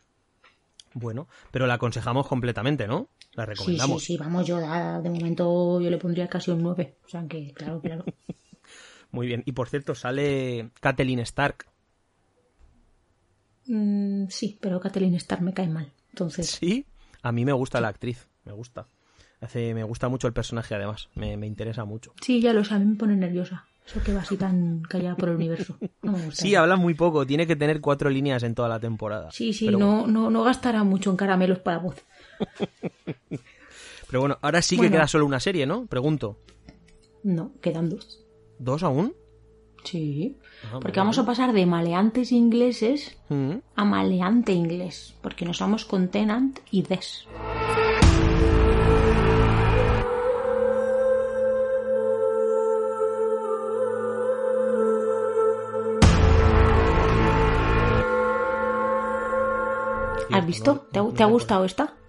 [0.94, 3.10] Bueno, pero la aconsejamos completamente, ¿no?
[3.34, 4.02] La recomendamos.
[4.02, 6.96] Sí, sí, sí, vamos, yo de momento yo le pondría casi un 9.
[7.06, 8.06] O sea que, claro, claro.
[9.12, 9.44] Muy bien.
[9.46, 11.66] Y por cierto, sale Kathleen Stark
[13.68, 15.92] Mm, sí, pero Kathleen Starr me cae mal.
[16.10, 16.48] Entonces.
[16.48, 16.86] Sí,
[17.22, 18.88] a mí me gusta la actriz, me gusta.
[19.42, 22.14] Hace, me gusta mucho el personaje, además, me, interesa mucho.
[22.22, 23.66] Sí, ya lo sé, a mí me pone nerviosa.
[23.86, 25.78] Eso que va así tan callada por el universo.
[26.02, 26.42] No me gusta.
[26.42, 29.30] Sí, habla muy poco, tiene que tener cuatro líneas en toda la temporada.
[29.32, 32.04] Sí, sí, no, no, no gastará mucho en caramelos para voz.
[34.10, 35.86] Pero bueno, ahora sí que queda solo una serie, ¿no?
[35.86, 36.40] Pregunto.
[37.24, 38.24] No, quedan dos.
[38.60, 39.14] ¿Dos aún?
[39.84, 40.38] Sí,
[40.72, 43.56] ah, porque vamos a pasar de maleantes ingleses mm.
[43.76, 47.28] a maleante inglés, porque nos vamos con Tenant y Des.
[60.38, 60.88] ¿Has visto?
[60.92, 61.94] ¿Te, ha gustado esta?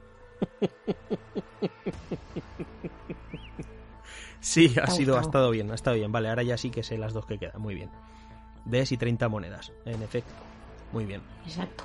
[4.46, 6.12] Sí, ha sido, ha estado bien, ha estado bien.
[6.12, 7.60] Vale, ahora ya sí que sé las dos que quedan.
[7.60, 7.90] Muy bien.
[8.64, 10.32] Des y 30 monedas, en efecto.
[10.92, 11.20] Muy bien.
[11.44, 11.82] Exacto.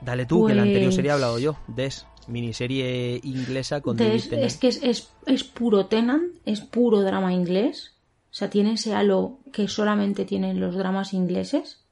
[0.00, 1.58] Dale tú, que la anterior serie he hablado yo.
[1.66, 7.96] Des, miniserie inglesa con Des, Es que es, es, puro Tenant, es puro drama inglés.
[8.30, 11.84] O sea, tiene ese halo que solamente tienen los dramas ingleses.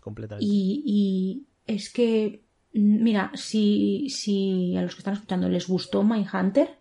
[0.00, 0.46] completamente.
[0.48, 6.78] Y, y, es que, mira, si, si a los que están escuchando les gustó Mindhunter,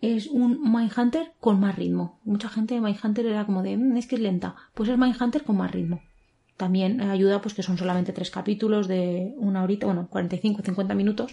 [0.00, 2.20] es un Mindhunter con más ritmo.
[2.24, 4.56] Mucha gente de Mindhunter era como de, mm, es que es lenta.
[4.74, 6.02] Pues es Mindhunter con más ritmo.
[6.56, 11.32] También ayuda pues que son solamente tres capítulos de una horita, bueno, 45 50 minutos.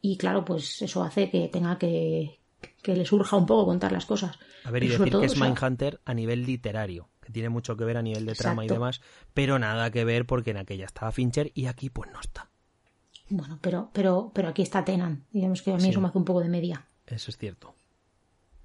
[0.00, 2.38] Y claro, pues eso hace que tenga que,
[2.82, 4.38] que le surja un poco contar las cosas.
[4.64, 7.96] A ver, y, decir que es Mindhunter a nivel literario, que tiene mucho que ver
[7.96, 9.00] a nivel de trama y demás,
[9.34, 12.51] pero nada que ver porque en aquella estaba Fincher y aquí pues no está.
[13.32, 15.24] Bueno, pero, pero, pero aquí está Tenan.
[15.32, 16.84] Digamos que a mí eso me hace un poco de media.
[17.06, 17.68] Eso es cierto.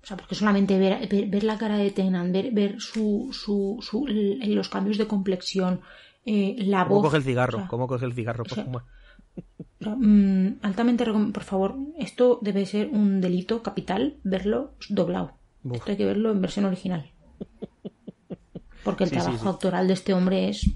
[0.04, 4.06] O sea, porque solamente ver, ver, la cara de Tenan, ver, ver su, su, su,
[4.08, 5.80] los cambios de complexión,
[6.26, 7.06] eh, la ¿Cómo voz.
[7.06, 7.66] coge el cigarro?
[7.70, 8.44] ¿Cómo coge el cigarro?
[9.80, 15.38] Mm, altamente por favor, esto debe ser un delito capital verlo doblado.
[15.72, 17.10] Esto hay que verlo en versión original.
[18.84, 20.70] Porque el trabajo actoral de este hombre es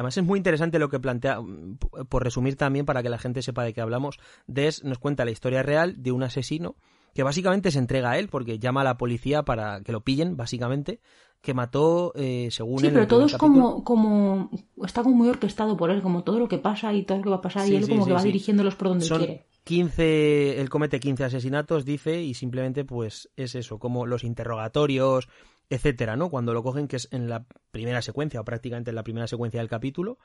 [0.00, 1.76] Además es muy interesante lo que plantea, mm,
[2.08, 5.30] por resumir también para que la gente sepa de qué hablamos, Des nos cuenta la
[5.30, 6.76] historia real de un asesino
[7.12, 10.38] que básicamente se entrega a él porque llama a la policía para que lo pillen,
[10.38, 11.00] básicamente,
[11.42, 14.48] que mató, eh, según Sí, pero todo es como, como,
[14.82, 17.30] está como muy orquestado por él, como todo lo que pasa y todo lo que
[17.30, 19.46] va a pasar y él como que va dirigiéndolos por donde quiere.
[19.64, 25.28] 15, él comete 15 asesinatos, dice, y simplemente pues es eso, como los interrogatorios,
[25.70, 26.28] etcétera, ¿no?
[26.28, 29.60] Cuando lo cogen, que es en la primera secuencia, o prácticamente en la primera secuencia
[29.60, 30.18] del capítulo,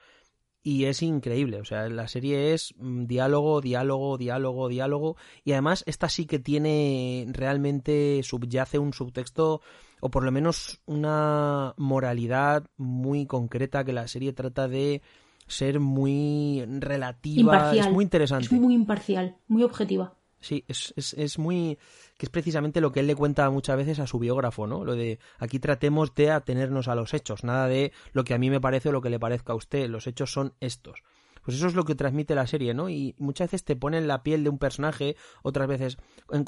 [0.66, 1.60] y es increíble.
[1.62, 5.16] O sea, la serie es mm, diálogo, diálogo, diálogo, diálogo.
[5.44, 9.62] Y además, esta sí que tiene realmente subyace un subtexto
[10.02, 15.04] o por lo menos una moralidad muy concreta que la serie trata de
[15.46, 17.76] ser muy relativa.
[17.76, 18.46] Es muy interesante.
[18.46, 20.16] Es muy imparcial, muy objetiva.
[20.46, 21.80] Sí, es, es, muy.
[22.20, 24.86] que es precisamente lo que él le cuenta muchas veces a su biógrafo, ¿no?
[24.86, 28.52] Lo de aquí tratemos de atenernos a los hechos, nada de lo que a mí
[28.52, 31.02] me parece o lo que le parezca a usted, los hechos son estos.
[31.44, 32.90] Pues eso es lo que transmite la serie, ¿no?
[32.90, 35.98] Y muchas veces te ponen la piel de un personaje, otras veces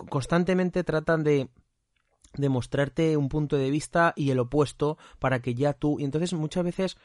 [0.10, 1.50] constantemente tratan de
[2.34, 5.98] de mostrarte un punto de vista y el opuesto para que ya tú...
[6.00, 6.98] Y entonces muchas veces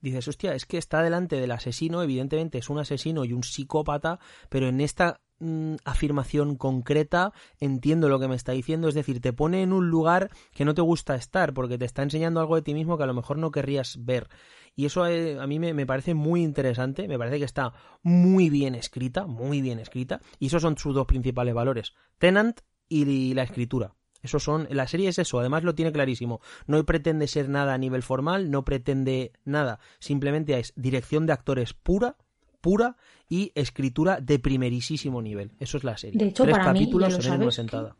[0.00, 4.18] dices, hostia, es que está delante del asesino, evidentemente es un asesino y un psicópata,
[4.48, 9.32] pero en esta mm, afirmación concreta entiendo lo que me está diciendo, es decir, te
[9.32, 12.62] pone en un lugar que no te gusta estar, porque te está enseñando algo de
[12.62, 14.28] ti mismo que a lo mejor no querrías ver.
[14.74, 18.50] Y eso eh, a mí me, me, parece muy interesante, me parece que está muy
[18.50, 23.42] bien escrita, muy bien escrita, y esos son sus dos principales valores, Tenant y la
[23.42, 23.94] escritura.
[24.22, 26.40] Eso son, la serie es eso, además lo tiene clarísimo.
[26.66, 31.72] No pretende ser nada a nivel formal, no pretende nada, simplemente es dirección de actores
[31.74, 32.16] pura,
[32.60, 32.96] pura
[33.28, 35.52] y escritura de primerísimo nivel.
[35.60, 36.18] Eso es la serie.
[36.18, 37.96] De hecho, Tres para capítulos mí, en una sentada.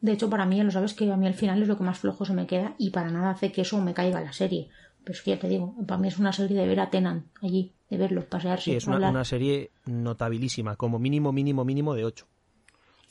[0.00, 1.84] De hecho, para mí, ya lo sabes que a mí al final es lo que
[1.84, 4.68] más flojo se me queda y para nada hace que eso me caiga la serie.
[5.04, 7.26] Pero es que ya te digo, para mí es una serie de ver a Tenan
[7.40, 8.64] allí, de verlo, pasearse.
[8.64, 12.26] Sí, es una, una serie notabilísima, como mínimo, mínimo, mínimo de 8.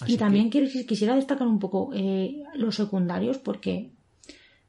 [0.02, 0.68] Así y también que...
[0.86, 3.92] quisiera destacar un poco eh, los secundarios, porque,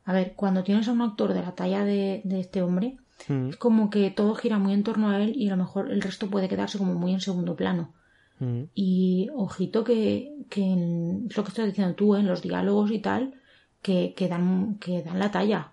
[0.05, 2.99] a ver, cuando tienes a un actor de la talla de, de este hombre,
[3.29, 3.51] mm.
[3.51, 6.03] es como que todo gira muy en torno a él y a lo mejor el
[6.03, 7.95] resto puede quedarse como muy en segundo plano.
[8.39, 8.65] Mm.
[8.75, 12.99] Y ojito que, que en, es lo que estás diciendo tú, en los diálogos y
[12.99, 13.35] tal,
[13.81, 15.73] que, que, dan, que dan la talla,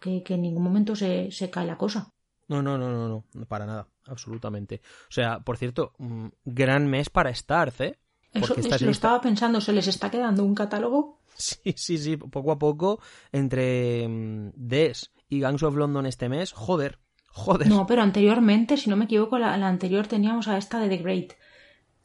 [0.00, 2.10] que, que en ningún momento se, se cae la cosa.
[2.48, 4.82] No, no, no, no, no, para nada, absolutamente.
[5.08, 7.98] O sea, por cierto, mm, gran mes para Starz, ¿eh?
[8.32, 11.20] Eso es, lo estaba pensando, ¿se les está quedando un catálogo?
[11.36, 13.00] Sí, sí, sí, poco a poco,
[13.32, 14.06] entre
[14.54, 16.98] Des y Gangs of London este mes, joder,
[17.28, 17.68] joder.
[17.68, 20.96] No, pero anteriormente, si no me equivoco, la, la anterior teníamos a esta de The
[20.98, 21.32] Great.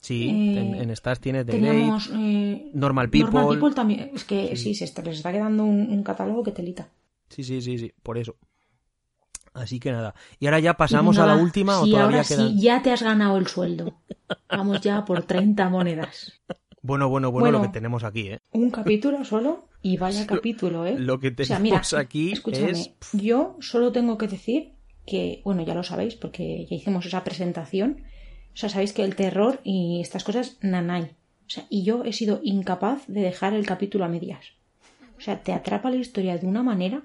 [0.02, 3.32] Sí, eh, en, en, Stars tiene The Great, eh, Normal People.
[3.32, 6.44] Normal People también, es que sí, sí se está, les está quedando un, un catálogo
[6.44, 6.90] que telita.
[7.30, 8.38] Sí, sí, sí, sí, por eso.
[9.54, 10.16] Así que nada.
[10.40, 12.50] Y ahora ya pasamos nada, a la última sí, o todavía ahora quedan...
[12.50, 13.94] sí, ya te has ganado el sueldo.
[14.50, 16.40] Vamos ya por 30 monedas.
[16.82, 18.40] Bueno, bueno, bueno, lo que tenemos aquí, ¿eh?
[18.52, 21.00] Un capítulo solo y vaya capítulo, ¿eh?
[21.00, 22.92] Lo que tenemos o sea, mira, aquí escúchame, es...
[23.14, 24.74] yo solo tengo que decir
[25.06, 28.04] que, bueno, ya lo sabéis porque ya hicimos esa presentación.
[28.54, 31.04] O sea, sabéis que el terror y estas cosas, nanay.
[31.04, 34.46] O sea, y yo he sido incapaz de dejar el capítulo a medias.
[35.18, 37.04] O sea, te atrapa la historia de una manera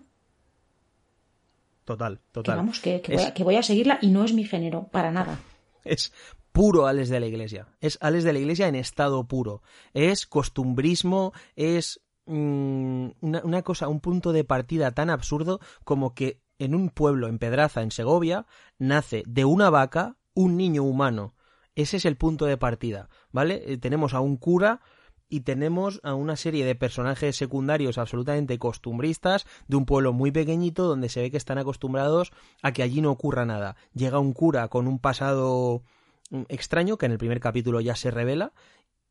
[1.85, 2.55] Total, total.
[2.55, 3.21] Que vamos, que, que, es...
[3.21, 5.39] voy a, que, voy a, seguirla y no es mi género, para nada.
[5.85, 6.13] Es
[6.51, 7.69] puro Alex de la Iglesia.
[7.81, 9.63] Es Alex de la Iglesia en estado puro.
[9.93, 16.41] Es costumbrismo, es mmm, una, una, cosa, un punto de partida tan absurdo como que
[16.59, 18.47] en un pueblo, en Pedraza, en Segovia,
[18.79, 21.35] nace de una vaca un niño humano.
[21.75, 23.63] Ese es el punto de partida, ¿vale?
[23.67, 24.81] Eh, tenemos a un cura
[25.29, 30.85] y tenemos a una serie de personajes secundarios absolutamente costumbristas de un pueblo muy pequeñito
[30.85, 32.33] donde se ve que están acostumbrados
[32.63, 33.77] a que allí no ocurra nada.
[33.95, 35.83] Llega un cura con un pasado
[36.31, 38.53] mm, extraño que en el primer capítulo ya se revela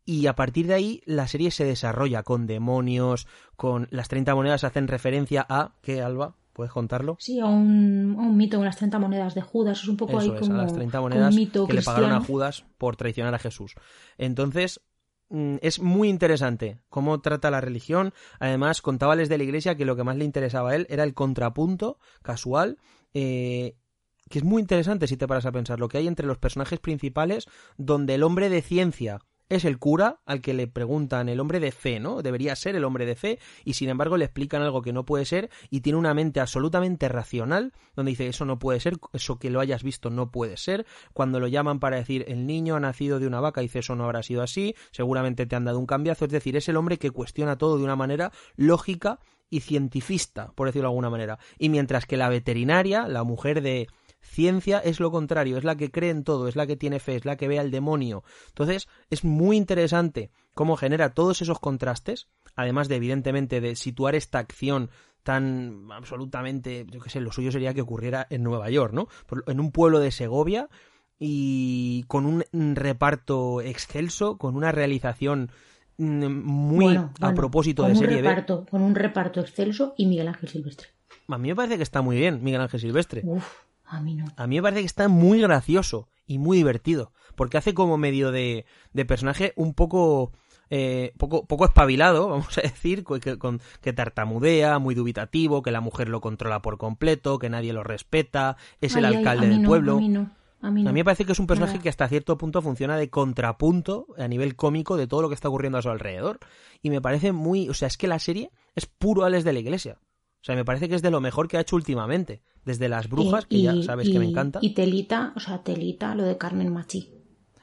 [0.06, 4.64] y a partir de ahí la serie se desarrolla con demonios, con las 30 monedas
[4.64, 6.36] hacen referencia a ¿qué Alba?
[6.54, 7.18] ¿Puedes contarlo?
[7.20, 9.82] Sí, a un, a un mito con las 30 monedas de Judas.
[9.82, 12.00] Es un poco Eso ahí es, como a las 30 monedas un mito que cristiano.
[12.00, 13.74] le pagaron a Judas por traicionar a Jesús.
[14.20, 14.82] Entonces,
[15.30, 18.14] mm, es muy interesante cómo trata la religión.
[18.40, 21.16] Además, contábales de la iglesia que lo que más le interesaba a él era el
[21.16, 22.78] contrapunto casual.
[23.16, 23.76] Eh,
[24.30, 26.80] que es muy interesante si te paras a pensar lo que hay entre los personajes
[26.80, 27.48] principales,
[27.78, 31.72] donde el hombre de ciencia es el cura al que le preguntan el hombre de
[31.72, 32.22] fe, ¿no?
[32.22, 35.26] Debería ser el hombre de fe y sin embargo le explican algo que no puede
[35.26, 39.49] ser y tiene una mente absolutamente racional donde dice eso no puede ser, eso que
[39.49, 40.86] lo hayas visto no puede ser.
[41.14, 44.06] Cuando lo llaman para decir el niño ha nacido de una vaca dice eso no
[44.06, 47.11] habrá sido así, seguramente te han dado un cambiazo, es decir, es el hombre que
[47.11, 51.38] cuestiona todo de una manera lógica y cientifista, por decirlo de alguna manera.
[51.60, 53.88] Y mientras que la veterinaria, la mujer de
[54.24, 57.16] Ciencia es lo contrario, es la que cree en todo, es la que tiene fe,
[57.16, 58.24] es la que ve al demonio.
[58.48, 64.40] Entonces, es muy interesante cómo genera todos esos contrastes, además de, evidentemente, de situar esta
[64.40, 64.90] acción
[65.24, 69.08] tan absolutamente, yo qué sé, lo suyo sería que ocurriera en Nueva York, ¿no?
[69.48, 70.70] En un pueblo de Segovia
[71.20, 75.52] y con un reparto excelso, con una realización
[75.98, 78.72] muy bueno, a bueno, propósito de un serie reparto, B.
[78.72, 80.88] Con un reparto excelso y Miguel Ángel Silvestre.
[81.28, 83.22] A mí me parece que está muy bien Miguel Ángel Silvestre.
[83.24, 83.62] Uf.
[83.86, 84.26] A mí no.
[84.36, 87.12] A mí me parece que está muy gracioso y muy divertido.
[87.36, 90.32] Porque hace como medio de, de personaje un poco,
[90.70, 91.46] eh, poco.
[91.46, 96.22] poco espabilado, vamos a decir, que, con, que tartamudea, muy dubitativo, que la mujer lo
[96.22, 99.94] controla por completo, que nadie lo respeta, es Ay, el alcalde del no, pueblo.
[99.94, 100.32] A mí no.
[100.62, 100.90] A mí, no.
[100.90, 101.84] A mí me parece que es un personaje Nada.
[101.84, 105.50] que hasta cierto punto funciona de contrapunto a nivel cómico de todo lo que está
[105.50, 106.40] ocurriendo a su alrededor.
[106.82, 107.68] Y me parece muy.
[107.68, 109.98] O sea, es que la serie es puro Alex de la Iglesia.
[110.44, 112.42] O sea, me parece que es de lo mejor que ha hecho últimamente.
[112.65, 114.60] Desde las brujas, que ya sabes que me encanta.
[114.61, 117.10] Y Telita, o sea, Telita, lo de Carmen Machi.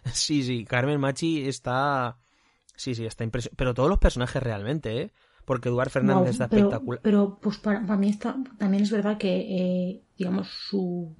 [0.12, 2.16] Sí, sí, Carmen Machi está.
[2.74, 3.56] Sí, sí, está impresionante.
[3.56, 5.12] Pero todos los personajes realmente, ¿eh?
[5.50, 7.00] porque Eduard Fernández está pero, espectacular.
[7.02, 11.16] Pero pues para, mí está, también es verdad que, eh, digamos, su,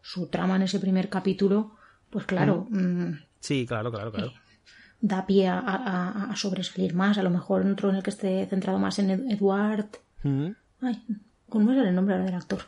[0.00, 1.74] su trama en ese primer capítulo,
[2.08, 2.68] pues claro.
[2.70, 4.32] Mm, sí, claro, claro, claro.
[5.00, 8.10] da pie a, a, a, sobresalir más, a lo mejor en otro en el que
[8.10, 9.88] esté centrado más en Eduard.
[10.80, 11.04] Ay,
[11.48, 12.60] ¿cómo era el nombre del actor?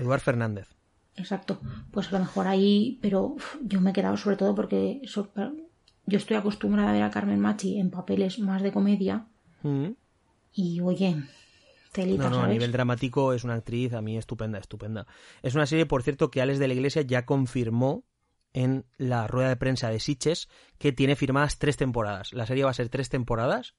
[0.00, 0.68] Eduard Fernández.
[1.16, 1.60] Exacto.
[1.90, 6.36] Pues a lo mejor ahí, pero yo me he quedado sobre todo porque yo estoy
[6.36, 9.26] acostumbrada a ver a Carmen Machi en papeles más de comedia.
[10.52, 11.16] Y oye,
[11.92, 15.06] telita, no, no, a nivel dramático es una actriz a mí estupenda, estupenda.
[15.42, 18.04] Es una serie, por cierto, que Alex de la Iglesia ya confirmó
[18.52, 20.48] en la rueda de prensa de Siches
[20.78, 22.32] que tiene firmadas tres temporadas.
[22.32, 23.74] La serie va a ser tres temporadas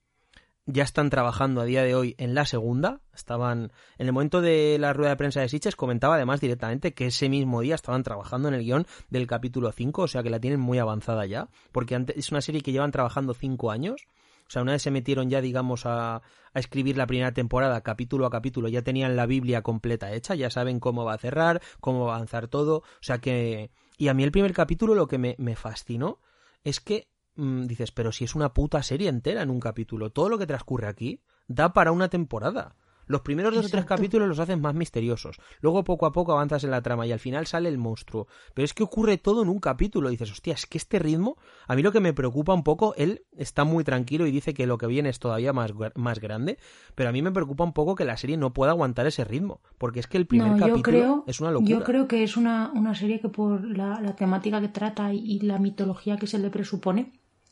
[0.66, 3.02] ya están trabajando a día de hoy en la segunda.
[3.14, 3.72] Estaban.
[3.98, 7.30] En el momento de la rueda de prensa de Siches comentaba además directamente que ese
[7.30, 10.60] mismo día estaban trabajando en el guion del capítulo 5, o sea que la tienen
[10.60, 11.50] muy avanzada ya.
[11.72, 14.06] Porque antes, es una serie que llevan trabajando 5 años.
[14.48, 18.26] O sea, una vez se metieron ya, digamos, a, a, escribir la primera temporada, capítulo
[18.26, 22.06] a capítulo, ya tenían la Biblia completa hecha, ya saben cómo va a cerrar, cómo
[22.06, 22.78] va a avanzar todo.
[22.78, 23.72] O sea que.
[23.98, 26.20] Y a mí el primer capítulo lo que me, me fascinó
[26.64, 30.30] es que Mm, dices, pero si es una puta serie entera en un capítulo, todo
[30.30, 32.76] lo que transcurre aquí da para una temporada.
[33.12, 35.38] Los primeros dos o tres capítulos los hacen más misteriosos.
[35.60, 38.28] Luego poco a poco avanzas en la trama y al final sale el monstruo.
[38.53, 40.10] Pero es que ocurre todo en un capítulo.
[40.10, 41.38] dices, hostia, es que este ritmo,
[41.68, 44.66] a mí lo que me preocupa un poco, él está muy tranquilo y dice que
[44.66, 46.58] lo que viene es todavía más, más grande.
[46.95, 49.62] Pero a mí me preocupa un poco que la serie no pueda aguantar ese ritmo.
[49.78, 51.70] Porque es que el primer capítulo es una locura.
[51.70, 55.60] Yo creo que es una, una serie que por la, temática que trata y la
[55.60, 57.12] mitología que se le presupone,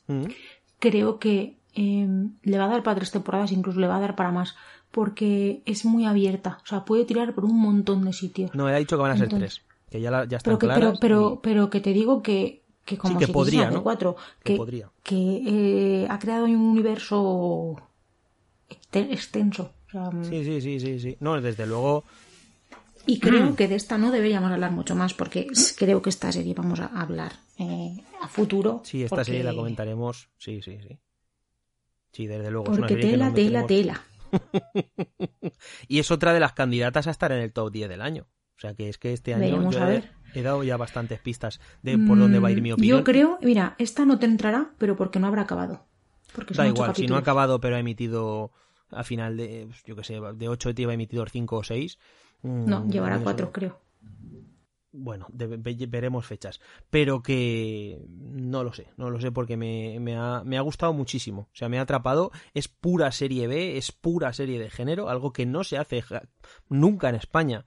[0.09, 0.25] Mm.
[0.79, 4.15] creo que em, le va a dar para tres temporadas, incluso le va a dar
[4.15, 4.55] para más,
[4.91, 8.53] porque es muy abierta, o sea, puede tirar por un montón de sitios.
[8.55, 10.99] No, he dicho que van a ser tres, que ya, ya están pero que, claras
[10.99, 13.83] pero, pero, que te digo que, que como que podría, ¿no?
[13.83, 14.59] cuatro, que,
[15.03, 17.75] que, eh, ha creado un universo
[18.91, 19.71] extenso.
[19.93, 20.23] Mm.
[20.23, 21.17] sí, sí, sí, sí, sí.
[21.19, 22.03] No, desde luego.
[23.05, 25.47] Y creo que de esta no deberíamos hablar mucho más porque
[25.77, 28.81] creo que esta serie vamos a hablar eh, a futuro.
[28.83, 30.29] Sí, esta serie la comentaremos.
[30.37, 30.99] Sí, sí, sí.
[32.11, 32.65] Sí, desde luego.
[32.65, 34.01] Porque es una tela, tela, tela.
[35.87, 38.27] y es otra de las candidatas a estar en el top 10 del año.
[38.57, 39.79] O sea que es que este año yo
[40.33, 42.97] he, dado ya bastantes pistas de por dónde va a ir mi mm, opinión.
[42.99, 45.85] Yo creo, mira, esta no te entrará, pero porque no habrá acabado.
[46.35, 48.51] Porque da igual, si no ha acabado pero ha emitido
[48.91, 51.97] a final de, yo que sé, de 8 te iba emitido 5 o 6.
[52.43, 53.79] No, mm, llevará 4 creo.
[54.91, 56.59] Bueno, veremos fechas,
[56.89, 60.93] pero que no lo sé, no lo sé porque me, me, ha, me, ha, gustado
[60.93, 65.09] muchísimo, o sea, me ha atrapado, es pura serie B, es pura serie de género,
[65.09, 66.03] algo que no se hace
[66.69, 67.65] nunca en España,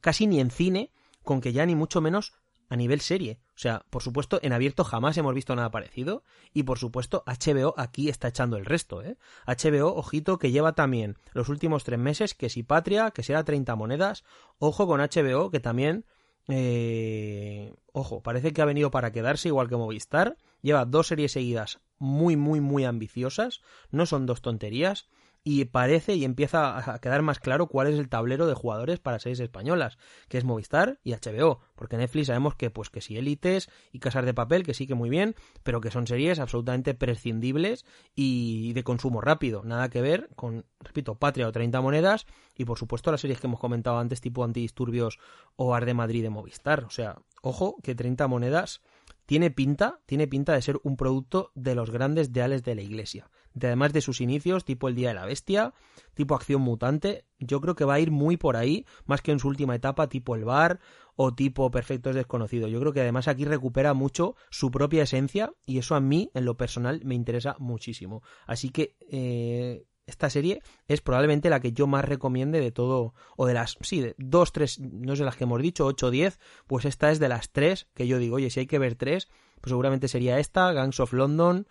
[0.00, 0.92] casi ni en cine,
[1.24, 2.32] con que ya ni mucho menos
[2.68, 3.40] a nivel serie.
[3.60, 6.24] O sea, por supuesto, en abierto jamás hemos visto nada parecido.
[6.54, 9.18] Y por supuesto, HBO aquí está echando el resto, ¿eh?
[9.46, 13.76] HBO, ojito, que lleva también los últimos tres meses, que si Patria, que será 30
[13.76, 14.24] monedas.
[14.58, 16.06] Ojo con HBO, que también
[16.48, 20.38] eh, ojo, parece que ha venido para quedarse igual que Movistar.
[20.62, 23.60] Lleva dos series seguidas muy, muy, muy ambiciosas.
[23.90, 25.10] No son dos tonterías
[25.42, 29.18] y parece y empieza a quedar más claro cuál es el tablero de jugadores para
[29.18, 29.98] series españolas,
[30.28, 34.26] que es Movistar y HBO, porque Netflix sabemos que pues que sí élites y casas
[34.26, 38.84] de papel, que sí que muy bien, pero que son series absolutamente prescindibles y de
[38.84, 42.26] consumo rápido, nada que ver con, repito, Patria o 30 monedas
[42.56, 45.18] y por supuesto las series que hemos comentado antes tipo Antidisturbios
[45.56, 48.82] o Arde Madrid de Movistar, o sea, ojo que 30 monedas
[49.24, 53.30] tiene pinta, tiene pinta de ser un producto de los grandes deales de la iglesia.
[53.54, 55.74] De, además de sus inicios, tipo el Día de la Bestia,
[56.14, 59.38] tipo Acción Mutante, yo creo que va a ir muy por ahí, más que en
[59.38, 60.80] su última etapa, tipo El Bar
[61.16, 62.70] o tipo Perfectos Desconocidos.
[62.70, 66.44] Yo creo que además aquí recupera mucho su propia esencia y eso a mí, en
[66.44, 68.22] lo personal, me interesa muchísimo.
[68.46, 73.46] Así que eh, esta serie es probablemente la que yo más recomiende de todo, o
[73.46, 76.84] de las, sí, de dos, tres, no sé las que hemos dicho, ocho, diez, pues
[76.84, 79.28] esta es de las tres que yo digo, oye, si hay que ver tres,
[79.60, 81.66] pues seguramente sería esta, Gangs of London,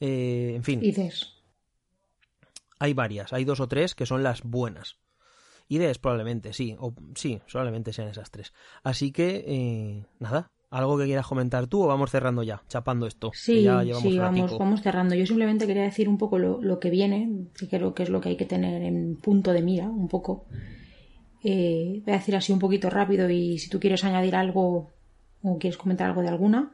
[0.00, 0.80] eh, en fin.
[2.78, 4.96] Hay varias, hay dos o tres que son las buenas.
[5.68, 8.52] Ideas probablemente, sí, o sí, probablemente sean esas tres.
[8.82, 13.32] Así que, eh, nada, ¿Algo que quieras comentar tú o vamos cerrando ya, chapando esto?
[13.34, 13.66] Sí,
[14.00, 15.16] sí vamos, vamos cerrando.
[15.16, 18.28] Yo simplemente quería decir un poco lo, que viene, que creo que es lo que
[18.28, 20.44] hay que tener en punto de mira, un poco.
[21.42, 24.92] Eh, voy a decir así un poquito rápido y si tú quieres añadir algo
[25.42, 26.70] o quieres comentar algo de alguna.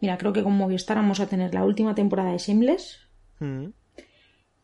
[0.00, 3.00] Mira, creo que con Movistar vamos a tener la última temporada de Shameless.
[3.40, 3.66] Mm.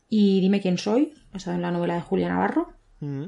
[0.09, 2.73] Y Dime quién soy, basado en la novela de Julia Navarro.
[3.01, 3.25] Mm.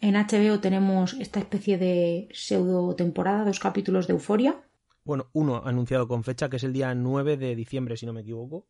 [0.00, 4.62] En HBO tenemos esta especie de pseudo temporada, dos capítulos de Euforia
[5.08, 8.20] bueno, uno anunciado con fecha, que es el día 9 de diciembre, si no me
[8.20, 8.66] equivoco.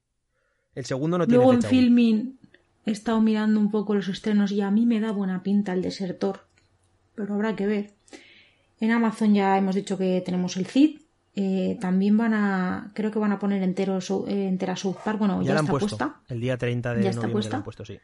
[0.72, 1.66] El segundo no tiene Luego fecha.
[1.66, 2.38] en filming,
[2.86, 5.82] he estado mirando un poco los estrenos y a mí me da buena pinta el
[5.82, 6.46] desertor,
[7.16, 7.94] pero habrá que ver.
[8.78, 11.00] En Amazon ya hemos dicho que tenemos el Cid.
[11.40, 15.20] Eh, también van a, creo que van a poner entero, eh, entera South Park.
[15.20, 16.20] Bueno, ya, está puesta.
[16.26, 17.52] El día 30 de ya noviembre puesta.
[17.52, 18.00] la han puesto, sí.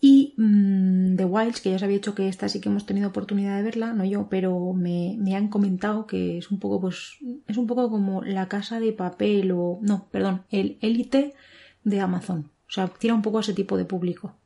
[0.00, 3.08] Y mm, The Wilds, que ya os había dicho que esta sí que hemos tenido
[3.08, 7.18] oportunidad de verla, no yo, pero me, me, han comentado que es un poco, pues,
[7.48, 11.34] es un poco como la casa de papel o, no, perdón, el élite
[11.82, 12.52] de Amazon.
[12.68, 14.36] O sea, tira un poco a ese tipo de público.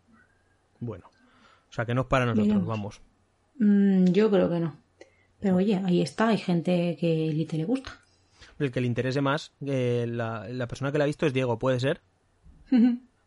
[0.79, 1.05] Bueno,
[1.69, 3.03] o sea, que no es para nosotros, vamos.
[3.59, 4.80] Mm, yo creo que no.
[5.41, 7.99] Pero oye, ahí está, hay gente que élite le gusta.
[8.59, 11.59] El que le interese más, eh, la, la persona que la ha visto es Diego,
[11.59, 12.03] ¿puede ser?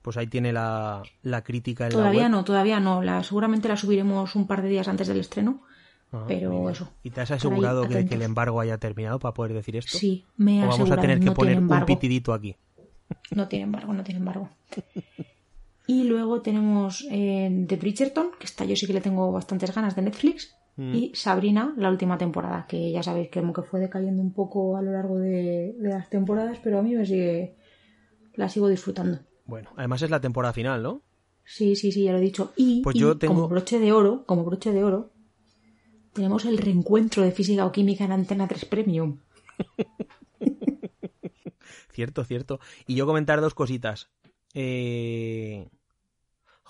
[0.01, 1.85] pues ahí tiene la, la crítica.
[1.85, 2.31] En todavía la web.
[2.31, 3.01] no, todavía no.
[3.01, 5.63] La, seguramente la subiremos un par de días antes del estreno.
[6.11, 6.91] Ah, pero eso.
[7.03, 9.97] ¿Y te has asegurado de que el embargo haya terminado para poder decir esto?
[9.97, 12.55] Sí, me he ¿O vamos a tener que no poner un pitidito aquí?
[13.31, 14.49] No tiene embargo, no tiene embargo.
[15.87, 19.95] Y luego tenemos eh, The Bridgerton, que está yo sí que le tengo bastantes ganas
[19.95, 20.55] de Netflix.
[20.75, 20.95] Mm.
[20.95, 24.75] Y Sabrina, la última temporada, que ya sabéis que como que fue decayendo un poco
[24.77, 27.55] a lo largo de, de las temporadas, pero a mí me sigue.
[28.35, 29.19] La sigo disfrutando.
[29.45, 31.03] Bueno, además es la temporada final, ¿no?
[31.43, 32.53] Sí, sí, sí, ya lo he dicho.
[32.55, 35.11] Y, Pues y yo tengo- como broche de oro, como broche de oro,
[36.13, 39.19] tenemos el reencuentro de física o química en Antena 3 Premium.
[41.91, 42.59] Cierto, cierto.
[42.87, 44.09] Y yo comentar dos cositas.
[44.53, 45.69] Eh...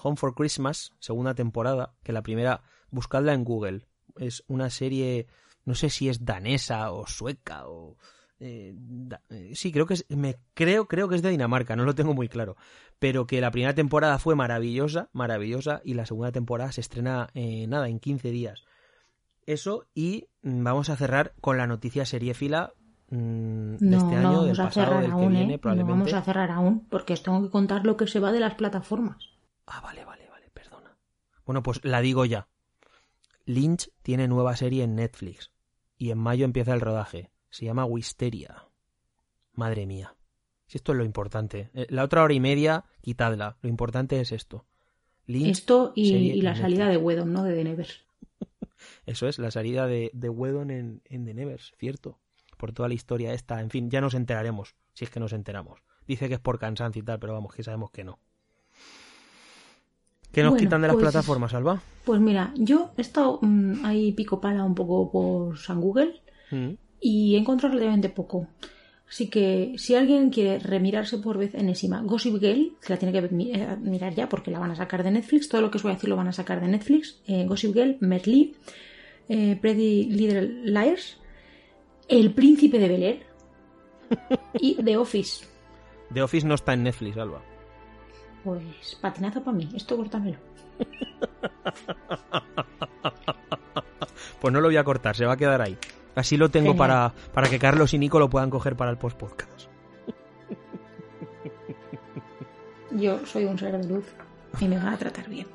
[0.05, 3.87] Home for Christmas, segunda temporada, que la primera, buscadla en Google.
[4.17, 5.27] Es una serie,
[5.65, 7.97] no sé si es danesa o sueca o...
[8.39, 11.83] eh, da- eh, sí, creo que es, me creo, creo que es de Dinamarca, no
[11.85, 12.55] lo tengo muy claro.
[12.99, 17.65] Pero que la primera temporada fue maravillosa, maravillosa, y la segunda temporada se estrena, eh,
[17.67, 18.63] nada, en 15 días.
[19.45, 22.71] Eso, y vamos a cerrar con la noticia seriéfila
[23.09, 25.53] mm, de No, este no año, vamos del a pasado, cerrar del que aún, viene,
[25.53, 25.57] ¿eh?
[25.57, 25.91] No probablemente.
[26.11, 28.55] vamos a cerrar aún, porque os tengo que contar lo que se va de las
[28.55, 29.17] plataformas.
[29.67, 30.97] Ah, vale, vale, vale, perdona.
[31.45, 32.47] Bueno, pues la digo ya.
[33.45, 35.51] Lynch tiene nueva serie en Netflix.
[35.97, 37.31] Y en mayo empieza el rodaje.
[37.49, 38.69] Se llama Wisteria.
[39.53, 40.15] Madre mía.
[40.67, 41.69] Si esto es lo importante.
[41.73, 43.57] Eh, La otra hora y media, quitadla.
[43.61, 44.65] Lo importante es esto.
[45.25, 46.97] Lynch, Esto y, la salida de.
[46.97, 47.43] Wedon, ¿no?
[47.43, 48.05] De The Nevers.
[49.05, 52.19] Eso es, la salida de, de Whedon en, en The Nevers, cierto.
[52.57, 53.61] Por toda la historia esta.
[53.61, 55.81] En fin, ya nos enteraremos, si es que nos enteramos.
[56.07, 58.19] Dice que es por cansancio y tal, pero vamos, que sabemos que no.
[60.33, 61.81] ¿Qué nos Bueno, quitan de las pues- plataformas, Alba?
[62.03, 66.19] Pues mira, yo he estado mm, ahí pico pala un poco por San Google
[66.51, 66.71] Mm.
[66.99, 68.47] y he encontrado relativamente poco.
[69.07, 73.25] Así que si alguien quiere remirarse por vez enésima Gossip Girl, se la tiene que
[73.53, 75.47] eh, mirar ya porque la van a sacar de Netflix.
[75.49, 77.21] Todo lo que os voy a decir lo van a sacar de Netflix.
[77.27, 78.55] Eh, Gossip Girl, Merlí,
[79.29, 81.17] eh, Pretty Little Liars,
[82.07, 83.19] El Príncipe de Bel Air
[84.59, 85.45] y The Office.
[86.13, 87.41] The Office no está en Netflix, Alba.
[88.43, 90.37] Pues patinazo para mí, esto córtamelo.
[94.39, 95.77] Pues no lo voy a cortar, se va a quedar ahí.
[96.15, 99.69] Así lo tengo para, para que Carlos y Nico lo puedan coger para el post-podcast.
[102.91, 104.03] Yo soy un ser de luz
[104.59, 105.47] y me van a tratar bien.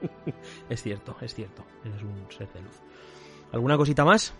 [0.68, 1.64] Es cierto, es cierto.
[1.84, 2.80] Eres un ser de luz.
[3.50, 4.32] ¿Alguna cosita más?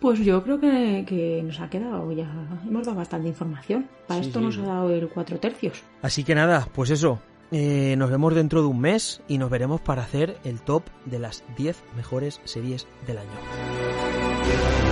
[0.00, 2.30] Pues yo creo que, que nos ha quedado ya.
[2.66, 3.88] Hemos dado bastante información.
[4.06, 5.82] Para Sí, esto sí, nos ha dado el cuatro tercios.
[6.02, 7.18] Así que nada, pues eso.
[7.50, 11.18] eh, nos vemos dentro de un mes y nos veremos para hacer el top de
[11.18, 14.87] las 10 mejores series del año.